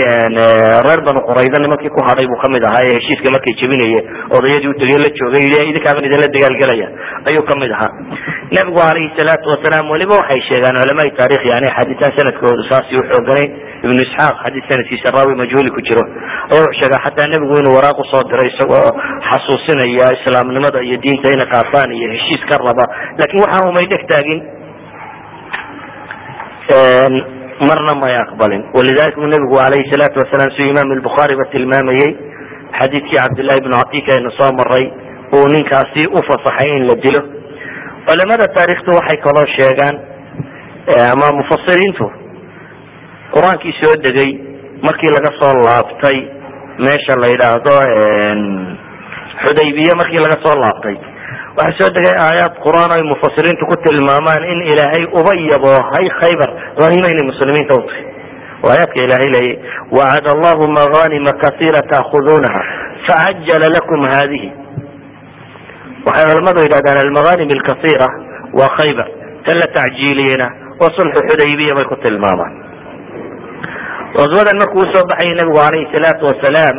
reer 0.86 1.02
banu 1.08 1.20
qurayda 1.28 1.60
nimankii 1.64 1.92
ku 1.96 2.02
hadhay 2.08 2.28
buu 2.32 2.40
ka 2.44 2.48
mid 2.54 2.64
ahaa 2.70 2.84
ee 2.88 2.96
heshiiska 2.98 3.28
markay 3.36 3.54
jebinaye 3.62 4.00
odayadii 4.38 4.72
utagey 4.74 5.00
la 5.04 5.10
joogay 5.20 5.44
yii 5.52 5.70
idinkaaban 5.72 6.08
idinla 6.08 6.28
dagaalgelaya 6.36 6.88
ayuu 7.30 7.44
ka 7.50 7.56
mid 7.62 7.72
ahaa. 7.78 7.92
Nabigu 8.56 8.80
alayhi 8.90 9.12
salaatu 9.20 9.48
wasalaam 9.54 9.86
weliba 9.94 10.14
waxay 10.22 10.42
sheegaan 10.50 10.76
culamaai 10.82 11.12
taarikh 11.20 11.44
yani 11.52 11.68
xadiitaan 11.78 12.14
sanadkoodu 12.20 12.64
saasi 12.72 12.94
uxooganayn 13.02 13.50
ibnu 13.86 14.00
isxaaq 14.08 14.36
xadiis 14.46 14.66
sanadkiisa 14.72 15.14
raawi 15.18 15.36
majhuuli 15.42 15.70
ku 15.76 15.82
jiro. 15.88 16.04
Ayaa 16.52 16.64
wuxuu 16.64 16.80
sheegaa 16.82 17.04
xataa 17.06 17.28
nebigu 17.34 17.54
inuu 17.62 17.76
waraaq 17.78 18.00
u 18.04 18.06
soo 18.12 18.24
diray 18.32 18.48
isagoo 18.54 18.88
xasuusinaya 19.30 20.08
islaamnimada 20.18 20.80
iyo 20.88 20.98
diinta 21.04 21.28
inay 21.36 21.50
qaataan 21.56 21.90
iyo 22.00 22.08
heshiis 22.16 22.44
ka 22.50 22.56
raba. 22.68 22.86
Lakin 23.20 23.38
waxaan 23.44 23.68
umay 23.72 23.86
taagin 24.14 24.40
marna 27.70 27.94
may 28.04 28.16
aqbalin. 28.24 28.62
Walidalika 28.76 29.22
u 29.22 29.28
nebigu 29.34 29.58
alayhi 29.68 29.92
salaatu 29.94 30.20
wasalaam 30.24 30.52
siduu 30.56 30.72
imaam 30.74 30.92
albukhaari 30.98 31.36
ba 31.42 31.46
tilmaamayey. 31.54 32.12
Xadiidkii 32.80 33.20
cabdillahi 33.24 33.60
ibnu 33.62 33.76
catika 33.82 34.12
aynu 34.18 34.32
soo 34.40 34.52
maray 34.60 34.86
uu 35.38 35.46
ninkaasi 35.56 36.02
u 36.18 36.20
fasaxay 36.30 36.70
in 36.78 36.84
la 36.90 36.96
dilo. 37.06 37.22
Culamada 38.08 38.46
taarikhtu 38.56 38.90
waxay 39.00 39.18
kaloo 39.26 39.48
sheegaan 39.58 39.96
ama 41.14 41.28
mufasiriintu 41.40 42.06
qur'aankii 43.36 43.76
soo 43.82 43.94
degay 44.06 44.32
markii 44.88 45.12
laga 45.16 45.32
soo 45.42 45.54
laabtay 45.68 46.18
meesha 46.86 47.14
la 47.22 47.28
yidhaahdo 47.34 47.76
xudaybiye 49.44 49.94
markii 50.02 50.22
laga 50.26 50.38
soo 50.46 50.56
laabtay 50.64 50.96
waxaa 51.58 51.78
soo 51.80 51.90
degay 51.96 52.16
aayaad 52.26 52.54
qur'aan 52.66 52.92
ay 52.98 53.04
mufasiriintu 53.12 53.64
ku 53.72 53.76
tilmaamaan 53.86 54.44
in 54.54 54.60
ilaahay 54.72 55.04
uba 55.20 55.32
yaboohay 55.52 56.08
khaybar. 56.22 56.50
Hanima 56.82 57.08
inay 57.14 57.26
muslimiinta 57.32 57.74
utahay 57.82 58.04
aayaadka 58.70 58.98
ilaahay 59.06 59.30
leeyay 59.36 59.58
wacad 59.98 60.26
allahu 60.36 60.64
maganima 60.80 61.32
kaiira 61.44 61.82
taakuduunaha 61.94 62.62
facajala 63.08 63.68
lakum 63.78 64.00
hadihi 64.14 64.50
waxay 66.08 66.26
culamadu 66.32 66.60
yidhahdaan 66.66 66.98
almaganim 67.06 67.50
alkaiira 67.58 68.08
waa 68.60 68.72
khaybar. 68.80 69.08
Tan 69.46 69.56
la 69.62 69.68
tacjiiliyena 69.78 70.48
waa 70.80 70.94
sulxu 70.98 71.22
xudaybiya 71.30 71.76
bay 71.78 71.86
ku 71.92 71.96
tilmaamaan. 72.06 72.54
Qaswadan 74.18 74.58
markuu 74.62 74.84
u 74.86 74.90
soo 74.94 75.06
baxayay 75.12 75.36
nabigu 75.40 75.60
alayhi 75.68 75.90
salaatu 75.94 76.24
wasalaam 76.30 76.76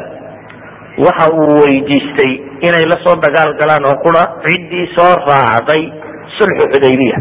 waxa 1.04 1.26
uu 1.34 1.54
weydiistay 1.64 2.32
inay 2.68 2.84
la 2.92 2.96
soo 3.04 3.16
dagaal 3.24 3.50
galaan 3.60 3.84
oo 3.90 3.96
qura 4.04 4.22
ciddii 4.46 4.86
soo 4.96 5.12
raacday 5.28 5.82
sulxu 6.38 6.64
xudaybiya 6.72 7.16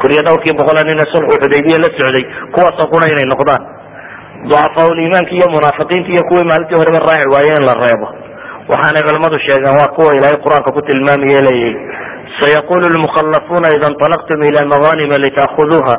kuriya 0.00 0.22
dhowrkii 0.26 0.56
boqola 0.60 0.82
nina 0.88 1.04
sulxu 1.14 1.36
xudaybiya 1.42 1.78
la 1.84 1.88
socday 1.98 2.24
kuwaasoo 2.54 2.90
qura 2.92 3.06
inay 3.12 3.26
noqdaan. 3.32 3.62
Ducafaaul 4.50 4.98
iimaanki 4.98 5.34
iyo 5.38 5.46
munaafiqiinta 5.54 6.10
iyo 6.14 6.22
kuwii 6.28 6.46
maalintii 6.50 6.78
horeba 6.80 6.98
raaci 7.06 7.28
waaye 7.34 7.52
in 7.58 7.64
la 7.68 7.74
reebo. 7.82 8.06
Waxaanay 8.70 9.02
culamadu 9.06 9.36
sheegeen 9.46 9.76
waa 9.80 9.92
kuwa 9.96 10.10
ilaahay 10.18 10.38
qur'aanka 10.44 10.70
ku 10.76 10.80
tilmaamaya 10.88 11.40
leeyahy 11.46 11.74
sayaqulu 12.40 12.86
lmukhalafuuna 12.94 13.68
ida 13.76 13.86
inطalaqtum 13.92 14.38
ila 14.48 14.60
maganima 14.72 15.16
litaakuduuha 15.24 15.94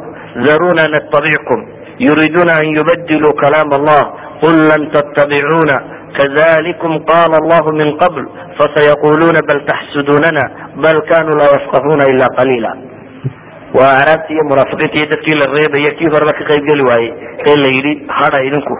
daruna 0.47 0.83
natabickum 0.95 1.59
yuriduna 2.07 2.53
an 2.61 2.67
yubadiluu 2.77 3.33
kalaam 3.41 3.69
allah 3.79 4.01
qul 4.43 4.55
lan 4.71 4.81
ttabicuna 4.95 5.75
kذلكم 6.18 6.92
قال 7.12 7.32
الله 7.42 7.64
من 7.80 7.88
قبل 8.02 8.24
فسيقولون 8.58 9.36
بل 9.48 9.58
تxsdوننا 9.70 10.44
بل 10.84 10.96
كانوا 11.10 11.34
laa 11.40 11.50
يفقهوna 11.56 12.04
إلا 12.12 12.26
قليلا 12.38 12.72
waa 13.78 13.94
araabti 14.02 14.32
iyo 14.32 14.44
munaafiqiinta 14.50 14.96
iyo 14.98 15.06
dadkii 15.12 15.36
la 15.40 15.46
reebaya 15.56 15.90
kii 15.98 16.08
horeba 16.12 16.32
ka 16.38 16.44
qayb 16.50 16.62
geli 16.68 16.84
waayey 16.90 17.12
ee 17.48 17.56
la 17.62 17.68
yidhi 17.76 17.92
hada 18.18 18.38
idinku 18.48 18.74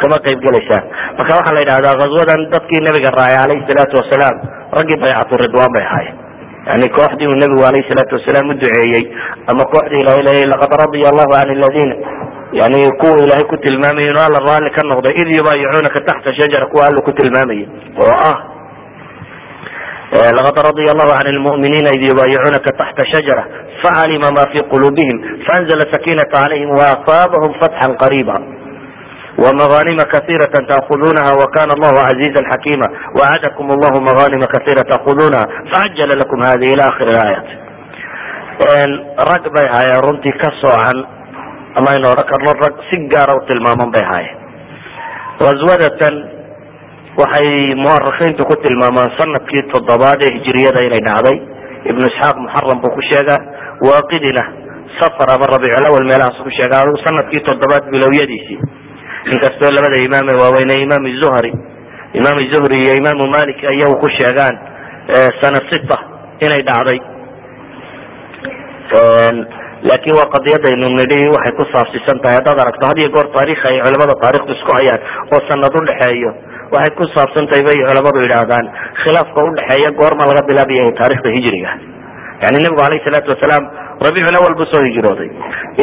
kama 0.00 0.16
qayb 0.26 0.38
gelaysaan 0.46 0.84
marka 1.18 1.32
waxaa 1.38 1.56
la 1.56 1.60
yidhahdaa 1.64 1.98
ghazwadan 2.02 2.40
dadkii 2.54 2.84
nabiga 2.86 3.10
raacay 3.18 3.38
alayhi 3.44 3.66
salaatu 3.70 3.94
wasalaam 4.00 4.36
raggii 4.78 5.00
baycatu 5.04 5.40
ridwan 5.44 5.70
bay 5.76 5.84
ahaayeen 5.88 6.16
yani 6.68 6.86
kooxdii 6.98 7.28
uu 7.30 7.38
nabigu 7.42 7.62
alayhi 7.70 7.88
salaatu 7.90 8.12
wasalaam 8.18 8.46
u 8.52 8.54
duceeyey 8.60 9.04
ama 9.50 9.62
kooxdii 9.72 10.00
ilahay 10.04 10.22
leeyay 10.28 10.46
laqad 10.52 10.72
radiya 10.84 11.06
allahu 11.12 11.32
can 11.36 11.48
aladiina 11.56 11.96
yani 12.60 12.80
kuwa 13.00 13.16
ilaahay 13.24 13.46
ku 13.52 13.56
tilmaamayay 13.64 14.10
inu 14.12 14.20
alla 14.26 14.38
raalli 14.48 14.70
ka 14.76 14.82
noqday 14.90 15.14
id 15.22 15.28
yubaayicunaka 15.38 15.98
taxta 16.08 16.30
shajara 16.40 16.66
kuwa 16.72 16.82
alla 16.88 17.00
ku 17.08 17.12
tilmaamayay 17.20 17.66
oo 18.04 18.14
ah 18.30 18.38
laqad 20.38 20.56
radia 20.70 20.90
allahu 20.94 21.12
can 21.18 21.28
lmu'miniina 21.38 21.90
id 21.96 22.02
yubaayicunaka 22.10 22.70
taxta 22.80 23.02
shajara 23.12 23.42
facalima 23.82 24.28
ma 24.36 24.44
fi 24.52 24.58
qulubihim 24.72 25.16
faanzla 25.46 25.84
sakinata 25.94 26.32
calayhim 26.36 26.70
waasaabahum 26.80 27.50
fatxan 27.62 27.92
qariiba 28.04 28.36
ومغانم 29.44 29.98
كثيرة 30.14 30.54
تأخذونها 30.72 31.30
وكان 31.40 31.70
الله 31.76 31.94
عزيزا 32.08 32.42
حكيما 32.52 32.88
وعدكم 33.18 33.66
الله 33.74 33.92
مغانم 34.08 34.42
كثيرة 34.54 34.82
تأخذونها 34.92 35.44
فعجل 35.72 36.10
لكم 36.20 36.38
هذه 36.48 36.66
إلى 36.74 36.82
آخر 36.92 37.06
الآيات 37.14 37.48
rag 39.28 39.44
bay 39.54 39.66
haayeen 39.74 40.00
runtii 40.08 40.32
ka 40.40 40.48
soocan 40.62 40.98
ama 41.77 41.87
aynu 41.93 42.05
odhan 42.13 42.27
karno 42.31 42.51
rag 42.63 42.75
si 42.89 42.97
gaara 43.13 43.33
u 43.39 43.41
tilmaaman 43.49 43.89
bay 43.95 44.05
haayeen 44.11 44.37
ghaswadatan 45.43 46.15
waxay 47.21 47.49
muarikiintu 47.85 48.41
ku 48.49 48.55
tilmaamaan 48.65 49.11
sannadkii 49.19 49.63
toddobaad 49.73 50.19
ee 50.27 50.31
hijiriyada 50.37 50.81
inay 50.87 51.03
dhacday. 51.09 51.37
Ibnu 51.91 52.03
isxaaq 52.11 52.35
muxaram 52.45 52.77
buu 52.83 52.91
ku 52.97 53.01
sheegaa 53.09 53.39
waaqidina 53.87 54.43
safar 54.99 55.29
ama 55.35 55.45
rabiiculawal 55.53 56.05
meelahaas 56.09 56.37
ku 56.45 56.51
sheegaa 56.57 56.81
adigu 56.83 56.99
sannadkii 57.07 57.41
toddobaad 57.49 57.83
bilowyadiisii. 57.93 58.59
Inkastoo 59.33 59.69
labada 59.77 59.97
imaame 60.07 60.33
waaweyne 60.41 60.75
imaam 60.85 61.03
zuhri 61.21 61.51
imaam 62.19 62.37
zuhri 62.53 62.75
iyo 62.83 62.93
imaamu 63.01 63.25
malik 63.35 63.59
ayagu 63.71 63.95
ku 64.03 64.07
sheegaan 64.19 64.55
sana 65.41 65.59
sita 65.69 65.97
inay 66.45 66.61
dhacday 66.69 66.99
laakin 69.89 70.13
waa 70.19 70.29
qadiyadaynu 70.35 70.87
nidhi 70.99 71.19
waxay 71.35 71.53
ku 71.59 71.63
saabsiisan 71.73 72.17
tahay 72.23 72.37
haddaad 72.39 72.59
aragto 72.65 72.85
had 72.91 72.97
iyo 73.03 73.09
goor 73.15 73.27
taarikh 73.37 73.61
ay 73.69 73.77
culamada 73.85 74.15
taarikhdu 74.23 74.51
isku 74.57 74.71
hayaan 74.77 75.01
oo 75.35 75.39
sanad 75.49 75.73
udhexeeyo 75.81 76.31
waxay 76.75 76.91
ku 76.99 77.03
saabsan 77.15 77.45
tahay 77.51 77.63
bay 77.69 77.77
culamadu 77.89 78.17
yidhaahdaan 78.25 78.65
khilaafka 79.03 79.39
udhexeeya 79.49 79.89
goorma 80.01 80.29
laga 80.31 80.41
bilaabaya 80.51 80.91
taarikhda 81.01 81.29
hijriga. 81.37 81.71
Yani 82.43 82.57
nebigu 82.65 82.81
alayhi 82.85 83.05
salaatu 83.05 83.29
wasalaam 83.33 83.63
rabiicul 84.05 84.37
awal 84.37 84.53
buu 84.59 84.65
soo 84.73 84.81
hijrooday. 84.85 85.27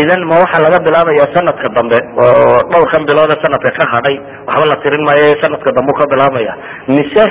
Idan 0.03 0.20
ma 0.30 0.36
waxaa 0.42 0.62
laga 0.66 0.78
bilaabaya 0.86 1.26
sanadka 1.34 1.68
dambe 1.76 1.99
oo 2.22 2.59
dhowrkan 2.72 3.03
biloode 3.11 3.34
sanadka 3.44 3.70
ka 3.78 3.84
hadhay 3.94 4.16
waxba 4.49 4.66
la 4.72 4.76
tirin 4.84 5.03
maayo 5.09 5.28
sanadka 5.42 5.70
dambe 5.78 5.92
ka 6.01 6.05
bilaabaya. 6.14 6.53
Mise 6.96 7.24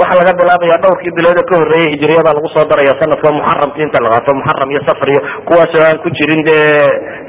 waxaa 0.00 0.18
laga 0.20 0.32
bilaabaya 0.40 0.76
dhowrkii 0.84 1.12
biloode 1.18 1.42
ka 1.48 1.54
horreeyay 1.60 1.90
hijriyada 1.94 2.30
lagu 2.36 2.48
soo 2.54 2.64
daraya 2.70 2.94
sanadka 3.00 3.28
muxaramki 3.38 3.80
inta 3.86 3.98
la 4.04 4.10
muxaram 4.38 4.68
iyo 4.72 4.80
safar 4.88 5.08
iyo 5.12 5.20
kuwaasoo 5.48 5.84
aan 5.88 5.98
ku 6.04 6.08
jirin 6.16 6.40
dee 6.48 6.64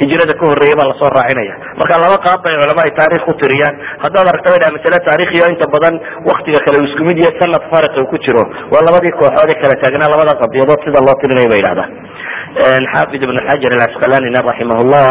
hijrada 0.02 0.34
ka 0.40 0.44
horreeya 0.50 0.76
baa 0.80 0.88
la 0.92 0.96
soo 1.02 1.10
raacinaya. 1.18 1.54
Marka 1.80 2.02
laba 2.04 2.18
qaab 2.26 2.40
bay 2.46 2.56
culama 2.62 2.82
ay 2.88 2.92
taarikh 3.00 3.24
ku 3.28 3.34
tiriyaan. 3.42 3.76
Haddaad 4.04 4.26
aragta 4.32 4.48
bay 4.54 4.60
dhaha 4.64 4.76
masale 4.78 4.98
taarikhiyo 5.08 5.46
inta 5.54 5.66
badan 5.76 5.96
waktiga 6.30 6.60
kale 6.66 6.76
uu 6.80 6.88
isku 6.88 7.04
sanad 7.42 7.64
fariq 7.72 7.94
uu 8.00 8.08
ku 8.12 8.18
jiro. 8.26 8.44
Waa 8.72 8.82
labadii 8.88 9.14
kooxood 9.20 9.50
ee 9.52 9.60
kala 9.62 9.76
taagnaa 9.84 10.12
labada 10.14 10.34
qadiyadood 10.44 10.80
sida 10.88 11.00
loo 11.08 11.16
tirinaya 11.22 11.52
bay 11.52 11.60
yidhahdaan 11.62 12.84
xaafid 12.94 13.22
ibn 13.28 13.38
xajar 13.48 13.72
alcasqalanina 13.76 14.40
raximahullah 14.50 15.08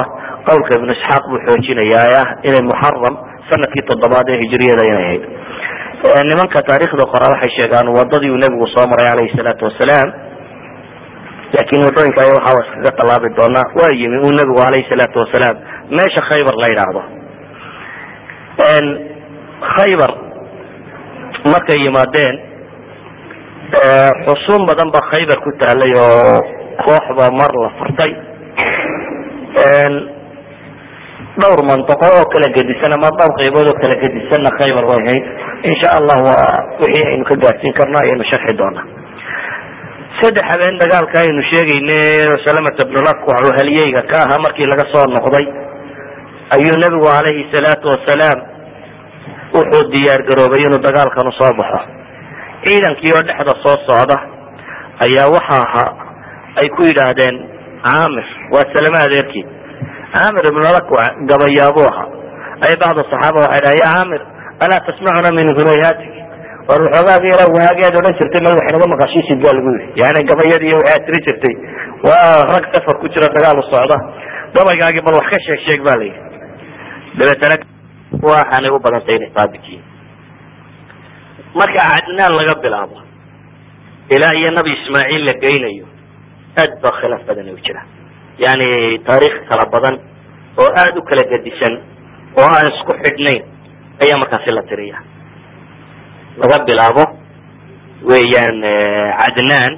qawlka 0.49 0.73
ibnu 0.79 0.91
isxaaq 0.97 1.25
buu 1.31 1.41
xoojinayaa 1.47 2.09
ah 2.23 2.29
inay 2.49 2.63
muxaram 2.71 3.15
sannadkii 3.51 3.85
toddobaad 3.91 4.27
ee 4.35 4.39
hijriyada 4.43 4.83
inay 4.91 5.03
ahayd 5.07 5.23
nimanka 6.03 6.59
taarikhda 6.67 7.05
qora 7.13 7.31
waxay 7.33 7.51
sheegaan 7.59 7.87
wadadii 7.97 8.31
uu 8.35 8.41
nebigu 8.43 8.67
soo 8.75 8.87
maray 8.91 9.09
alayhi 9.15 9.37
salaatu 9.39 9.65
wasalaam. 9.71 10.09
Laakin 11.55 11.85
waddooyinka 11.87 12.21
ay 12.25 12.31
waxaa 12.37 12.63
iskaga 12.67 12.93
tallaabi 12.99 13.29
doonaa 13.39 13.67
waa 13.79 13.93
yimi 14.01 14.19
uu 14.27 14.33
nebigu 14.39 14.61
alayhi 14.67 14.89
salaatu 14.91 15.17
wasalaam. 15.23 15.57
Meesha 15.97 16.23
khaybar 16.31 16.55
la 16.63 16.67
yidhaahdo. 16.73 17.03
Khaybar 19.77 20.11
markay 21.53 21.79
yimaadeen 21.87 22.37
xusuun 24.27 24.63
badan 24.69 24.91
ba 24.95 25.01
khaybar 25.13 25.39
ku 25.45 25.51
taalay 25.63 25.93
oo 26.03 26.39
kooxba 26.83 27.25
mar 27.41 27.53
la 27.63 27.69
furtay. 27.79 28.13
Dhowr 31.41 31.61
mantiqo 31.69 32.07
oo 32.17 32.25
kala 32.33 32.49
gedisan 32.57 32.93
ama 32.97 33.09
dhowr 33.19 33.33
qaybood 33.41 33.67
oo 33.71 33.77
kala 33.83 33.95
gedisanna 34.03 34.51
khaybar 34.59 34.85
way 34.91 35.01
ahayd 35.07 35.25
insha 35.71 35.89
allah 35.99 36.19
waa 36.29 36.55
wixii 36.83 37.07
aynu 37.11 37.25
ka 37.31 37.35
gaadsiin 37.45 37.75
karno 37.79 37.97
ayaynu 38.03 38.25
sharxi 38.31 38.55
doonaa. 38.61 38.85
Saddex 40.21 40.45
habeen 40.53 40.77
dagaalka 40.83 41.17
aynu 41.25 41.43
sheegayne 41.51 41.99
salamata 42.45 42.83
bnulakwac 42.89 43.39
oo 43.47 43.53
halyeyga 43.59 44.03
ka 44.11 44.19
ahaa 44.27 44.43
markii 44.45 44.67
laga 44.73 44.85
soo 44.93 45.07
noqday. 45.15 45.47
Ayuu 46.55 46.77
nebigu 46.83 47.07
calayhi 47.09 47.45
salaatu 47.55 47.87
wasalaam 47.93 48.39
wuxuu 49.55 49.85
diyaar 49.93 50.23
garoobay 50.29 50.63
inuu 50.67 50.83
dagaalkan 50.87 51.29
u 51.31 51.33
soo 51.41 51.53
baxo. 51.61 51.81
Ciidankii 52.65 53.13
oo 53.17 53.23
dhexda 53.29 53.53
soo 53.65 53.77
socda 53.89 54.17
ayaa 55.07 55.29
waxa 55.37 55.57
ahaa 55.67 55.91
ay 56.61 56.69
ku 56.77 56.83
yidhaahdeen 56.89 57.37
camir 57.87 58.27
waa 58.55 58.67
salame 58.75 58.99
adeerkii 59.07 59.45
camir 60.15 60.45
ibnulakwac 60.51 61.13
gabayaabuu 61.31 61.87
ahaa. 61.93 62.09
Ay 62.67 62.75
bacda 62.83 63.03
saxaaba 63.11 63.39
waxay 63.47 63.63
dhaha 63.65 63.79
ya 63.83 63.89
camir 63.97 64.23
alaa 64.65 64.81
tasmacuna 64.89 65.31
min 65.39 65.47
hunayhatik 65.59 66.13
war 66.69 66.81
waxoogaagi 66.87 67.29
yara 67.35 67.45
wahaageed 67.57 67.95
odhan 68.01 68.15
jirtay 68.21 68.41
ma 68.47 68.51
wax 68.59 68.67
naga 68.75 68.87
maqashiisid 68.95 69.39
baa 69.45 69.55
lagu 69.59 69.71
yidhi 69.77 69.89
yani 70.03 70.21
gabayadii 70.31 70.75
waxaad 70.79 71.03
tiri 71.09 71.21
jirtay 71.29 71.55
waa 72.07 72.35
rag 72.55 72.65
safar 72.75 72.97
ku 73.03 73.07
jira 73.15 73.27
dagaal 73.37 73.59
u 73.63 73.65
socda. 73.73 73.97
Gabaygaagi 74.57 75.01
bal 75.07 75.15
wax 75.21 75.27
ka 75.33 75.39
sheeg 75.47 75.61
sheeg 75.67 75.81
ba 75.87 75.93
la 76.01 76.05
yidhi. 76.09 76.21
Dabeetana 77.19 77.57
waxaanay 78.31 78.71
u 78.77 78.79
badantay 78.87 79.15
inay 79.19 79.31
saabit 79.37 79.65
yihiin 79.69 79.85
marka 81.59 81.81
cadnaan 81.93 82.33
laga 82.39 82.55
bilaabo 82.65 82.97
ilaa 84.15 84.35
iyo 84.41 84.51
nabi 84.59 84.71
ismaaciil 84.79 85.23
la 85.29 85.35
geynayo 85.45 85.87
aad 86.63 86.73
baa 86.83 86.95
khilaaf 87.01 87.23
badan 87.29 87.49
u 87.57 87.59
jira. 87.67 87.83
Yani 88.45 88.69
taariikh 89.09 89.39
kala 89.51 89.65
badan 89.75 89.97
oo 90.63 90.69
aada 90.81 90.99
u 91.01 91.03
kala 91.11 91.23
gedisan 91.33 91.75
oo 92.41 92.49
aan 92.57 92.67
isku 92.73 92.93
xidhnayn 93.05 93.43
ayaa 94.05 94.19
markaasi 94.23 94.51
la 94.59 94.63
tiriya 94.71 94.99
laga 96.43 96.57
bilaabo 96.69 97.05
weeyaan 98.11 98.59
cadnaan 99.23 99.73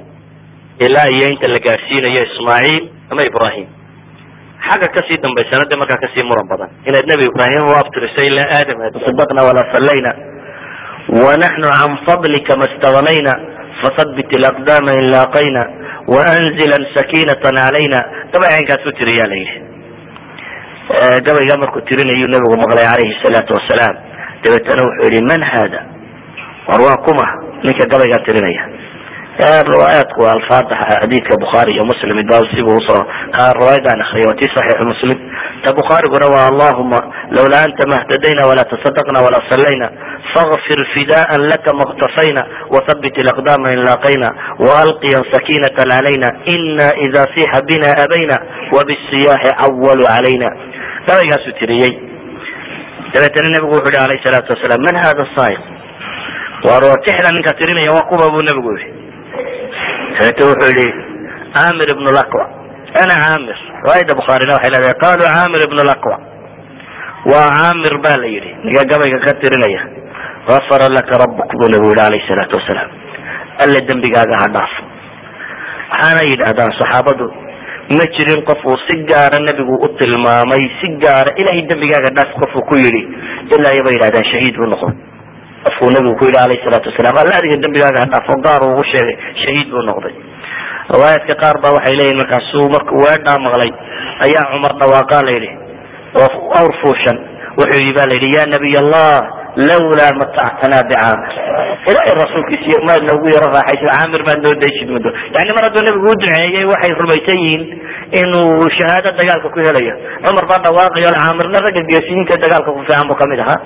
ilaa 0.85 1.07
iyo 1.15 1.25
inta 1.33 1.47
la 1.55 1.59
gaadhsiinayo 1.67 2.21
ismaaciil 2.29 2.83
ama 3.11 3.21
ibrahim 3.31 3.67
xagga 4.67 4.87
ka 4.95 5.01
sii 5.07 5.19
dambaysana 5.25 5.65
de 5.71 5.75
markaa 5.81 5.99
ka 6.03 6.07
sii 6.13 6.25
muran 6.29 6.47
badan. 6.51 6.69
Inaad 6.89 7.05
nebi 7.11 7.23
ibrahim 7.31 7.63
u 7.69 7.73
abtiriso 7.81 8.21
ilaa 8.29 8.49
aadam 8.57 8.77
sadaqna 9.05 9.41
walaa 9.47 9.69
sallayna. 9.75 10.11
Wanaxnu 11.23 11.67
can 11.77 11.93
fadlika 12.07 12.53
ma 12.61 12.65
stagnayna 12.73 13.33
fasabit 13.81 14.29
alaqdama 14.39 14.91
in 14.99 15.05
laaqayna. 15.13 15.61
Waanzilan 16.13 16.83
sakinatan 16.97 17.55
calayna 17.61 17.99
gabay 18.33 18.49
caynkaas 18.55 18.83
u 18.89 18.91
tiriyaa 18.99 19.29
la 19.31 19.37
yidhi. 19.41 19.57
Gabaygaa 21.27 21.61
markuu 21.63 21.81
tirinayuu 21.89 22.29
nabigu 22.33 22.57
maqlay 22.63 22.85
calayhi 22.89 23.15
salaatu 23.25 23.51
wasalaam 23.57 23.95
dabeetana 24.45 24.81
wuxuu 24.87 25.09
yihi 25.13 25.25
man 25.31 25.41
hada 25.53 25.79
war 26.69 26.81
waa 26.87 26.97
kuma. 27.05 27.25
Ninka 27.65 27.87
gabaygaa 27.91 28.21
tirinaya. 28.25 28.63
Riwaayaadku 29.35 30.21
alfaada 30.33 30.75
xadiidka 31.01 31.35
bukhaari 31.43 31.73
iyo 31.75 31.83
muslim 31.91 32.17
ba 32.29 32.37
sibu 32.55 32.71
u 32.71 32.81
soo 32.87 33.01
riwaayadaan 33.59 33.99
akriya 34.05 34.27
waa 34.31 34.39
ti 34.39 34.47
saxiixu 34.55 34.85
muslim. 34.91 35.17
Ta 35.65 35.73
bukhaariguna 35.79 36.27
waa 36.35 36.47
allahuma 36.51 36.99
lawla 37.35 37.57
anta 37.65 37.83
ma 37.91 37.97
htadayna 38.03 38.47
walaa 38.49 38.69
tasadaqna 38.71 39.19
walaa 39.25 39.43
sallayna 39.51 39.87
fagfir 40.33 40.79
fidaan 40.95 41.41
laka 41.51 41.71
maktafayna 41.81 42.41
wathabit 42.75 43.15
alaqdama 43.23 43.67
in 43.75 43.79
laaqayna 43.87 44.29
waalqiyan 44.67 45.23
sakinata 45.33 45.83
calayna 45.91 46.27
ina 46.55 46.87
ida 47.05 47.23
sixa 47.35 47.59
bina 47.69 47.91
abayna 48.05 48.35
wabisiyaaxi 48.77 49.51
cawalu 49.61 50.03
calayna 50.15 50.47
gabaygaasuu 51.07 51.57
tiriyey 51.59 51.93
dabeetana 53.15 53.49
nabigu 53.55 53.73
wuxu 53.77 53.89
yihi 53.95 54.03
alayh 54.05 54.19
salaatu 54.27 54.49
wasalaam 54.55 54.81
man 54.87 54.95
hada 55.05 55.23
saaiq 55.37 55.61
war 56.67 56.83
tixda 57.07 57.29
ninka 57.35 57.51
tirinaya 57.59 57.91
waa 57.97 58.07
kuma 58.11 58.25
buu 58.33 58.43
nabigu 58.49 58.69
yihi 58.77 58.89
dabeete 60.19 60.41
wuxuu 60.51 60.71
yihi 60.79 60.91
camir 61.55 61.87
ibn 61.95 62.05
laqwa 62.19 62.43
ana 63.01 63.15
camir 63.25 63.57
riwaayada 63.83 64.13
bukhaarina 64.19 64.51
waxay 64.57 64.71
leedahay 64.75 64.97
qalu 65.03 65.23
camir 65.37 65.61
ibn 65.67 65.77
laqwa 65.91 66.15
waa 67.31 67.49
camir 67.59 67.93
ba 68.05 68.13
la 68.21 68.27
yidhi 68.35 68.51
ninka 68.65 68.83
gabayga 68.91 69.17
ka 69.25 69.31
tirinaya. 69.41 69.81
Gafara 70.45 70.85
laka 70.93 71.13
rabuk 71.21 71.49
buu 71.57 71.69
nabigu 71.73 71.89
yihi 71.89 72.05
alayh 72.05 72.21
salaatu 72.29 72.53
wasalaam. 72.59 72.89
Alle 73.65 73.79
dembigaaga 73.87 74.35
ha 74.41 74.47
dhaafo. 74.55 74.81
Waxaana 75.89 76.21
yidhahdaan 76.29 76.71
saxaabadu 76.79 77.25
ma 77.97 78.05
jirin 78.17 78.41
qof 78.49 78.61
uu 78.65 78.77
si 78.87 78.95
gaara 79.11 79.37
nebigu 79.47 79.75
u 79.85 79.87
tilmaamay 79.99 80.63
si 80.81 80.87
gaara 81.03 81.29
ilahay 81.41 81.61
dembigaaga 81.71 82.09
dhaaf 82.17 82.31
qofuu 82.41 82.63
ku 82.69 82.75
yidhi 82.83 83.01
ilaa 83.55 83.73
iyo 83.75 83.83
bay 83.87 83.93
yidhahdaan 83.97 84.25
shahiid 84.31 84.55
buu 84.59 84.69
noqday. 84.73 84.95
Qofkuu 85.65 85.89
nabigu 85.95 86.15
ku 86.19 86.25
yidhi 86.29 86.39
alayh 86.45 86.59
salaatu 86.65 86.89
wasalaam 86.91 87.17
alla 87.23 87.33
adiga 87.41 87.57
dembigaaga 87.65 87.99
ha 88.03 88.07
dhaafo 88.13 88.33
gaar 88.45 88.61
uu 88.67 88.71
ugu 88.73 88.83
sheegay 88.93 89.15
shahiid 89.43 89.67
buu 89.73 89.83
noqday. 89.91 90.13
Riwaayaadka 90.95 91.33
qaar 91.43 91.55
ba 91.63 91.69
waxay 91.77 91.95
leeyihiin 91.99 92.19
markaasuu 92.21 92.65
markuu 92.75 92.99
weedhaa 93.05 93.37
maqlay 93.45 93.71
ayaa 94.25 94.45
cumar 94.53 94.73
dhawaaqaa 94.81 95.21
la 95.27 95.31
yidhi 95.37 95.51
oo 96.23 96.29
awr 96.59 96.73
fuushan 96.81 97.17
wuxuu 97.59 97.79
yidhi 97.85 97.93
ba 97.99 98.03
la 98.09 98.13
yidhi 98.17 98.29
ya 98.37 98.43
nabiy 98.53 98.75
allah 98.83 99.13
lawlaa 99.69 100.11
matactanaa 100.21 100.83
bicaamir 100.89 101.33
ilaahay 101.89 102.15
rasuulkiisa 102.23 102.65
iyo 102.71 102.79
maad 102.87 103.01
noogu 103.09 103.27
yaro 103.35 103.47
raaxaysa 103.55 103.87
caamir 103.95 104.21
maad 104.27 104.39
noo 104.45 104.55
daysid 104.63 104.89
muddo 104.95 105.09
yani 105.35 105.51
mar 105.57 105.63
hadduu 105.67 105.83
nabigu 105.87 106.07
u 106.13 106.15
duceeyey 106.21 106.65
waxay 106.71 106.93
rumaysan 107.01 107.37
yihiin 107.43 107.63
inuu 108.21 108.67
shahaado 108.77 109.09
dagaalka 109.19 109.47
ku 109.55 109.59
helayo 109.67 109.93
cumar 110.25 110.45
baa 110.51 110.59
dhawaaqayo 110.65 111.09
caamirna 111.19 111.57
ragga 111.65 111.81
geesiyiinta 111.91 112.41
dagaalka 112.43 112.69
ku 112.75 112.79
fiican 112.87 113.07
buu 113.11 113.17
ka 113.21 113.25
mid 113.31 113.39
ahaa 113.45 113.59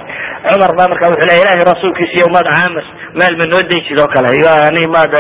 cumar 0.50 0.72
baa 0.80 0.88
marka 0.92 1.10
wuxuu 1.12 1.28
leya 1.32 1.42
ilahay 1.46 1.66
rasuulkiisa 1.74 2.16
iyo 2.20 2.28
maad 2.36 2.48
caamir 2.56 2.86
meel 3.20 3.34
ma 3.42 3.46
noo 3.54 3.64
daysid 3.72 3.98
oo 4.04 4.10
kale 4.16 4.30
yani 4.46 4.84
maad 4.98 5.14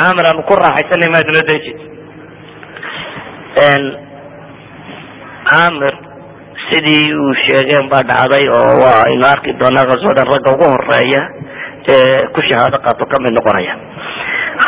caamir 0.00 0.24
aanu 0.30 0.42
ku 0.50 0.54
raaxaysanay 0.64 1.10
maad 1.16 1.26
noo 1.36 1.44
daysid 1.52 1.78
caamir 5.50 5.94
sidii 6.70 7.14
uu 7.22 7.34
sheegeen 7.44 7.88
baa 7.92 8.02
dhacday 8.10 8.44
oo 8.56 8.72
waa 8.82 8.98
aynu 9.08 9.24
arki 9.34 9.52
doonaa 9.60 9.86
kaswadan 9.90 10.26
ragga 10.32 10.50
ugu 10.54 10.66
horreeya 10.72 11.22
ee 11.94 12.26
ku 12.34 12.40
shahaado 12.48 12.78
qaato 12.86 13.04
ka 13.12 13.16
mid 13.24 13.32
noqonaya. 13.38 13.74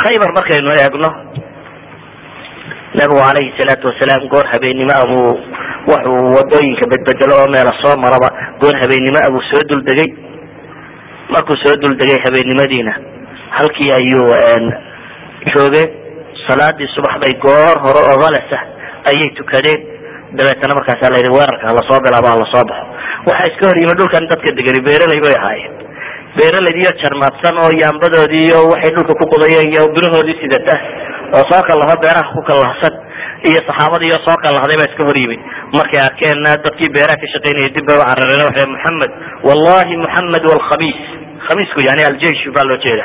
Khaybar 0.00 0.30
markaynu 0.38 0.70
eegno 0.82 1.10
nabigu 2.98 3.20
calayhi 3.26 3.52
salaatu 3.58 3.86
wasalaam 3.90 4.28
goor 4.32 4.46
habeennimo 4.52 4.92
abuu 5.02 5.30
wuxuu 5.90 6.26
waddooyinka 6.36 6.84
bedbedelo 6.92 7.34
oo 7.42 7.48
meela 7.54 7.72
soo 7.82 7.94
maraba 8.04 8.28
goor 8.60 8.76
habeennimo 8.82 9.18
abuu 9.28 9.42
soo 9.50 9.62
duldegay. 9.70 10.10
Markuu 11.34 11.56
soo 11.64 11.76
duldegay 11.82 12.18
habeennimadiina 12.26 12.92
halkii 13.58 13.90
ayuu 13.98 14.28
joogeen. 15.54 15.84
Salaadii 16.48 16.88
subax 16.94 17.14
bay 17.22 17.34
goor 17.44 17.76
hore 17.84 18.00
oo 18.10 18.18
halasa 18.24 18.58
ayay 19.10 19.30
tukadeen 19.38 19.80
dabeetana 20.38 20.72
markaasa 20.78 21.12
la 21.12 21.18
yidhi 21.20 21.32
weerarka 21.36 21.64
halasoo 21.70 21.98
bilaabo 22.06 22.28
halasoo 22.34 22.64
baxo. 22.70 22.84
Waxaa 23.28 23.48
iska 23.52 23.64
hor 23.70 23.78
yimi 23.82 23.94
dhulkan 24.00 24.24
dadka 24.32 24.48
degani 24.58 24.80
beeraley 24.88 25.20
bay 25.24 25.34
ahaayeen. 25.40 25.72
Beeraleydiiyo 26.38 26.92
jarmaadsan 27.02 27.56
oo 27.64 27.70
yaambadoodii 27.82 28.44
iyo 28.48 28.60
waxay 28.72 28.92
dhulka 28.96 29.12
ku 29.20 29.24
qodayeen 29.32 29.68
iyo 29.74 29.82
birahoodii 29.96 30.38
sidata 30.42 30.74
oo 31.36 31.44
soo 31.50 31.62
kallaho 31.68 31.94
beeraha 32.04 32.32
ku 32.36 32.40
kallahsan 32.48 32.94
iyo 33.48 33.60
saxaabadii 33.68 34.08
iyo 34.12 34.18
soo 34.26 34.36
kallahday 34.44 34.76
baa 34.80 34.88
iska 34.90 35.02
hor 35.08 35.18
yimi 35.22 35.36
markay 35.76 36.00
arkeen 36.08 36.38
dadkii 36.64 36.90
beeraha 36.96 37.20
ka 37.22 37.26
shaqaynaya 37.34 37.68
dib 37.76 37.84
bay 37.88 37.96
u 38.00 38.04
carareen 38.08 38.42
waxay 38.48 38.66
moxamed 38.74 39.12
wallahi 39.48 39.92
moxamed 40.04 40.44
walkhamiis 40.52 41.00
khamiisku 41.46 41.80
yani 41.88 42.02
aljeish 42.10 42.42
baa 42.56 42.64
loo 42.70 42.78
jeeda 42.86 43.04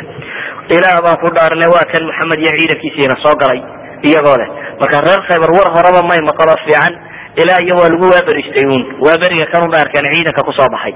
ilaah 0.77 0.97
baan 1.05 1.17
ku 1.23 1.27
dhaaranay 1.37 1.69
waa 1.75 1.85
kan 1.93 2.03
moxamed 2.09 2.39
iyo 2.43 2.51
ciidankiisiina 2.59 3.15
soo 3.25 3.35
galay 3.43 3.59
iyagoo 4.07 4.37
leh. 4.39 4.49
Marka 4.79 4.97
reer 5.07 5.21
khaybar 5.27 5.51
war 5.57 5.69
horeba 5.75 6.01
may 6.09 6.21
maqalo 6.29 6.53
fiican 6.63 6.93
ilaa 7.41 7.59
iyo 7.65 7.75
waa 7.81 7.89
lagu 7.93 8.05
waaberistay 8.13 8.65
un 8.75 8.83
waaberiga 9.05 9.45
kanun 9.53 9.69
ba 9.73 9.77
arkeen 9.83 10.05
ciidanka 10.15 10.41
ku 10.47 10.51
soo 10.59 10.69
baxay. 10.75 10.93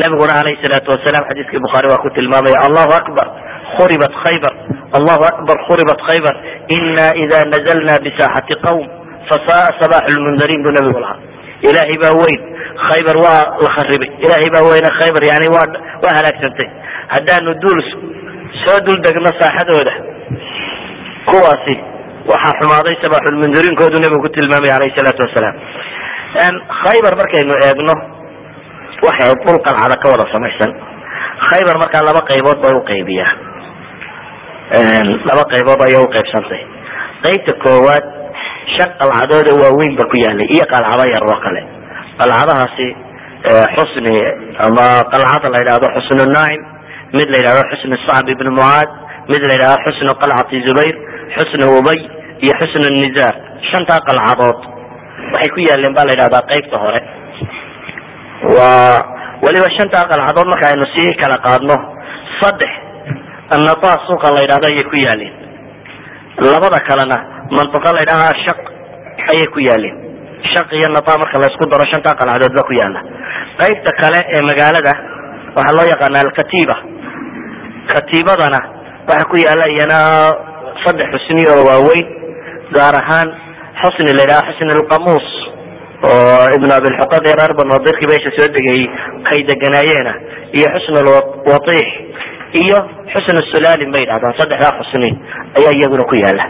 Nabiguna 0.00 0.32
alayhi 0.42 0.58
salaatu 0.64 0.88
wasalaam 0.94 1.24
xadiiskii 1.30 1.60
bukhaari 1.66 1.86
waa 1.92 2.02
ku 2.04 2.08
tilmaamaya 2.16 2.58
allahu 2.66 2.92
akbar 3.00 3.26
khuribat 3.76 4.12
khaybar 4.24 4.52
allahu 4.98 5.22
akbar 5.32 5.56
khuribat 5.68 5.98
khaybar 6.08 6.34
ina 6.76 7.06
ida 7.22 7.38
nazalna 7.52 7.94
bisaaxati 8.06 8.54
qawm 8.66 8.84
fasaa 9.30 9.68
sabax 9.80 10.04
lmundariin 10.16 10.60
buu 10.64 10.74
nabigu 10.78 10.98
lahaa. 11.04 11.18
Ilaahay 11.68 11.96
baa 12.04 12.14
weyn 12.22 12.40
khaybar 12.88 13.16
waa 13.24 13.42
la 13.64 13.70
kharibay. 13.76 14.10
Ilaahay 14.24 14.48
baa 14.54 14.64
weyne 14.70 14.90
khaybar 14.98 15.22
yani 15.30 15.46
waa 15.56 15.66
waa 16.04 16.14
halaagsantay. 16.18 16.68
Haddaanu 17.14 17.50
duul 17.62 17.80
soo 18.64 18.78
dul 18.86 18.98
degno 19.06 19.30
saaxadooda 19.40 19.92
kuwaasi 21.30 21.74
waxaa 22.30 22.54
xumaaday 22.60 22.94
sabaxulmundariinkoodu 23.04 23.96
nabigu 24.04 24.22
ku 24.24 24.30
tilmaamay 24.36 24.72
alayhi 24.76 24.96
salaatu 24.98 25.20
wasalaam. 25.26 25.56
Khaybar 26.82 27.12
markaynu 27.20 27.54
eegno 27.66 27.94
waxay 29.06 29.30
dhul 29.44 29.58
qalcada 29.66 29.96
ka 30.02 30.06
wada 30.12 30.24
samaysan. 30.34 30.70
Khaybar 31.48 31.76
markaa 31.82 32.02
laba 32.08 32.20
qaybood 32.30 32.58
bay 32.64 32.74
uqaybiyaa 32.80 33.32
laba 35.28 35.42
qaybood 35.52 35.80
ayay 35.86 36.00
uqaybsantay 36.08 36.62
qaybta 37.24 37.52
koowaad 37.64 38.04
shan 38.76 38.90
qalcadood 39.00 39.46
oo 39.52 39.58
waaweyn 39.64 39.92
ba 40.00 40.04
ku 40.10 40.16
yaalay 40.24 40.48
iyo 40.56 40.64
qalcado 40.74 41.04
yar 41.14 41.24
oo 41.30 41.38
kale. 41.44 41.60
Qalcadahaasi 42.20 42.86
xusni 43.76 44.16
ama 44.66 44.86
qalcada 45.12 45.46
la 45.54 45.58
yidhahdo 45.62 45.86
xusnu 45.96 46.24
naacim 46.36 46.62
mid 47.18 47.28
la 47.32 47.36
yidhahdo 47.40 47.62
xusnu 47.72 47.94
sacb 48.08 48.26
ibn 48.34 48.48
mucaad 48.58 48.88
mid 49.32 49.42
la 49.48 49.52
yidhahdo 49.56 49.80
xusnu 49.86 50.12
qalcati 50.22 50.56
zubayr 50.68 50.94
xusnu 51.36 51.64
ubay 51.78 51.98
iyo 52.44 52.54
xusnu 52.60 52.88
nizaar 53.02 53.34
shantaa 53.70 54.00
qalcadood. 54.08 54.58
Waxay 55.32 55.50
ku 55.54 55.58
yaaleen 55.68 55.94
ba 55.98 56.02
la 56.08 56.12
yidhahdaa 56.14 56.42
qaybta 56.52 56.76
hore. 56.84 57.00
Waa 58.56 58.98
weliba 59.44 59.68
shantaa 59.78 60.04
qalcadood 60.12 60.46
marka 60.52 60.66
aynu 60.72 60.86
sii 60.94 61.12
kala 61.22 61.36
qaadno 61.46 61.76
saddex 62.40 62.72
annata 63.54 63.90
suuqa 64.06 64.28
la 64.36 64.40
yidhahdo 64.44 64.66
ayay 64.72 64.84
ku 64.92 64.96
yaaleen 65.06 65.34
labada 66.52 66.78
kalena 66.88 67.18
mantiqa 67.56 67.90
la 67.96 68.00
yidhahda 68.04 68.28
shaq 68.46 68.60
ayay 69.32 69.46
ku 69.54 69.58
yaaleen 69.68 69.96
shaq 70.52 70.68
iyo 70.78 70.88
nata 70.96 71.12
marka 71.22 71.36
laysku 71.42 71.64
daro 71.72 71.84
shantaa 71.92 72.14
qalcadood 72.20 72.52
ba 72.58 72.62
ku 72.68 72.72
yaalla 72.80 73.00
qaybta 73.62 73.90
kale 74.00 74.20
ee 74.36 74.42
magaalada 74.50 74.92
waxaa 75.56 75.76
loo 75.78 75.86
yaqaana 75.92 76.18
alkatiba 76.26 76.76
katiibadana 77.92 78.60
waxaa 79.08 79.28
ku 79.30 79.36
yaalla 79.44 79.66
iyana 79.74 79.98
saddex 80.84 81.08
xusni 81.14 81.44
oo 81.54 81.62
waaweyn 81.68 82.06
gaar 82.76 82.94
ahaan 83.02 83.28
xusni 83.82 84.10
la 84.18 84.22
yidhaha 84.24 84.46
xusni 84.50 84.72
alqamuus 84.78 85.26
oo 86.08 86.44
ibn 86.56 86.68
abilxuqad 86.78 87.24
reer 87.38 87.52
banu 87.58 87.76
dirki 87.86 88.06
meesha 88.10 88.30
soo 88.38 88.48
degayey 88.56 88.84
kay 89.28 89.40
deganaayeena 89.50 90.12
iyo 90.58 90.66
xusn 90.74 90.96
lwatiix 91.48 91.88
iyo 92.62 92.78
xusn 93.12 93.36
sulalin 93.52 93.90
bay 93.94 94.02
yidhahdaan 94.04 94.34
saddexdaa 94.40 94.76
xusni 94.80 95.10
ayaa 95.58 95.72
iyaguna 95.78 96.04
ku 96.10 96.14
yaalla 96.24 96.44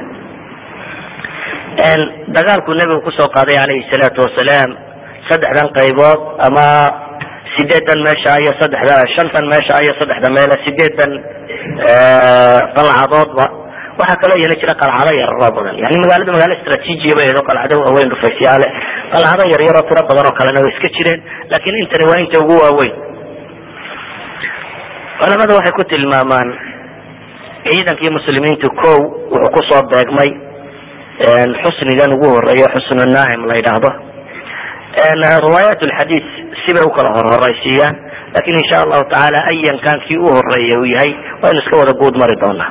dagaalkuu 2.36 2.74
nebigu 2.78 3.00
ku 3.06 3.10
soo 3.18 3.28
qaaday 3.36 3.56
calayhi 3.60 3.88
salaatu 3.92 4.18
wasalaam 4.26 4.70
saddexdan 5.28 5.68
qaybood 5.78 6.20
ama 6.46 6.66
sideedan 7.56 7.98
meesha 8.06 8.32
iyo 8.42 8.52
saddexda 8.60 8.94
shantan 9.16 9.44
meesha 9.52 9.74
iyo 9.84 9.92
saddexda 10.00 10.28
meele 10.36 10.56
sideedan 10.66 11.12
qalcadoodba 12.76 13.44
waxaa 13.98 14.20
kaloo 14.22 14.38
yeeli 14.42 14.56
jira 14.62 14.74
qalcado 14.82 15.10
yararoo 15.22 15.50
badan. 15.56 15.76
Yani 15.82 15.96
magaalada 16.02 16.32
magaalo 16.36 16.54
istraatiijiya 16.58 17.24
edo 17.32 17.42
qalcado 17.48 17.74
waaweyn 17.84 18.10
dhufaysyaale 18.12 18.66
qalcado 19.14 19.42
yaryaroo 19.54 19.84
tiro 19.88 20.02
badan 20.10 20.26
oo 20.30 20.34
kalena 20.40 20.60
way 20.64 20.72
iska 20.74 20.88
jireen 20.96 21.20
laakiin 21.52 21.76
intani 21.82 22.04
waa 22.10 22.18
inta 22.24 22.36
ugu 22.44 22.54
waaweyn. 22.64 22.94
Culamada 25.20 25.52
waxay 25.58 25.74
ku 25.78 25.82
tilmaamaan 25.92 26.48
ciidankii 27.68 28.10
muslimiintu 28.18 28.66
ko 28.82 28.92
wuxuu 29.32 29.52
ku 29.54 29.60
soo 29.68 29.82
beegmay 29.92 30.30
xusnigan 31.62 32.10
ugu 32.16 32.26
horreeya 32.34 32.68
xusnu 32.74 33.04
naacim 33.14 33.42
la 33.50 33.54
yidhaahdo 33.60 33.90
riwaayat 34.98 35.80
lxadiis 35.90 36.26
sibay 36.66 36.84
u 36.86 36.90
kala 36.96 37.10
horhoraysiiyaan 37.16 37.94
laakiin 38.34 38.58
insha 38.62 38.82
allahu 38.84 39.04
tacaala 39.10 39.38
ayan 39.52 39.78
kan 39.84 39.98
kii 40.06 40.18
u 40.18 40.28
horreeya 40.36 40.76
uu 40.80 40.84
yahay 40.94 41.12
waynu 41.42 41.58
iska 41.62 41.76
wada 41.80 41.94
guud 42.00 42.14
mari 42.22 42.36
doonaa. 42.42 42.70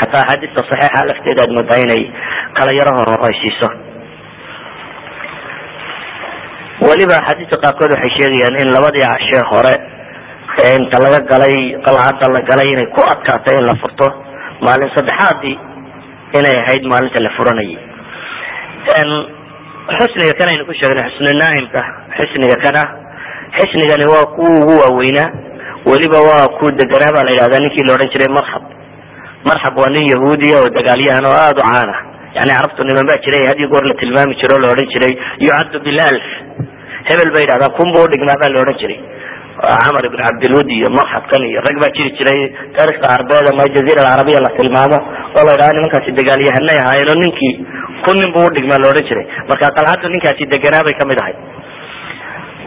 Xataa 0.00 0.22
axaadiista 0.22 0.60
saxiixa 0.70 1.06
lafteeda 1.08 1.40
aad 1.44 1.52
moodaa 1.56 1.78
inay 1.84 2.02
kala 2.58 2.72
yaro 2.78 2.92
horhoraysiiso. 2.98 3.68
Weliba 6.86 7.14
axaadiista 7.20 7.56
qaarkood 7.64 7.90
waxay 7.96 8.12
sheegayaan 8.18 8.56
in 8.62 8.68
labadii 8.76 9.06
cashee 9.12 9.42
hore 9.50 9.74
inta 10.76 10.96
laga 11.04 11.20
galay 11.32 11.56
qalcadda 11.86 12.26
la 12.34 12.40
galay 12.50 12.68
inay 12.74 12.88
ku 12.96 13.00
adkaatay 13.12 13.56
in 13.60 13.66
la 13.70 13.74
furto 13.82 14.06
maalin 14.64 14.90
saddexaadii 14.96 15.56
inay 16.38 16.56
ahayd 16.62 16.82
maalinta 16.92 17.18
la 17.26 17.30
furanayay 17.36 17.78
xusniga 19.96 20.34
kan 20.38 20.48
aynu 20.52 20.64
ku 20.68 20.72
sheegnay 20.80 21.04
xusnu 21.10 21.30
naaimka 21.42 21.80
xisniga 22.18 22.56
kana. 22.64 22.82
Xisnigani 23.58 24.06
waa 24.12 24.26
kuwa 24.36 24.50
ugu 24.60 24.74
waaweynaa. 24.82 25.28
Weliba 25.88 26.18
waa 26.28 26.46
ku 26.58 26.66
deganaa 26.80 27.14
baa 27.16 27.24
la 27.26 27.30
yidhahdaa 27.34 27.62
ninkii 27.64 27.86
la 27.88 27.94
odhan 27.96 28.10
jiray 28.14 28.30
marxab 28.38 28.62
marxab 29.48 29.74
waa 29.80 29.92
nin 29.94 30.04
yahuudiya 30.12 30.56
oo 30.62 30.68
dagaalyahan 30.76 31.24
oo 31.30 31.36
aada 31.44 31.60
u 31.64 31.68
caana 31.72 31.94
yani 32.36 32.50
carabtu 32.56 32.82
niman 32.88 33.06
baa 33.10 33.18
jiray 33.24 33.42
had 33.48 33.58
iyo 33.60 33.68
goor 33.72 33.84
la 33.90 33.94
tilmaami 34.00 34.34
jiro 34.40 34.54
o 34.56 34.60
la 34.64 34.68
odhan 34.74 34.88
jiray 34.94 35.12
yucaddu 35.44 35.78
bilalf 35.86 36.26
hebel 37.08 37.30
bay 37.34 37.42
yidhahdaan 37.46 37.72
kun 37.78 37.88
bu 37.94 37.98
udhigmaa 38.06 38.36
baa 38.42 38.52
la 38.54 38.60
odhan 38.64 38.78
jiray. 38.82 38.98
Camar 39.58 40.04
ibn 40.08 40.18
cabdilwud 40.26 40.68
iyo 40.76 40.88
marxabkan 40.98 41.42
iyo 41.50 41.60
rag 41.66 41.76
baa 41.82 41.92
jiri 41.96 42.10
jiray. 42.18 42.40
Taarikhda 42.76 43.06
carbeed 43.14 43.46
ama 43.52 43.64
jaziira 43.74 44.00
alcarabiya 44.04 44.40
la 44.46 44.50
tilmaamo 44.58 44.98
oo 45.38 45.44
la 45.48 45.68
nimankaasi 45.76 46.16
dagaalyahanay 46.18 46.78
ahaayeen 46.82 47.10
oo 47.14 47.18
ninkii 47.24 47.54
kun 48.04 48.16
nin 48.22 48.30
bu 48.34 48.40
udhigmaa 48.48 48.80
la 48.82 48.90
odhan 48.92 49.06
jiray. 49.10 49.26
Marka 49.50 49.74
qalcaddu 49.78 50.06
ninkaasi 50.14 50.50
deganaa 50.54 50.84
bay 50.86 50.94
ka 51.00 51.04
mid 51.10 51.18
ahay. 51.22 51.34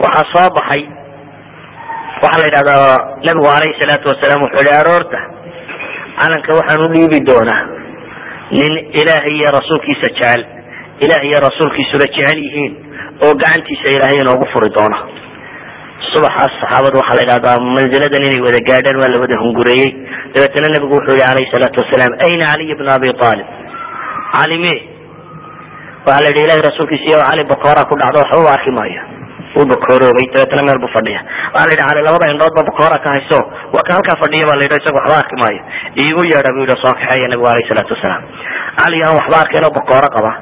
Waxaa 0.02 0.26
soo 0.32 0.48
baxay 0.58 0.82
waxaa 2.22 2.40
la 2.42 2.46
yidhahdaa 2.48 2.86
nabigu 3.26 3.48
alayhi 3.56 3.78
salaatu 3.82 4.06
wasalaam 4.12 4.40
wuxuu 4.44 4.64
yihi 4.66 4.78
aroorta 4.82 5.18
calanka 6.20 6.50
waxaan 6.58 6.84
u 6.86 6.88
dhiibi 6.94 7.18
doonaa 7.30 7.62
nin 8.58 8.72
ilaahay 9.00 9.34
iyo 9.40 9.50
rasuulkiisa 9.58 10.08
jecel 10.18 10.40
ilaah 11.04 11.22
iyo 11.28 11.38
rasuulkiisuna 11.48 12.06
jecel 12.16 12.38
yihiin 12.46 12.72
oo 13.24 13.32
gacantiisa 13.42 13.88
ilaahay 13.96 14.18
inoogu 14.24 14.46
furi 14.52 14.70
doona 14.76 14.98
subaxaas 16.12 16.52
saxaabadu 16.62 16.98
waxaa 17.00 17.16
la 17.18 17.22
yidhahdaa 17.24 17.56
manziladan 17.76 18.22
inay 18.28 18.40
wada 18.46 18.60
gaadhaan 18.68 18.96
waa 19.02 19.10
la 19.14 19.18
wada 19.24 19.36
hungureeyey. 19.42 19.90
Dabeetana 20.34 20.68
nabigu 20.74 20.94
wuxuu 20.98 21.16
yihi 21.18 21.28
alayhi 21.32 21.50
salaatu 21.54 21.78
wasalaam 21.82 22.12
ayna 22.26 22.44
caliy 22.52 22.74
bna 22.80 22.90
abi 22.98 23.08
aalib 23.12 23.48
cali 24.36 24.56
me. 24.64 24.74
Waxaa 26.06 26.22
la 26.24 26.28
yidhi 26.30 26.42
ilahay 26.46 26.62
rasuulkiisa 26.68 27.06
iyo 27.10 27.18
cali 27.28 27.42
bakoora 27.52 27.82
ku 27.90 27.94
dhacdo 28.00 28.18
waxba 28.24 28.42
u 28.44 28.48
arki 28.56 28.70
maayo. 28.78 29.02
Uu 29.58 29.66
bakooroobay 29.72 30.26
dabeetana 30.34 30.62
meel 30.68 30.80
bu 30.84 30.88
fadhiya. 30.96 31.20
Waxaa 31.54 31.66
la 31.68 31.72
yidhi 31.72 31.84
cali 31.88 32.00
labada 32.06 32.26
indhood 32.34 32.54
ba 32.58 32.62
bakoora 32.70 32.96
ka 33.04 33.08
hayso 33.14 33.38
waa 33.74 33.84
ka 33.86 33.90
halkaa 33.96 34.16
fadhiya 34.22 34.44
ba 34.50 34.54
la 34.58 34.64
yidhi 34.66 34.76
isaga 34.82 34.98
waxba 35.00 35.16
arki 35.22 35.36
maayo. 35.42 35.60
Iigu 36.02 36.22
yeedha 36.32 36.50
bu 36.54 36.58
yidhi 36.64 36.76
soo 36.82 36.92
kaxeeya 36.98 37.28
nabigu 37.32 37.46
alayhi 37.52 37.68
salaatu 37.70 37.92
wasalaam. 37.96 38.22
Cali 38.80 38.96
aan 39.06 39.14
waxba 39.20 39.36
arkayn 39.44 39.64
oo 39.68 39.74
bakooro 39.78 40.08
qaba. 40.16 40.32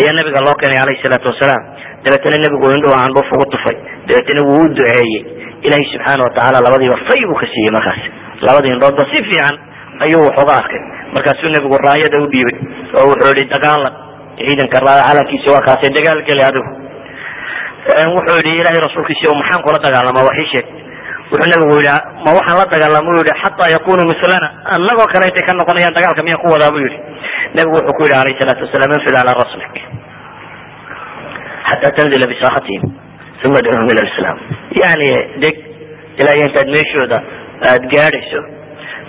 Ayaa 0.00 0.14
nabiga 0.18 0.40
loo 0.46 0.56
keenay 0.60 0.80
alayhi 0.84 1.00
salaatu 1.06 1.26
wasalaam 1.32 1.62
dabeetana 2.06 2.36
nebigu 2.44 2.66
indhuhu 2.76 2.94
candhuuf 3.02 3.28
ugu 3.36 3.46
tufay. 3.54 3.76
Dabeetana 4.08 4.40
wuu 4.48 4.62
u 4.64 4.68
duceeyey. 4.76 5.14
Ilaahay 5.66 5.86
subxaana 5.92 6.22
watacaala 6.26 6.58
labadiiba 6.66 6.96
fay 7.08 7.20
buu 7.28 7.38
ka 7.42 7.46
siiyey 7.52 7.72
markaas. 7.76 8.00
Labadii 8.46 8.72
indhoodba 8.76 9.02
si 9.12 9.18
fiican 9.28 9.56
ayuu 10.04 10.22
wax 10.28 10.36
uga 10.44 10.54
arkay. 10.62 10.82
Markaasuu 11.14 11.50
nebigu 11.54 11.76
raayada 11.86 12.16
u 12.24 12.26
dhiibay 12.32 12.56
oo 12.98 13.04
wuxuu 13.10 13.32
yihi 13.38 13.48
dagaalan 13.54 13.94
ciidanka 14.38 14.78
raaya 14.86 15.02
calankiisa 15.08 15.48
waa 15.54 15.64
kaasay 15.66 15.90
dagaal 15.96 16.20
geli 16.28 16.42
adigu 16.48 16.70
wuxuu 18.16 18.38
yihi 18.46 18.58
ilahay 18.62 18.80
rasuulkiisi 18.86 19.26
maxaan 19.40 19.62
kula 19.64 19.78
dagaalamaa 19.86 20.26
wax 20.28 20.36
ii 20.42 20.50
sheeg. 20.52 20.66
Wuxuu 21.30 21.48
nabigu 21.52 21.74
yihi 21.80 21.94
ma 22.24 22.30
waxaan 22.38 22.56
la 22.60 22.66
dagaalama 22.74 23.10
yihi 23.18 23.34
xataa 23.42 23.68
yakunu 23.76 24.02
mislana. 24.12 24.48
Anagoo 24.74 25.08
kale 25.12 25.26
ka 25.46 25.52
noqonayaan 25.60 25.94
dagaalka 25.98 26.20
miyaan 26.26 26.42
ku 26.42 26.46
wadaa? 26.54 26.70
Bu 26.74 26.78
yihi 26.84 26.98
nabigu 27.56 27.74
wuxuu 27.78 27.96
ku 27.98 28.02
yihi 28.06 28.16
alayhi 28.22 28.38
salaatu 28.40 28.62
wasalaam 28.66 28.92
infid 28.98 29.14
calaa 29.16 29.36
raslik 29.42 29.74
xataa 31.68 31.92
tanzila 31.98 32.26
bisaakhatihim 32.32 32.82
uma 33.46 33.58
adcuhum 33.62 33.86
ila 33.92 34.02
lislaam 34.08 34.38
yani 34.82 35.08
deg 35.44 35.54
ilaa 36.20 36.36
intaad 36.44 36.68
meeshooda 36.76 37.18
aad 37.70 37.82
gaadhayso 37.94 38.40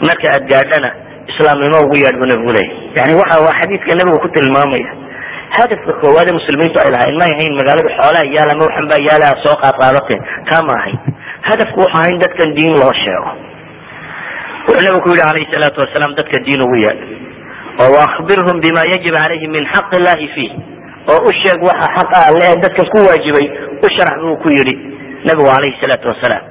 marka 0.08 0.26
aad 0.36 0.44
gaadhana 0.54 0.90
islaamnimo 1.32 1.78
ugu 1.86 1.96
yeedh 2.04 2.18
buu 2.22 2.30
nabigu 2.32 2.52
leeyay 2.58 2.78
yani 3.00 3.14
waxa 3.22 3.38
waa 3.46 3.56
xadiidka 3.62 3.92
nabigu 4.02 4.18
ku 4.26 4.30
tilmaamaya 4.38 4.90
hadafka 5.58 5.92
koowaad 6.02 6.28
ee 6.32 6.36
muslimiintu 6.40 6.78
ay 6.84 6.90
lahayn 6.96 7.16
may 7.22 7.32
ahayn 7.36 7.54
magaalada 7.60 7.90
xoolaha 7.98 8.26
yaal 8.36 8.50
ama 8.56 8.64
waxan 8.70 8.86
baa 8.92 9.02
yaalla 9.10 9.26
aad 9.32 9.40
soo 9.46 9.56
qaadqaadateen 9.64 10.22
taa 10.50 10.62
ma 10.70 10.74
ahayn 10.82 10.98
hadafku 11.50 11.78
wuxu 11.84 11.98
ahayn 12.02 12.18
dadkan 12.26 12.50
diin 12.58 12.74
loo 12.84 12.94
sheego 13.04 13.30
wuxuu 14.68 14.82
nabigu 14.86 15.02
ku 15.06 15.10
yihi 15.16 15.26
alayhi 15.32 15.48
salaatu 15.56 15.78
wasalaam 15.84 16.12
dadka 16.20 16.38
diin 16.48 16.62
ugu 16.68 16.78
yeedh 16.86 17.02
oo 17.84 17.90
waakbirhum 17.98 18.58
bima 18.66 18.82
yajib 18.94 19.14
calayhim 19.24 19.52
min 19.58 19.64
xaq 19.74 19.90
illahi 20.00 20.28
fiih 20.36 20.52
oo 21.14 21.20
u 21.30 21.32
sheeg 21.42 21.60
waxa 21.70 21.88
xaqa 21.98 22.18
alle 22.30 22.44
ee 22.52 22.58
dadkan 22.66 22.88
ku 22.94 22.98
waajibay 23.08 23.48
u 23.86 23.88
sharax 23.96 24.18
buu 24.26 24.38
ku 24.44 24.48
yidhi 24.58 24.76
nabigu 25.28 25.50
alayhi 25.58 25.80
salaatu 25.84 26.08
wasalaam 26.14 26.46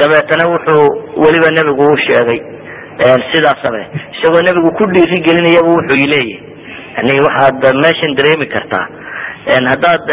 dabeetana 0.00 0.44
wuxuu 0.54 0.84
weliba 1.24 1.48
nebigu 1.58 1.84
u 1.94 1.96
sheegay 2.06 2.40
sidaa 3.32 3.56
same 3.64 3.82
isagoo 4.14 4.42
nebigu 4.48 4.70
ku 4.78 4.84
dhiiri 4.94 5.18
gelinayaba 5.26 5.70
wuxuu 5.76 5.98
leeyahy 6.12 6.34
yani 6.96 7.20
waxaad 7.26 7.62
meeshan 7.84 8.12
dareemi 8.18 8.46
kartaa 8.54 8.86
haddaad 9.46 10.06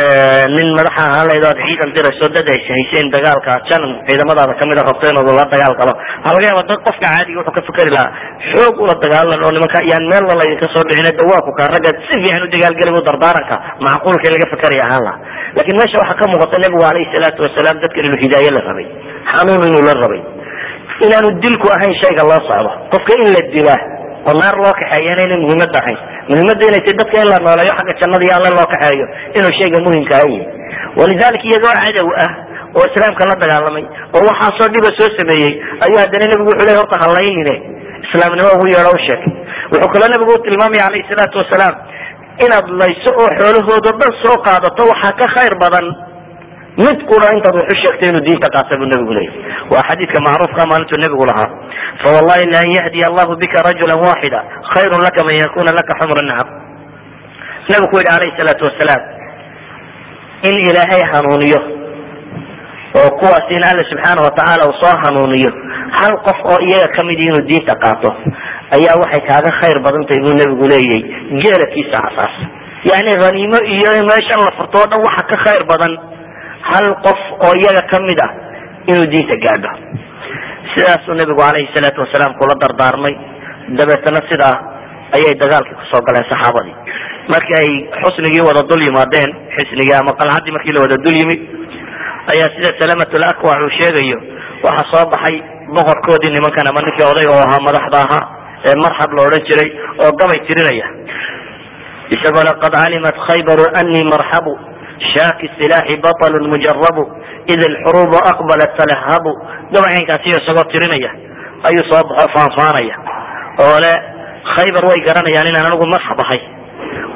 nin 0.57 0.67
madaxa 0.77 1.03
ahaan 1.05 1.25
lahayd 1.29 1.45
o 1.45 1.49
ad 1.53 1.59
ciidan 1.65 1.89
dirayso 1.95 2.25
dad 2.35 2.47
ay 2.49 2.59
hayseen 2.69 3.07
dagaalka 3.13 3.51
janan 3.69 3.91
ciidamadaada 4.09 4.53
kamida 4.61 4.81
rabto 4.89 5.05
inuu 5.11 5.37
la 5.37 5.45
dagaal 5.53 5.75
galo 5.81 5.93
waxaa 5.93 6.33
laga 6.33 6.47
yaaba 6.49 6.63
dad 6.71 6.79
qofka 6.87 7.05
caadiga 7.05 7.37
wuxuu 7.39 7.53
ka 7.57 7.61
fikeri 7.69 7.91
lahaa 7.93 8.11
xoog 8.53 8.75
ula 8.85 8.95
dagaalan 9.03 9.39
oo 9.45 9.51
nimanka 9.55 9.79
yaan 9.91 10.05
meel 10.11 10.23
la 10.29 10.35
laydinka 10.41 10.67
soo 10.73 10.83
dhicin 10.89 11.13
dawaaku 11.21 11.49
ka 11.59 11.63
ragga 11.73 11.89
si 12.09 12.15
fiican 12.23 12.43
u 12.45 12.47
dagaalgeli 12.55 12.91
bu 12.97 13.01
dardaaranka 13.09 13.55
macquulka 13.85 14.27
laga 14.33 14.45
fikeri 14.53 14.77
ahaan 14.85 15.03
lahaa 15.07 15.21
laakiin 15.57 15.77
meesha 15.81 15.97
waxaa 16.03 16.19
ka 16.21 16.25
muuqata 16.33 16.57
nebigu 16.65 16.83
alayhi 16.91 17.07
salaatu 17.15 17.39
wasalaam 17.45 17.77
dadkan 17.83 18.03
inuu 18.09 18.19
hidaaye 18.25 18.49
la 18.57 18.61
rabay 18.69 18.87
xanuun 19.33 19.61
inuu 19.69 19.83
la 19.89 19.93
rabay. 20.03 20.21
Inaanu 21.05 21.29
dilku 21.43 21.67
ahayn 21.75 21.93
shayga 22.01 22.23
loo 22.29 22.41
socdo 22.49 22.69
qofka 22.93 23.13
in 23.23 23.29
la 23.35 23.41
dilaa 23.55 23.79
oo 24.27 24.33
naar 24.41 24.55
loo 24.63 24.73
kaxeeyana 24.81 25.21
inay 25.27 25.39
muhiimad 25.45 25.71
ahayn 25.81 25.99
muhiimada 26.29 26.63
inay 26.69 26.81
tay 26.87 26.95
dadka 27.01 27.15
in 27.23 27.29
la 27.33 27.37
nooleeyo 27.47 27.73
xagga 27.79 27.93
jannada 28.01 28.23
iyo 28.27 28.33
alle 28.39 28.49
loo 28.57 28.67
kaxeeyo 28.73 29.05
inuu 29.37 29.53
shayga 29.59 29.79
muhimka 29.87 30.13
a 30.19 30.23
yahy 30.27 30.39
walidalika 30.99 31.45
iyagoo 31.49 31.73
cadow 31.83 32.09
ah 32.25 32.31
oo 32.77 32.83
islaamka 32.89 33.23
la 33.29 33.35
dagaalamay 33.43 33.85
oo 34.17 34.21
waxaasoo 34.29 34.69
dhiba 34.75 34.89
soo 34.99 35.09
sameeyey 35.19 35.51
ayuu 35.85 35.99
haddana 36.03 36.25
nebigu 36.31 36.49
wuxuu 36.51 36.67
ley 36.69 36.75
horta 36.79 36.95
halaynine 37.03 37.55
islaamnimo 38.05 38.49
ugu 38.55 38.65
yeedho 38.73 38.91
u 38.97 38.99
sheegay. 39.07 39.31
Wuxuu 39.71 39.89
kaloo 39.93 40.09
nebigu 40.13 40.31
u 40.37 40.41
tilmaamaya 40.45 40.83
alayhi 40.89 41.09
salaatu 41.11 41.35
wasalaam 41.41 41.75
inaad 42.45 42.67
layso 42.81 43.11
oo 43.21 43.29
xoolahoodo 43.39 43.91
dhan 44.01 44.11
soo 44.23 44.37
qaadato 44.47 44.81
waxaa 44.91 45.13
ka 45.21 45.25
khayr 45.35 45.53
badan 45.63 45.85
mid 46.85 46.97
kuna 47.09 47.27
intaad 47.37 47.55
wax 47.59 47.69
sheegtay 47.83 48.07
inuu 48.11 48.23
diinta 48.27 48.47
qaata 48.55 48.77
buu 48.79 48.87
nabigu 48.93 49.13
leeyay 49.17 49.35
waa 49.73 49.83
xadiidka 49.89 50.19
macruufka 50.27 50.63
maalintuu 50.71 50.99
nebigu 51.03 51.25
lahaa. 51.31 51.49
Fawallahi 52.03 52.43
lan 52.55 52.67
yahdiya 52.77 53.05
allahu 53.11 53.35
bika 53.41 53.59
rajula 53.67 53.95
waxida 54.05 54.39
khayrun 54.73 55.01
laka 55.07 55.19
man 55.27 55.35
yakuna 55.43 55.71
laka 55.79 55.91
xumra 55.99 56.21
nacam 56.29 56.47
nabigu 57.71 57.95
yihi 58.01 58.11
alayhi 58.17 58.37
salaatu 58.39 58.63
wasalaam 58.69 59.01
in 60.49 60.55
ilaahay 60.69 61.01
hanuuniyo 61.13 61.59
oo 62.99 63.09
kuwaas 63.19 63.45
in 63.55 63.63
alla 63.69 63.83
subxaana 63.91 64.21
watacaala 64.27 64.63
uu 64.69 64.77
soo 64.81 64.95
hanuuniyo 65.03 65.51
hal 65.99 66.13
qof 66.27 66.39
oo 66.51 66.59
iyaga 66.67 66.87
ka 66.95 67.01
mid 67.09 67.19
inuu 67.25 67.43
diinta 67.49 67.75
qaato 67.83 68.09
ayaa 68.77 68.95
waxay 69.03 69.21
kaaga 69.29 69.51
khayr 69.59 69.77
badan 69.85 70.03
tahay 70.09 70.21
buu 70.25 70.35
nebigu 70.39 70.65
leeyahy 70.73 71.01
geelakiisa 71.43 71.97
casaas 72.05 72.33
yani 72.91 73.11
haniimo 73.23 73.59
iyo 73.75 73.91
meeshan 74.11 74.39
la 74.47 74.51
furto 74.57 74.77
o 74.83 74.85
dhan 74.91 74.99
waxa 75.07 75.23
ka 75.31 75.35
khayr 75.45 75.61
badan 75.71 75.93
hal 76.71 76.87
qof 77.05 77.19
oo 77.47 77.53
iyaga 77.61 77.83
ka 77.91 77.97
mid 78.07 78.19
ah 78.27 78.31
inuu 78.91 79.05
diinta 79.13 79.35
gaadho. 79.45 79.69
Sidaasuu 80.73 81.13
nebigu 81.19 81.39
calayhi 81.41 81.69
salaatu 81.75 82.01
wasalaam 82.05 82.33
kula 82.39 82.55
dardaarmay. 82.63 83.15
Dabeetana 83.79 84.21
sidaa 84.29 84.55
ayay 85.17 85.33
dagaalkii 85.41 85.77
ku 85.79 85.83
soo 85.91 86.01
galeen 86.07 86.25
saxaabadii. 86.31 86.75
Markii 87.33 87.57
ay 87.61 87.69
xusnigii 88.01 88.43
wada 88.47 88.61
dul 88.69 88.81
yimaadeen 88.87 89.29
xisnigii 89.57 89.97
ama 90.01 90.11
qalcadii 90.21 90.53
markii 90.57 90.73
la 90.77 90.81
wada 90.85 90.97
dul 91.05 91.17
yimid 91.21 91.41
ayaa 92.33 92.49
sida 92.55 92.69
salamatul 92.81 93.25
akwac 93.31 93.57
uu 93.65 93.71
sheegayo 93.79 94.17
waxaa 94.65 94.89
soo 94.93 95.05
baxay 95.13 95.35
boqorkoodii 95.75 96.33
nimankan 96.35 96.69
ama 96.71 96.81
ninkii 96.85 97.05
odayga 97.11 97.31
oo 97.37 97.43
ahaa 97.45 97.61
madaxda 97.67 97.97
ahaa 98.05 98.23
ee 98.69 98.75
marxab 98.83 99.09
la 99.17 99.21
odhan 99.27 99.43
jiray 99.49 99.69
oo 100.03 100.11
gabay 100.21 100.39
tirinaya. 100.47 100.87
Isagoo 102.15 102.43
le 102.47 102.53
qad 102.63 102.73
calimat 102.81 103.15
khaybaru 103.27 103.65
anii 103.81 104.03
marxabu 104.13 104.53
shaaki 105.13 105.47
silaaxi 105.57 105.95
baطlu 106.05 106.47
mujarabu 106.53 107.03
id 107.53 107.61
alxurubu 107.71 108.17
aqbalat 108.31 108.71
talahabu 108.79 109.31
gabaycaynkaasiyo 109.73 110.37
isagoo 110.41 110.67
tirinaya 110.73 111.11
ayuu 111.69 111.83
soo 111.91 112.03
baxo 112.09 112.27
faanfaanaya 112.35 112.95
oo 113.63 113.77
khaybar 114.55 114.83
way 114.89 114.99
garanayaan 115.07 115.47
inaan 115.51 115.67
anigu 115.69 115.85
marxab 115.93 116.19
ahay 116.25 116.41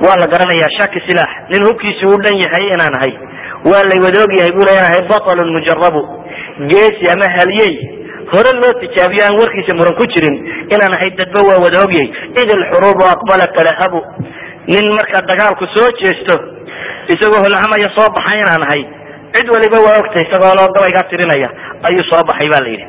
waa 0.06 0.16
la 0.22 0.28
garanayaa 0.34 0.76
shaki 0.80 1.00
silaax 1.08 1.32
nin 1.52 1.62
hubkiisi 1.68 2.04
uu 2.12 2.18
dhan 2.26 2.36
yahay 2.44 2.66
inaan 2.76 2.96
ahay 3.00 3.14
waa 3.72 3.84
lay 3.90 4.00
wada 4.06 4.20
og 4.26 4.34
yahay 4.40 4.52
buu 4.58 4.66
le 4.70 4.74
ahay 4.88 5.02
baطlun 5.12 5.50
mujarabu 5.58 6.02
geesi 6.72 7.06
ama 7.14 7.28
halyey 7.38 7.74
hore 8.34 8.52
loo 8.62 8.74
tijaabiyo 8.84 9.24
aan 9.28 9.36
warkiisa 9.42 9.74
muran 9.80 9.96
ku 10.00 10.06
jirin 10.14 10.36
inaan 10.76 10.94
ahay 10.98 11.10
dadba 11.20 11.40
waa 11.50 11.60
wada 11.66 11.84
id 12.42 12.50
alxurubu 12.60 13.04
aqbalat 13.16 13.52
talahabu 13.60 14.00
nin 14.72 14.86
markaa 14.98 15.22
dagaalku 15.32 15.66
soo 15.76 15.90
jeesto 16.02 16.36
isagoo 17.14 17.42
holcamaya 17.46 17.90
soo 17.98 18.08
baxay 18.18 18.40
inaan 18.44 18.64
ahay. 18.68 18.82
Cid 19.36 19.48
waliba 19.54 19.78
waa 19.86 19.98
ogtay 20.02 20.24
isagoo 20.28 20.54
loo 20.60 20.68
gabaygaa 20.76 21.10
tirinaya. 21.12 21.50
Ayuu 21.90 22.04
soo 22.12 22.22
baxay 22.30 22.48
ba 22.54 22.60
la 22.64 22.70
yidhi. 22.74 22.88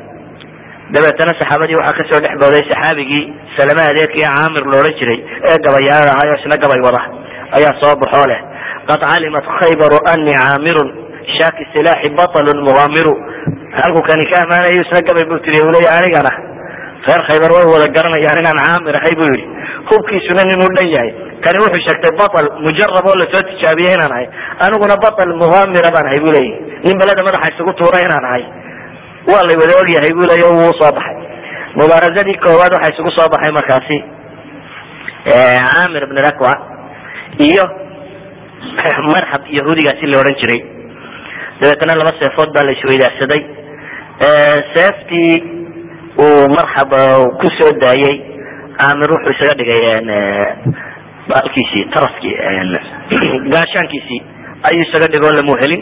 Dabeetana 0.93 1.33
saxaabadii 1.39 1.77
waxaa 1.81 1.97
ka 1.99 2.03
soo 2.11 2.19
dhex 2.23 2.33
booday 2.41 2.63
saxaabigii 2.71 3.23
salame 3.57 3.83
adeerkii 3.91 4.23
caamir 4.27 4.63
loodhan 4.71 4.95
jiray 4.99 5.19
ee 5.49 5.57
gabayaada 5.65 6.11
ahay 6.15 6.29
oo 6.33 6.37
isna 6.41 6.55
gabay 6.63 6.81
wada. 6.87 7.01
Ayaa 7.57 7.73
soo 7.81 7.93
baxoo 8.03 8.25
leh. 8.31 8.39
Qad 8.89 9.01
calimat 9.09 9.45
khaybaru 9.59 9.97
anii 10.13 10.37
caamirun 10.43 10.89
shaaki 11.37 11.63
silaaxi 11.73 12.09
baطlun 12.19 12.59
mugaamiru. 12.67 13.13
Halku 13.81 14.01
kani 14.09 14.25
ka 14.31 14.37
amaanayo 14.45 14.81
isna 14.85 14.99
gabay 15.09 15.25
buu 15.29 15.39
tiri 15.45 15.59
leya 15.75 15.89
anigana 15.97 16.31
reer 17.05 17.21
khaybar 17.29 17.51
way 17.53 17.65
wada 17.69 17.87
garanayaan 17.95 18.39
inaan 18.41 18.59
caamir 18.65 18.95
ahay 18.97 19.13
buu 19.19 19.29
yidhi. 19.29 19.45
Hubkiisuna 19.89 20.41
ninuu 20.49 20.69
dhan 20.75 20.89
yahay. 20.95 21.11
Kani 21.43 21.57
wuxuu 21.61 21.85
sheegtay 21.85 22.13
baطl 22.17 22.47
mujarab 22.65 23.05
oo 23.05 23.15
la 23.21 23.25
soo 23.29 23.43
tijaabiyey 23.49 23.93
inaan 23.97 24.13
ahay. 24.15 24.27
Aniguna 24.65 24.95
baطl 25.05 25.29
mugaamira 25.41 25.89
baan 25.95 26.07
ahay 26.09 26.19
bu 26.25 26.29
leeyahy 26.33 26.57
nin 26.85 26.95
beleda 26.97 27.21
madaxa 27.27 27.53
isugu 27.53 27.71
tuura 27.77 27.97
inaan 28.05 28.25
ahay. 28.29 28.43
Waa 29.29 29.45
lay 29.47 29.55
wada 29.61 29.73
ogyahay 29.81 30.11
bu 30.17 30.23
leya 30.29 30.47
wuu 30.49 30.73
soo 30.79 30.91
baxay. 30.97 31.17
Mubaarazadii 31.77 32.41
koowaad 32.41 32.73
waxaa 32.73 32.93
isugu 32.93 33.11
soo 33.17 33.27
baxay 33.33 33.51
markaasi. 33.57 33.97
Caamir 35.29 36.03
ibn 36.09 36.17
rakwa 36.25 36.53
iyo 37.49 37.65
marxab 39.13 39.43
yahuudigaasi 39.57 40.09
la 40.09 40.17
odhan 40.21 40.35
jiray. 40.41 40.61
Dabeetana 41.61 41.93
laba 42.01 42.17
seefood 42.17 42.49
baa 42.49 42.65
la 42.65 42.73
seeftii 44.73 45.64
uu 46.23 46.47
marxab 46.57 46.91
ku 47.39 47.47
soo 47.57 47.71
daayey 47.83 48.15
caamir 48.79 49.09
wuxuu 49.15 49.33
isaga 49.35 49.55
dhigay 49.59 49.83
baalkiisii 51.29 51.85
taraskii 51.95 52.35
gaashaankiisii 53.53 54.21
ayuu 54.69 54.85
isaga 54.87 55.07
dhigay 55.13 55.29
oo 55.29 55.37
lamu 55.39 55.55
helin. 55.61 55.81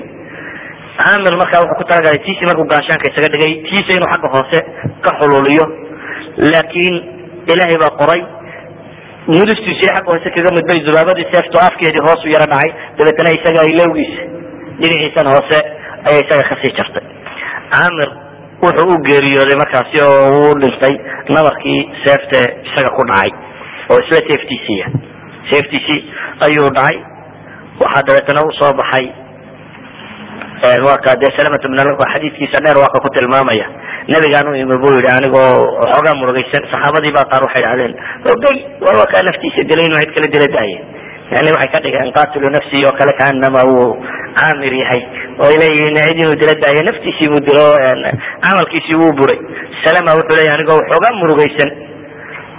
Caamir 0.99 1.35
markaa 1.41 1.61
wuxuu 1.63 1.79
ku 1.79 1.85
talagalay 1.89 2.21
tiisii 2.25 2.49
markuu 2.49 2.67
gaashaanka 2.73 3.11
isaga 3.11 3.29
dhigay 3.33 3.53
tiisa 3.67 3.91
inuu 3.97 4.11
xagga 4.13 4.29
hoose 4.35 4.59
ka 5.05 5.11
xuluuliyo 5.19 5.65
laakiin 6.51 6.95
ilaahay 7.51 7.77
baa 7.83 7.93
qoray 8.01 8.21
mudustiisii 9.35 9.93
xagga 9.95 10.09
hoose 10.13 10.33
kaga 10.35 10.55
mudbay 10.57 10.79
zubaabadii 10.87 11.29
seeftu 11.33 11.63
afkeedii 11.67 12.05
hoos 12.07 12.21
u 12.25 12.33
yaro 12.35 12.47
dhacay. 12.53 12.71
Dabeetana 12.97 13.37
isaga 13.37 13.69
ilowgiisa 13.73 14.23
dhinaciisan 14.81 15.27
hoose 15.33 15.57
ayaa 16.07 16.23
isaga 16.25 16.43
ka 16.49 16.55
sii 16.61 16.75
jartay. 16.79 17.05
Caamir 17.73 18.09
wuxuu 18.65 18.89
u 18.95 19.03
geeriyooday 19.09 19.57
markaasi 19.63 19.97
oo 20.07 20.17
uu 20.41 20.53
dhintay 20.61 20.95
nabarkii 21.35 21.79
seefte 22.03 22.39
isaga 22.67 22.91
ku 22.97 23.03
dhacay 23.11 23.31
oo 23.91 23.97
isla 24.03 24.19
seeftiisiiya 24.29 24.87
seeftiisii 25.51 25.99
ayuu 26.47 26.69
dhacay. 26.77 26.97
Waxaa 27.81 28.05
dabeetana 28.07 28.41
u 28.47 28.51
soo 28.59 28.71
baxay 28.79 29.05
waa 30.87 31.15
dee 31.21 31.31
salamat 31.37 31.63
bn 31.71 31.79
xadiiskiisa 32.13 32.63
dheer 32.65 32.77
waa 32.81 32.91
ka 32.93 32.99
ku 33.03 33.09
tilmaamaya. 33.15 33.67
Nabigaan 34.13 34.47
u 34.51 34.55
imi 34.55 34.75
buu 34.83 34.93
yihi 34.95 35.09
anigoo 35.17 35.51
xoogaa 35.91 36.15
murugaysan 36.19 36.63
saxaabadii 36.71 37.13
baa 37.17 37.27
qaar 37.31 37.41
waxay 37.47 37.63
dhahdeen 37.65 37.93
ogey 38.33 38.57
war 38.85 38.95
waa 39.01 39.09
kaa 39.13 39.23
naftiisa 39.27 39.61
dilay 39.69 39.85
inuu 39.89 39.99
cid 40.03 40.11
kala 40.15 40.27
dila 40.33 40.47
daaye 40.55 40.77
yani 41.35 41.49
waxay 41.55 41.69
ka 41.73 41.79
dhigeen 41.85 42.11
qatilu 42.17 42.47
nafsi 42.55 42.77
oo 42.87 42.93
kale 42.99 43.13
kaanama 43.21 43.61
uu 43.73 43.87
caamir 44.39 44.73
yahay 44.81 45.01
oo 45.41 45.47
ay 45.51 45.55
leeyihiin 45.61 45.97
cid 46.05 46.17
inuu 46.21 46.35
dila 46.41 46.53
daaye 46.63 46.81
naftiisii 46.89 47.29
buu 47.33 47.41
dilo 47.47 47.65
camalkiisii 48.45 48.97
wuu 49.01 49.13
buray. 49.19 49.39
Salama 49.83 50.11
wuxuu 50.19 50.37
leeyahy 50.39 50.55
anigoo 50.57 50.79
xoogaa 50.89 51.13
murugaysan. 51.21 51.69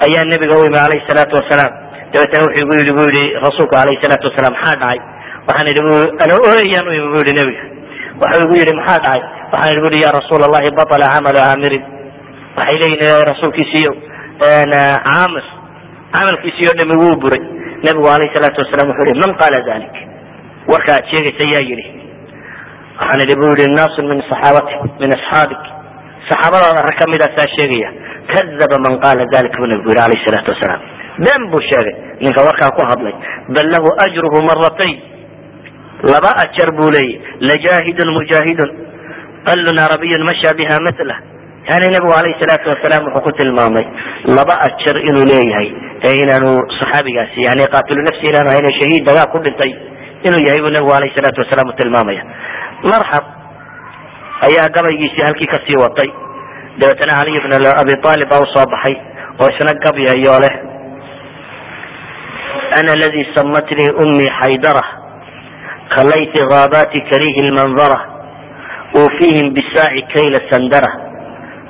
Ayaa 0.07 0.25
nabiga 0.33 0.55
u 0.61 0.65
imi 0.69 0.79
alayhi 0.87 1.07
salaatu 1.11 1.35
wasalaam. 1.41 1.73
Dabeetana 2.13 2.43
wuxuu 2.47 2.63
igu 2.65 2.73
yidhi 2.81 2.93
bu 2.99 3.05
yihi 3.15 3.25
rasuulku 3.47 3.75
alayhi 3.83 4.03
salaatu 4.05 4.27
wasalaam 4.31 4.55
maxaa 4.59 4.77
dhacay? 4.83 4.99
Waxaan 5.49 5.69
idhi 5.73 5.81
ana 6.25 6.33
ooyayaan 6.49 6.87
u 6.91 6.93
imi 6.99 7.09
bu 7.15 7.19
yihi 7.23 7.35
nabiga 7.41 7.63
waxau 8.23 8.43
igu 8.47 8.55
yihi 8.61 8.75
maxaa 8.81 8.99
dhacay? 9.07 9.21
Waxaan 9.53 9.71
idhi 9.75 9.83
bui 9.85 10.01
ya 10.07 10.11
rasuul 10.19 10.43
allahi 10.49 10.69
baطla 10.79 11.07
camalu 11.15 11.39
caamirin 11.47 11.83
waxay 12.59 12.77
leeyihiin 12.83 13.25
rasuulkiisiiyo 13.33 13.93
caamir 15.07 15.45
camalkiisii 16.15 16.69
o 16.71 16.75
dhami 16.81 16.95
wuu 17.03 17.17
buray 17.23 17.43
nabigu 17.87 18.09
alayh 18.15 18.29
salaatu 18.37 18.59
wasalam 18.63 18.87
wuxuu 18.91 19.07
yihi 19.11 19.21
man 19.25 19.33
qaala 19.41 19.59
dalik 19.71 19.95
warka 20.73 20.93
ad 20.99 21.05
sheegaysa 21.13 21.45
yaa 21.55 21.65
yidhi. 21.71 21.87
Waxaan 22.99 23.21
idhi 23.25 23.35
bu 23.41 23.47
yihi 23.59 23.73
naasu 23.79 24.01
min 24.11 24.19
saxaabati 24.31 24.75
min 25.03 25.11
asxaabik. 25.19 25.63
Saxaabadaada 26.31 26.81
rag 26.89 26.97
kamidaasaa 27.03 27.49
sheegaya 27.57 27.91
kadaba 28.33 28.77
man 28.87 28.95
qaala 29.05 29.23
dalik 29.35 29.53
bu 29.61 29.67
nabigu 29.73 29.91
yihi 29.93 30.05
alayh 30.07 30.19
salaatu 30.27 30.49
wasalaam 30.55 30.83
been 31.25 31.43
buu 31.51 31.63
sheegay. 31.71 31.95
Ninka 32.25 32.41
warkaa 32.47 32.71
ku 32.77 32.83
hadlay 32.91 33.15
bal 33.55 33.67
lahu 33.75 33.89
ajruhu 34.07 34.39
maratayn 34.51 34.97
laba 36.13 36.31
ajar 36.45 36.69
buu 36.79 36.91
leeyahy 36.97 37.21
lajaahidun 37.51 38.09
mujaahidun 38.19 38.71
qalun 39.49 39.77
arabiyun 39.87 40.23
masha 40.31 40.51
biha 40.59 40.77
mila 40.87 41.17
yani 41.71 41.87
nabigu 41.95 42.13
alayh 42.21 42.33
salaatu 42.41 42.67
wasalaam 42.73 43.03
wuxuu 43.09 43.25
ku 43.25 43.31
tilmaamay 43.41 43.87
laba 44.37 44.55
ajar 44.69 44.97
inuu 45.09 45.25
leeyahay. 45.33 45.69
ee 45.73 45.84
inaanu 46.25 46.51
saxaabigaasi 46.79 47.39
yani 47.49 47.65
qaatilu 47.75 48.01
nafsi 48.09 48.25
inaanu 48.31 48.49
ahayn 48.53 48.69
shahiid 48.81 49.03
dagaal 49.09 49.29
ku 49.35 49.39
dhintay 49.47 49.73
inuu 50.27 50.43
yahay 50.49 50.61
buu 50.65 50.73
nabigu 50.77 50.93
alayh 50.99 51.11
salaatu 51.17 51.41
wasalaam 51.45 51.73
utilmaamaya 51.75 52.23
marxab 52.93 53.25
ayaa 54.49 54.69
gabaygiisii 54.77 55.25
halkii 55.29 55.49
ka 55.53 55.59
sii 55.67 55.79
watay. 55.85 56.11
Dabeetana 56.81 57.17
caliy 57.21 57.39
bn 57.45 57.53
abi 57.83 57.93
aalib 58.03 58.29
baa 58.33 58.43
u 58.45 58.47
soo 58.55 58.67
baxay 58.73 58.95
oo 59.41 59.49
isna 59.53 59.73
gabyayo 59.85 60.37
leh. 60.45 60.55
Ana 62.79 62.93
ladi 63.03 63.23
samatnii 63.37 63.91
ummi 64.05 64.27
xaydara 64.41 64.85
kalayt 65.95 66.35
gaabaati 66.51 67.01
karihi 67.11 67.47
lmanzara 67.49 67.99
ufihim 69.03 69.47
bisaaci 69.57 70.03
kayla 70.15 70.41
sandara 70.51 70.91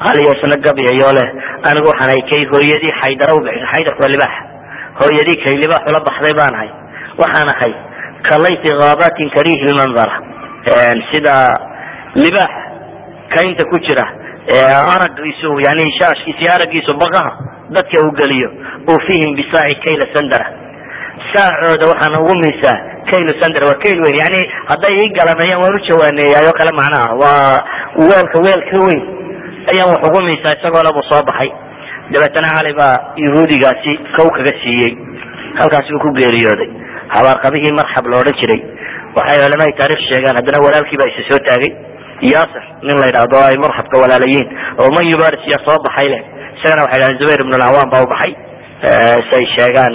aliyo 0.08 0.30
isna 0.36 0.56
gabyayo 0.66 1.10
leh 1.18 1.28
anigu 1.68 1.86
waxaan 1.92 2.10
ahay 2.10 2.22
kay 2.30 2.42
hooyadii 2.52 2.92
xaydara 3.02 3.32
ubixisa 3.38 3.66
xaydarku 3.74 4.00
waa 4.02 4.12
libaax. 4.14 4.34
Hooyadii 5.00 5.38
kay 5.44 5.54
libaax 5.62 5.82
ula 5.90 6.00
baxday 6.08 6.34
baan 6.40 6.54
ahay. 6.58 6.70
Waxaan 7.22 7.48
ahay 7.54 7.72
kalayti 8.28 8.68
gaabatin 8.80 9.28
karihi 9.36 9.64
lmanzara 9.70 10.14
sida 11.12 11.34
libaax 12.24 12.52
kaynta 13.34 13.64
ku 13.70 13.78
jira. 13.86 14.06
Aragiisu 14.94 15.48
yani 15.66 15.84
shaashkiisi 15.98 16.44
aragiisu 16.56 16.92
baqaha 17.02 17.30
dadka 17.74 17.96
uu 18.04 18.12
geliyo 18.20 18.48
ufihim 18.94 19.30
bisaaci 19.38 19.74
kayla 19.84 20.04
sandara 20.14 20.46
saacooda 21.32 21.84
waxaan 21.92 22.14
ugu 22.20 22.34
miisaa 22.42 22.76
kayl 23.10 23.28
sandr 23.40 23.62
waa 23.68 23.78
kayl 23.84 23.98
weyn 24.04 24.16
yani 24.22 24.40
hadday 24.70 24.94
ii 25.02 25.08
galanayaan 25.18 25.60
waan 25.64 25.74
u 25.78 25.80
jawaaneeyaay 25.88 26.46
oo 26.50 26.56
kale 26.60 26.72
macnaha. 26.80 27.08
Waa 27.22 27.56
weelka 28.08 28.38
weel 28.46 28.62
ka 28.70 28.76
weyn 28.86 29.00
ayaan 29.70 29.88
wax 29.92 30.00
ugu 30.08 30.20
miisaa 30.28 30.56
isagoo 30.58 30.82
labuu 30.88 31.04
soo 31.10 31.22
baxay. 31.28 31.50
Dabeetana 32.12 32.48
cali 32.56 32.72
baa 32.80 32.94
yahuudigaasi 33.24 33.92
kow 34.16 34.28
kaga 34.36 34.52
siiyey 34.62 34.92
halkaasi 35.60 35.90
uu 35.94 36.02
ku 36.04 36.10
geeriyooday. 36.18 36.70
Habaarqabihii 37.14 37.72
marxab 37.80 38.04
la 38.12 38.16
odhan 38.22 38.36
jiray. 38.40 38.60
Waxay 39.16 39.38
culamada 39.42 39.72
taarikh 39.80 40.02
sheegaan 40.10 40.36
haddana 40.38 40.58
walaalkii 40.66 40.98
baa 41.00 41.08
isa 41.12 41.22
soo 41.30 41.40
taagay. 41.48 41.72
Yaasir 42.32 42.64
nin 42.86 42.96
la 43.00 43.06
yidhaahdo 43.10 43.36
ay 43.48 43.56
marxabka 43.64 43.96
walaalayiin. 44.02 44.46
Oo 44.80 44.90
man 44.96 45.04
yubaris 45.12 45.44
yaa 45.52 45.62
soo 45.66 45.78
baxay 45.86 46.08
leh. 46.12 46.22
Isagana 46.56 46.82
waxay 46.86 47.00
dhahdeen 47.00 47.20
zubayr 47.22 47.40
ibn 47.44 47.52
alcawaan 47.56 47.88
baa 47.92 48.02
u 48.04 48.08
baxay. 48.12 48.32
Say 49.30 49.44
sheegaan 49.56 49.94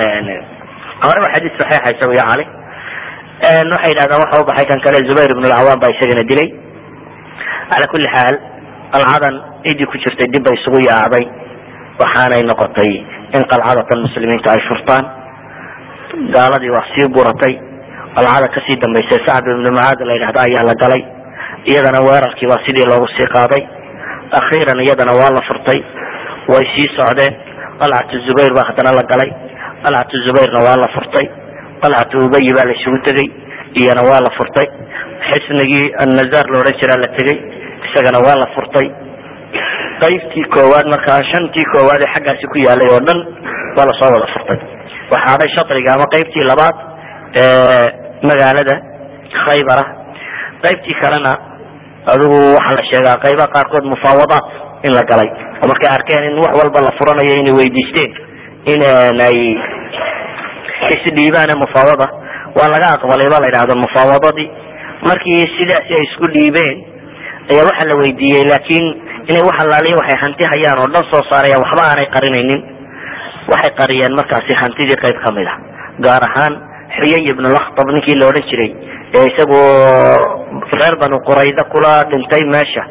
horeba 1.03 1.27
xadiis 1.33 1.53
saxiixa 1.59 1.89
isagu 1.95 2.13
iyo 2.17 2.25
cali. 2.29 2.45
Waxay 3.73 3.91
yidhahdaan 3.93 4.19
waxa 4.23 4.41
u 4.41 4.45
kan 4.69 4.79
kale 4.85 4.97
zubayr 5.09 5.29
ibn 5.35 5.43
alcawaan 5.49 5.79
baa 5.83 5.91
isagana 5.95 6.23
dilay. 6.31 6.49
Cala 7.71 7.85
kuli 7.93 8.07
xaal 8.15 8.35
qalcadan 8.93 9.35
ciddii 9.65 9.85
ku 9.91 9.95
jirtay 10.03 10.27
dib 10.33 10.43
bay 10.47 10.55
isugu 10.59 10.79
yaacday 10.89 11.25
waxaanay 12.01 12.41
noqotay 12.51 12.91
in 13.37 13.43
qalcadatan 13.51 13.99
muslimiinta 14.05 14.49
ay 14.55 14.61
furtaan. 14.69 15.05
Gaaladii 16.35 16.71
waa 16.75 16.85
sii 16.93 17.07
buratay 17.15 17.53
qalcada 18.15 18.47
ka 18.53 18.59
sii 18.65 18.77
dambaysay 18.83 19.19
sacd 19.27 19.45
ibnu 19.53 19.69
mucaad 19.77 19.99
la 20.07 20.13
yidhahda 20.17 20.39
ayaa 20.47 20.63
la 20.69 20.73
galay. 20.83 21.01
Iyadana 21.71 21.99
weerarkii 22.07 22.47
baa 22.51 22.61
sidii 22.65 22.87
loogu 22.91 23.07
sii 23.17 23.27
qaaday. 23.35 23.61
Akhiiran 24.39 24.79
iyadana 24.85 25.13
waa 25.19 25.31
la 25.37 25.41
furtay. 25.49 25.79
Way 26.51 26.65
sii 26.73 26.87
socdeen. 26.97 27.33
Qalcatu 27.81 28.15
zubayr 28.27 28.51
baa 28.57 28.65
haddana 28.69 28.91
la 28.99 29.03
galay. 29.11 29.29
Qalcatu 29.83 30.15
zubayrna 30.25 30.59
waa 30.67 30.77
la 30.83 30.87
furtay. 30.95 31.25
Qalcatu 31.83 32.15
ubayi 32.25 32.51
baa 32.57 32.65
la 32.69 32.73
isugu 32.79 32.99
tegey. 33.07 33.27
Iyana 33.81 34.01
waa 34.09 34.19
la 34.25 34.31
furtay. 34.37 34.67
Xisnigii 35.29 35.85
annazar 36.03 36.45
la 36.51 36.57
odhan 36.63 36.75
jiraa 36.81 36.99
la 37.03 37.09
tegey 37.17 37.37
isagana 37.89 38.19
waa 38.27 38.37
la 38.43 38.47
furtay. 38.55 38.87
Qaybtii 40.03 40.45
koowaad 40.55 40.87
markaa 40.93 41.19
shantii 41.31 41.65
koowaad 41.73 42.01
ee 42.05 42.11
xaggaasi 42.15 42.45
ku 42.53 42.57
yaalay 42.67 42.89
oo 42.95 43.01
dhan 43.07 43.19
waa 43.77 43.85
la 43.89 43.93
soo 43.99 44.11
wada 44.15 44.27
furtay. 44.35 44.59
Waxaa 45.11 45.31
hadhay 45.33 45.49
shatriga 45.57 45.89
ama 45.95 46.05
qaybtii 46.15 46.45
labaad 46.51 46.75
ee 47.41 47.85
magaalada 48.29 48.75
khaybara. 49.43 49.83
Qaybtii 50.63 50.95
kalena 51.01 51.31
adigu 52.13 52.37
waxaa 52.57 52.77
la 52.79 52.83
sheegaa 52.91 53.17
qaybaha 53.25 53.53
qaarkood 53.55 53.85
mufaawadaat 53.93 54.45
in 54.87 54.91
la 54.97 55.03
galay. 55.11 55.29
Oo 55.61 55.67
markay 55.71 55.89
arkeen 55.97 56.23
in 56.29 56.37
wax 56.43 56.53
walba 56.61 56.79
la 56.87 56.91
furanayo 56.99 57.33
inay 57.41 57.55
weydiisteen 57.59 58.11
in 58.73 58.79
ay 59.27 59.39
isdhiibaan 60.95 61.51
mufaawada. 61.63 62.07
Waa 62.57 62.69
laga 62.73 62.87
aqbalay 62.97 63.27
ba 63.33 63.37
la 63.43 63.47
yidhahdo 63.49 63.73
mufaawadadii 63.85 64.47
markii 65.09 65.43
sidaasi 65.57 65.91
ay 65.97 66.03
isku 66.07 66.25
dhiibeen 66.35 66.77
ayaa 67.51 67.65
waxaa 67.69 67.89
la 67.91 67.95
weydiiyey 68.01 68.43
laakiin 68.51 68.85
inay 69.29 69.43
wax 69.49 69.57
allaaliya 69.65 69.99
waxay 70.01 70.17
hanti 70.25 70.43
hayaan 70.53 70.77
oo 70.83 70.89
dhan 70.95 71.05
soo 71.11 71.23
saarayaan 71.31 71.63
waxba 71.65 71.81
aanay 71.89 72.07
qarinaynin. 72.15 72.61
Waxay 73.51 73.71
qariyeen 73.81 74.13
markaasi 74.19 74.53
hantidii 74.61 74.97
qayb 75.03 75.17
ka 75.25 75.29
mid 75.37 75.47
a 75.51 75.55
gaar 76.05 76.23
ahaan 76.29 76.53
xuyay 76.97 77.23
ibn 77.31 77.43
lakhtab 77.57 77.87
ninkii 77.95 78.17
la 78.21 78.25
odhan 78.31 78.45
jiray 78.51 78.71
ee 79.17 79.25
isagoo 79.31 79.65
reer 80.81 80.95
banu 81.01 81.17
qurayda 81.27 81.63
kula 81.73 81.93
dhintay 82.11 82.43
meesha. 82.53 82.83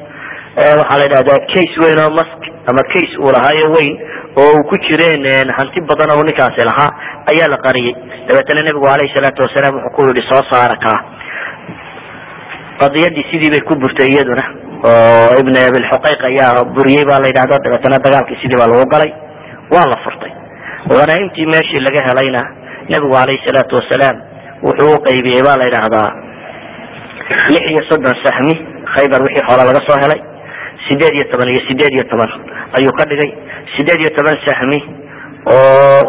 Waxaa 0.81 0.99
la 1.01 1.05
yidhahdaa 1.07 1.41
case 1.53 1.75
weyn 1.83 1.99
oo 2.05 2.11
mask 2.19 2.41
ama 2.71 2.83
case 2.93 3.15
uu 3.25 3.31
lahaayo 3.37 3.67
weyn 3.77 3.95
oo 4.43 4.49
uu 4.57 4.65
ku 4.71 4.75
jireen 4.87 5.49
hanti 5.59 5.79
badan 5.91 6.11
oo 6.17 6.23
ninkaasi 6.29 6.63
lahaa 6.71 6.91
ayaa 7.33 7.49
la 7.55 7.59
qariyey. 7.67 7.95
Dabeetana 8.29 8.67
nebigu 8.69 8.87
alayhi 8.95 9.15
salaatu 9.17 9.41
wasalaam 9.47 9.75
wuxuu 9.85 9.95
ku 9.97 10.01
yihi 10.11 10.23
soo 10.31 10.43
saara 10.51 10.77
kaa 10.87 10.99
qadiyadii 12.81 13.25
sidii 13.31 13.51
bay 13.55 13.63
ku 13.69 13.75
burtay 13.83 14.09
iyaduna. 14.15 14.45
Oo 14.89 15.33
ibn 15.43 15.55
abilxuqayq 15.69 16.21
ayaa 16.31 16.65
buriyey 16.77 17.05
baa 17.11 17.21
la 17.23 17.29
yidhahda 17.31 17.57
dabeetana 17.65 17.99
dagaalkii 18.07 18.39
sidii 18.43 18.59
baa 18.61 18.71
lagu 18.73 18.87
galay. 18.95 19.11
Waa 19.75 19.87
la 19.93 19.97
furtay. 20.05 20.33
Hanaaimtii 21.01 21.47
meeshii 21.53 21.81
laga 21.87 22.01
helayna 22.09 22.43
nebigu 22.91 23.15
alayhi 23.23 23.43
salaatu 23.49 23.75
wasalaam 23.81 24.17
wuxuu 24.67 24.95
u 24.97 25.01
qaybiyey 25.07 25.43
ba 25.47 25.53
la 25.61 25.65
yidhaahdaa 25.69 26.09
lix 27.53 27.65
iyo 27.73 27.83
soddon 27.91 28.15
sahmi 28.25 28.55
khaybar 28.95 29.21
wixii 29.27 29.45
hore 29.49 29.63
laga 29.69 29.81
soo 29.89 29.99
helay. 30.05 30.21
Sideed 30.87 31.15
iyo 31.19 31.25
toban 31.33 31.49
iyo 31.53 31.63
sideed 31.69 31.93
iyo 31.97 32.05
toban 32.13 32.31
ayuu 32.79 32.93
ka 32.99 33.05
dhigay. 33.11 33.31
Sideed 33.75 34.01
iyo 34.05 34.11
toban 34.19 34.37
sahmi 34.47 34.79
oo 35.53 36.01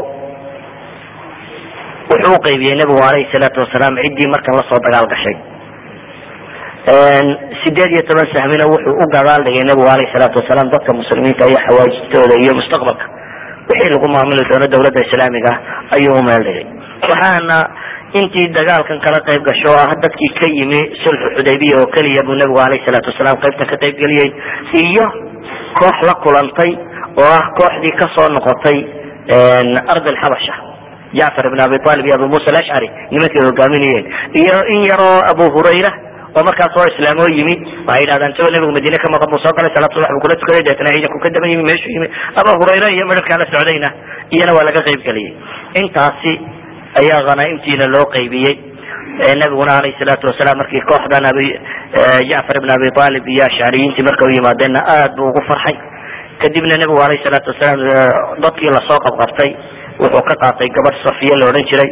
wuxuu 2.11 2.35
u 2.37 2.41
qaybiyey 2.47 2.75
nebigu 2.79 3.01
alayhi 3.09 3.27
salaatu 3.33 3.57
wasalaam 3.63 3.93
ciddii 4.03 4.29
markan 4.33 4.53
la 4.59 4.63
soo 4.69 4.79
dagaal 4.85 5.07
gashay 5.13 5.35
sideed 6.87 7.91
iyo 7.93 8.03
toban 8.07 8.27
sahmina 8.33 8.65
wuxuu 8.71 8.95
u 9.03 9.05
gadaal 9.15 9.41
dhigay 9.45 9.63
nebigu 9.69 9.89
alayhi 9.93 10.11
salaatu 10.15 10.39
wasalaam 10.41 10.71
dadka 10.73 10.91
muslimiinta 10.99 11.43
iyo 11.51 11.59
xawaajistooda 11.67 12.35
iyo 12.43 12.53
mustaqbalka. 12.59 13.05
Wixii 13.69 13.89
lagu 13.93 14.07
maamuli 14.13 14.43
doono 14.49 14.67
dawladda 14.73 14.99
islaamiga 15.07 15.51
ayuu 15.95 16.15
u 16.19 16.23
meel 16.27 16.43
dhigay 16.47 16.65
waxaana 17.03 17.57
intii 18.19 18.47
dagaalkan 18.57 18.99
kala 19.05 19.19
qayb 19.27 19.41
gasho 19.49 19.69
oo 19.73 19.79
ah 19.85 19.91
dadkii 20.03 20.31
ka 20.39 20.47
yimi 20.57 20.79
sulxu 21.03 21.27
xudaybiya 21.35 21.75
oo 21.81 21.87
keliya 21.95 22.21
buu 22.27 22.35
nebigu 22.41 22.59
alayhi 22.65 22.85
salaatu 22.87 23.11
wasalaam 23.13 23.37
qaybtan 23.43 23.67
ka 23.71 23.75
qayb 23.83 23.95
geliyey 24.03 24.29
iyo 24.83 25.05
koox 25.79 25.97
la 26.09 26.13
kulantay 26.23 26.71
oo 27.21 27.29
ah 27.37 27.45
kooxdii 27.59 27.95
ka 28.01 28.05
soo 28.15 28.27
noqotay 28.35 28.77
ard 29.93 30.05
alxabasha 30.13 30.55
jacfar 31.19 31.45
ibn 31.51 31.59
abi 31.67 31.77
talib 31.85 32.05
iyo 32.09 32.15
abu 32.19 32.27
musa 32.33 32.49
alashcari 32.53 32.87
nimankay 33.13 33.41
hogaaminayeen. 33.49 34.05
Iyo 34.41 34.57
in 34.73 34.81
yaroo 34.89 35.17
abu 35.31 35.45
hurayra 35.55 35.91
oo 36.37 36.43
markaas 36.49 36.73
oo 36.79 36.87
islaamoo 36.93 37.29
yimi 37.37 37.55
waxay 37.87 38.01
yidhahdaan 38.03 38.31
isagoo 38.35 38.51
nebigu 38.55 38.73
madiine 38.77 38.97
ka 39.03 39.07
maqan 39.15 39.27
buu 39.33 39.41
soo 39.45 39.53
galay 39.57 39.71
salaad 39.77 39.91
subax 39.95 40.09
buu 40.15 40.23
kula 40.25 40.35
tukaday 40.41 40.63
deetana 40.67 40.89
ciidanku 40.95 41.17
ka 41.25 41.29
daba 41.35 41.47
yimi 41.53 41.63
meeshuu 41.69 41.91
yimi 41.95 42.07
abu 42.41 42.49
hurayra 42.61 42.87
iyo 42.95 43.03
midharkaa 43.11 43.39
la 43.41 43.45
socdayna 43.53 43.89
iyana 44.35 44.51
waa 44.57 44.65
laga 44.69 44.81
qayb 44.87 45.01
geliyey 45.07 45.31
intaasi 45.83 46.33
ayaa 47.01 47.21
hanaaimtiina 47.29 47.85
loo 47.95 48.05
qaybiyey. 48.15 48.55
Nabiguna 49.41 49.73
alayh 49.79 49.93
salaatu 49.99 50.25
wasalaam 50.29 50.57
markii 50.61 50.81
kooxdan 50.89 51.25
abi 51.31 51.47
jacfar 52.31 52.55
ibn 52.61 52.69
abi 52.75 52.87
talib 52.99 53.23
iyo 53.33 53.43
ashcariyiintii 53.49 54.05
marka 54.07 54.25
u 54.27 54.31
yimaadeenna 54.35 54.79
aad 54.95 55.11
buu 55.17 55.27
ugu 55.31 55.41
farxay. 55.49 55.75
Kadibna 56.41 56.75
nebigu 56.81 57.01
alayh 57.05 57.19
salaatu 57.25 57.51
wasalaam 57.51 57.81
dadkii 58.45 58.71
la 58.75 58.81
soo 58.89 58.99
qabqabtay 59.05 59.49
wuxuu 60.01 60.23
ka 60.29 60.35
qaatay 60.43 60.69
gabadh 60.77 60.97
safiya 61.05 61.35
la 61.41 61.45
odhan 61.51 61.65
jiray 61.71 61.89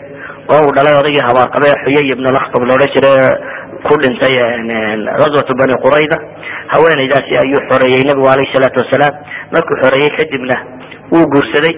oo 0.55 0.59
uu 0.67 0.71
dhalay 0.77 0.95
odaygii 1.01 1.25
habaarqabe 1.29 1.67
xuyay 1.83 2.07
ibn 2.15 2.25
lakhtab 2.38 2.61
la 2.69 2.73
odhan 2.77 2.91
jiray 2.95 3.15
ku 3.88 3.93
dhintay 4.03 4.35
ghazwatu 5.21 5.53
bani 5.61 5.75
qurayda 5.85 6.17
haweenaydaasi 6.73 7.33
ayuu 7.43 7.61
xoreeyey 7.71 8.03
nebigu 8.09 8.27
alayh 8.33 8.47
salaatu 8.55 8.77
wasalaam 8.83 9.13
markuu 9.55 9.77
xoreeyey 9.83 10.11
kadibna 10.19 10.55
wuu 11.13 11.25
guursaday 11.33 11.75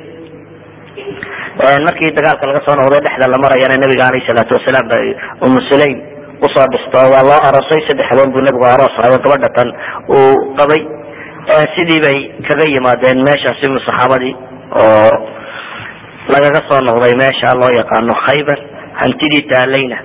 markii 1.87 2.11
dagaalka 2.17 2.49
laga 2.49 2.61
soo 2.67 2.75
noqday 2.81 3.01
dhexda 3.05 3.25
la 3.33 3.37
marayana 3.45 3.75
nabiga 3.83 4.03
alayh 4.09 4.23
salaatu 4.29 4.51
wasalaam 4.57 4.85
ba 4.91 4.97
umu 5.45 5.59
u 6.45 6.47
soo 6.55 6.65
dhisto 6.73 6.99
waa 7.13 7.23
loo 7.29 7.39
aroosay 7.47 7.81
saddex 7.87 8.07
habeen 8.11 8.31
buu 8.33 8.43
nebigu 8.47 8.65
aroos 8.73 8.95
hayo 9.03 9.17
gabadha 9.23 9.49
tan 9.57 9.69
uu 10.17 10.33
qabay 10.59 10.81
sidii 11.75 11.99
bay 12.05 12.17
kaga 12.47 12.65
yimaadeen 12.75 13.19
meeshaasi 13.27 13.65
saxaabadii 13.87 14.33
oo 14.83 15.11
lagaga 16.33 16.61
soo 16.69 16.79
noqday 16.87 17.13
meesha 17.21 17.51
loo 17.61 17.71
yaqaano 17.79 18.13
khaybar 18.25 18.59
hantidii 19.01 19.43
taalayna 19.51 19.97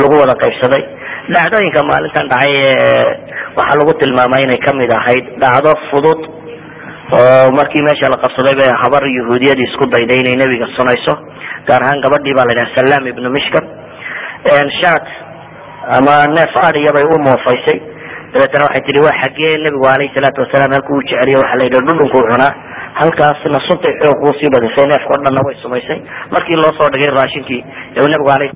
lagu 0.00 0.14
wada 0.22 0.34
qaybsaday 0.42 0.82
dhacdooyinka 1.28 1.80
maalintan 1.90 2.26
dhacay 2.32 2.54
waxaa 3.58 3.78
lagu 3.80 3.92
tilmaamay 4.00 4.42
inay 4.46 4.60
ka 4.64 4.72
mid 4.80 4.90
ahayd 4.98 5.24
dhacdo 5.42 5.72
fudud 5.90 6.20
oo 7.18 7.46
markii 7.58 7.82
meesha 7.86 8.08
la 8.14 8.18
qabsaday 8.24 8.54
bay 8.60 8.70
habar 8.82 9.02
yahuudiyadii 9.18 9.68
isku 9.70 9.84
dayday 9.94 10.18
inay 10.24 10.36
nebiga 10.42 10.66
sunayso 10.78 11.14
gaar 11.68 11.82
ahaan 11.84 12.00
gabadhii 12.06 12.34
baa 12.38 12.46
la 12.48 12.52
yidhaha 12.56 12.76
salam 12.78 13.02
ibnu 13.12 13.28
mishkam 13.36 13.64
shat 14.80 15.06
ama 15.98 16.14
neef 16.36 16.54
adiya 16.68 16.90
bay 16.96 17.04
u 17.04 17.16
moofaysay 17.28 17.78
dabeetana 18.32 18.66
waxay 18.68 18.82
tihi 18.88 19.00
waa 19.06 19.16
xaggee 19.22 19.52
nebigu 19.66 19.86
alayhi 19.94 20.14
salaatu 20.16 20.38
wasalaam 20.44 20.72
halku 20.76 20.92
u 20.98 21.02
jeceliyo 21.10 21.38
waxaa 21.44 21.58
la 21.60 21.64
yidhi 21.66 21.78
dhudhunkuu 21.86 22.24
cunaa. 22.30 22.52
Halkaasna 23.00 23.58
suntay 23.68 23.92
xoog 24.02 24.18
uu 24.26 24.34
sii 24.38 24.50
badisay 24.54 24.86
neefka 24.92 25.10
o 25.14 25.18
dhanna 25.24 25.40
way 25.46 25.56
sumaysay. 25.62 25.98
Markii 26.34 26.56
loo 26.62 26.72
soo 26.78 26.88
dhigay 26.94 27.10
raashinkii 27.18 27.60
nebigu 27.96 28.30
alayh 28.36 28.50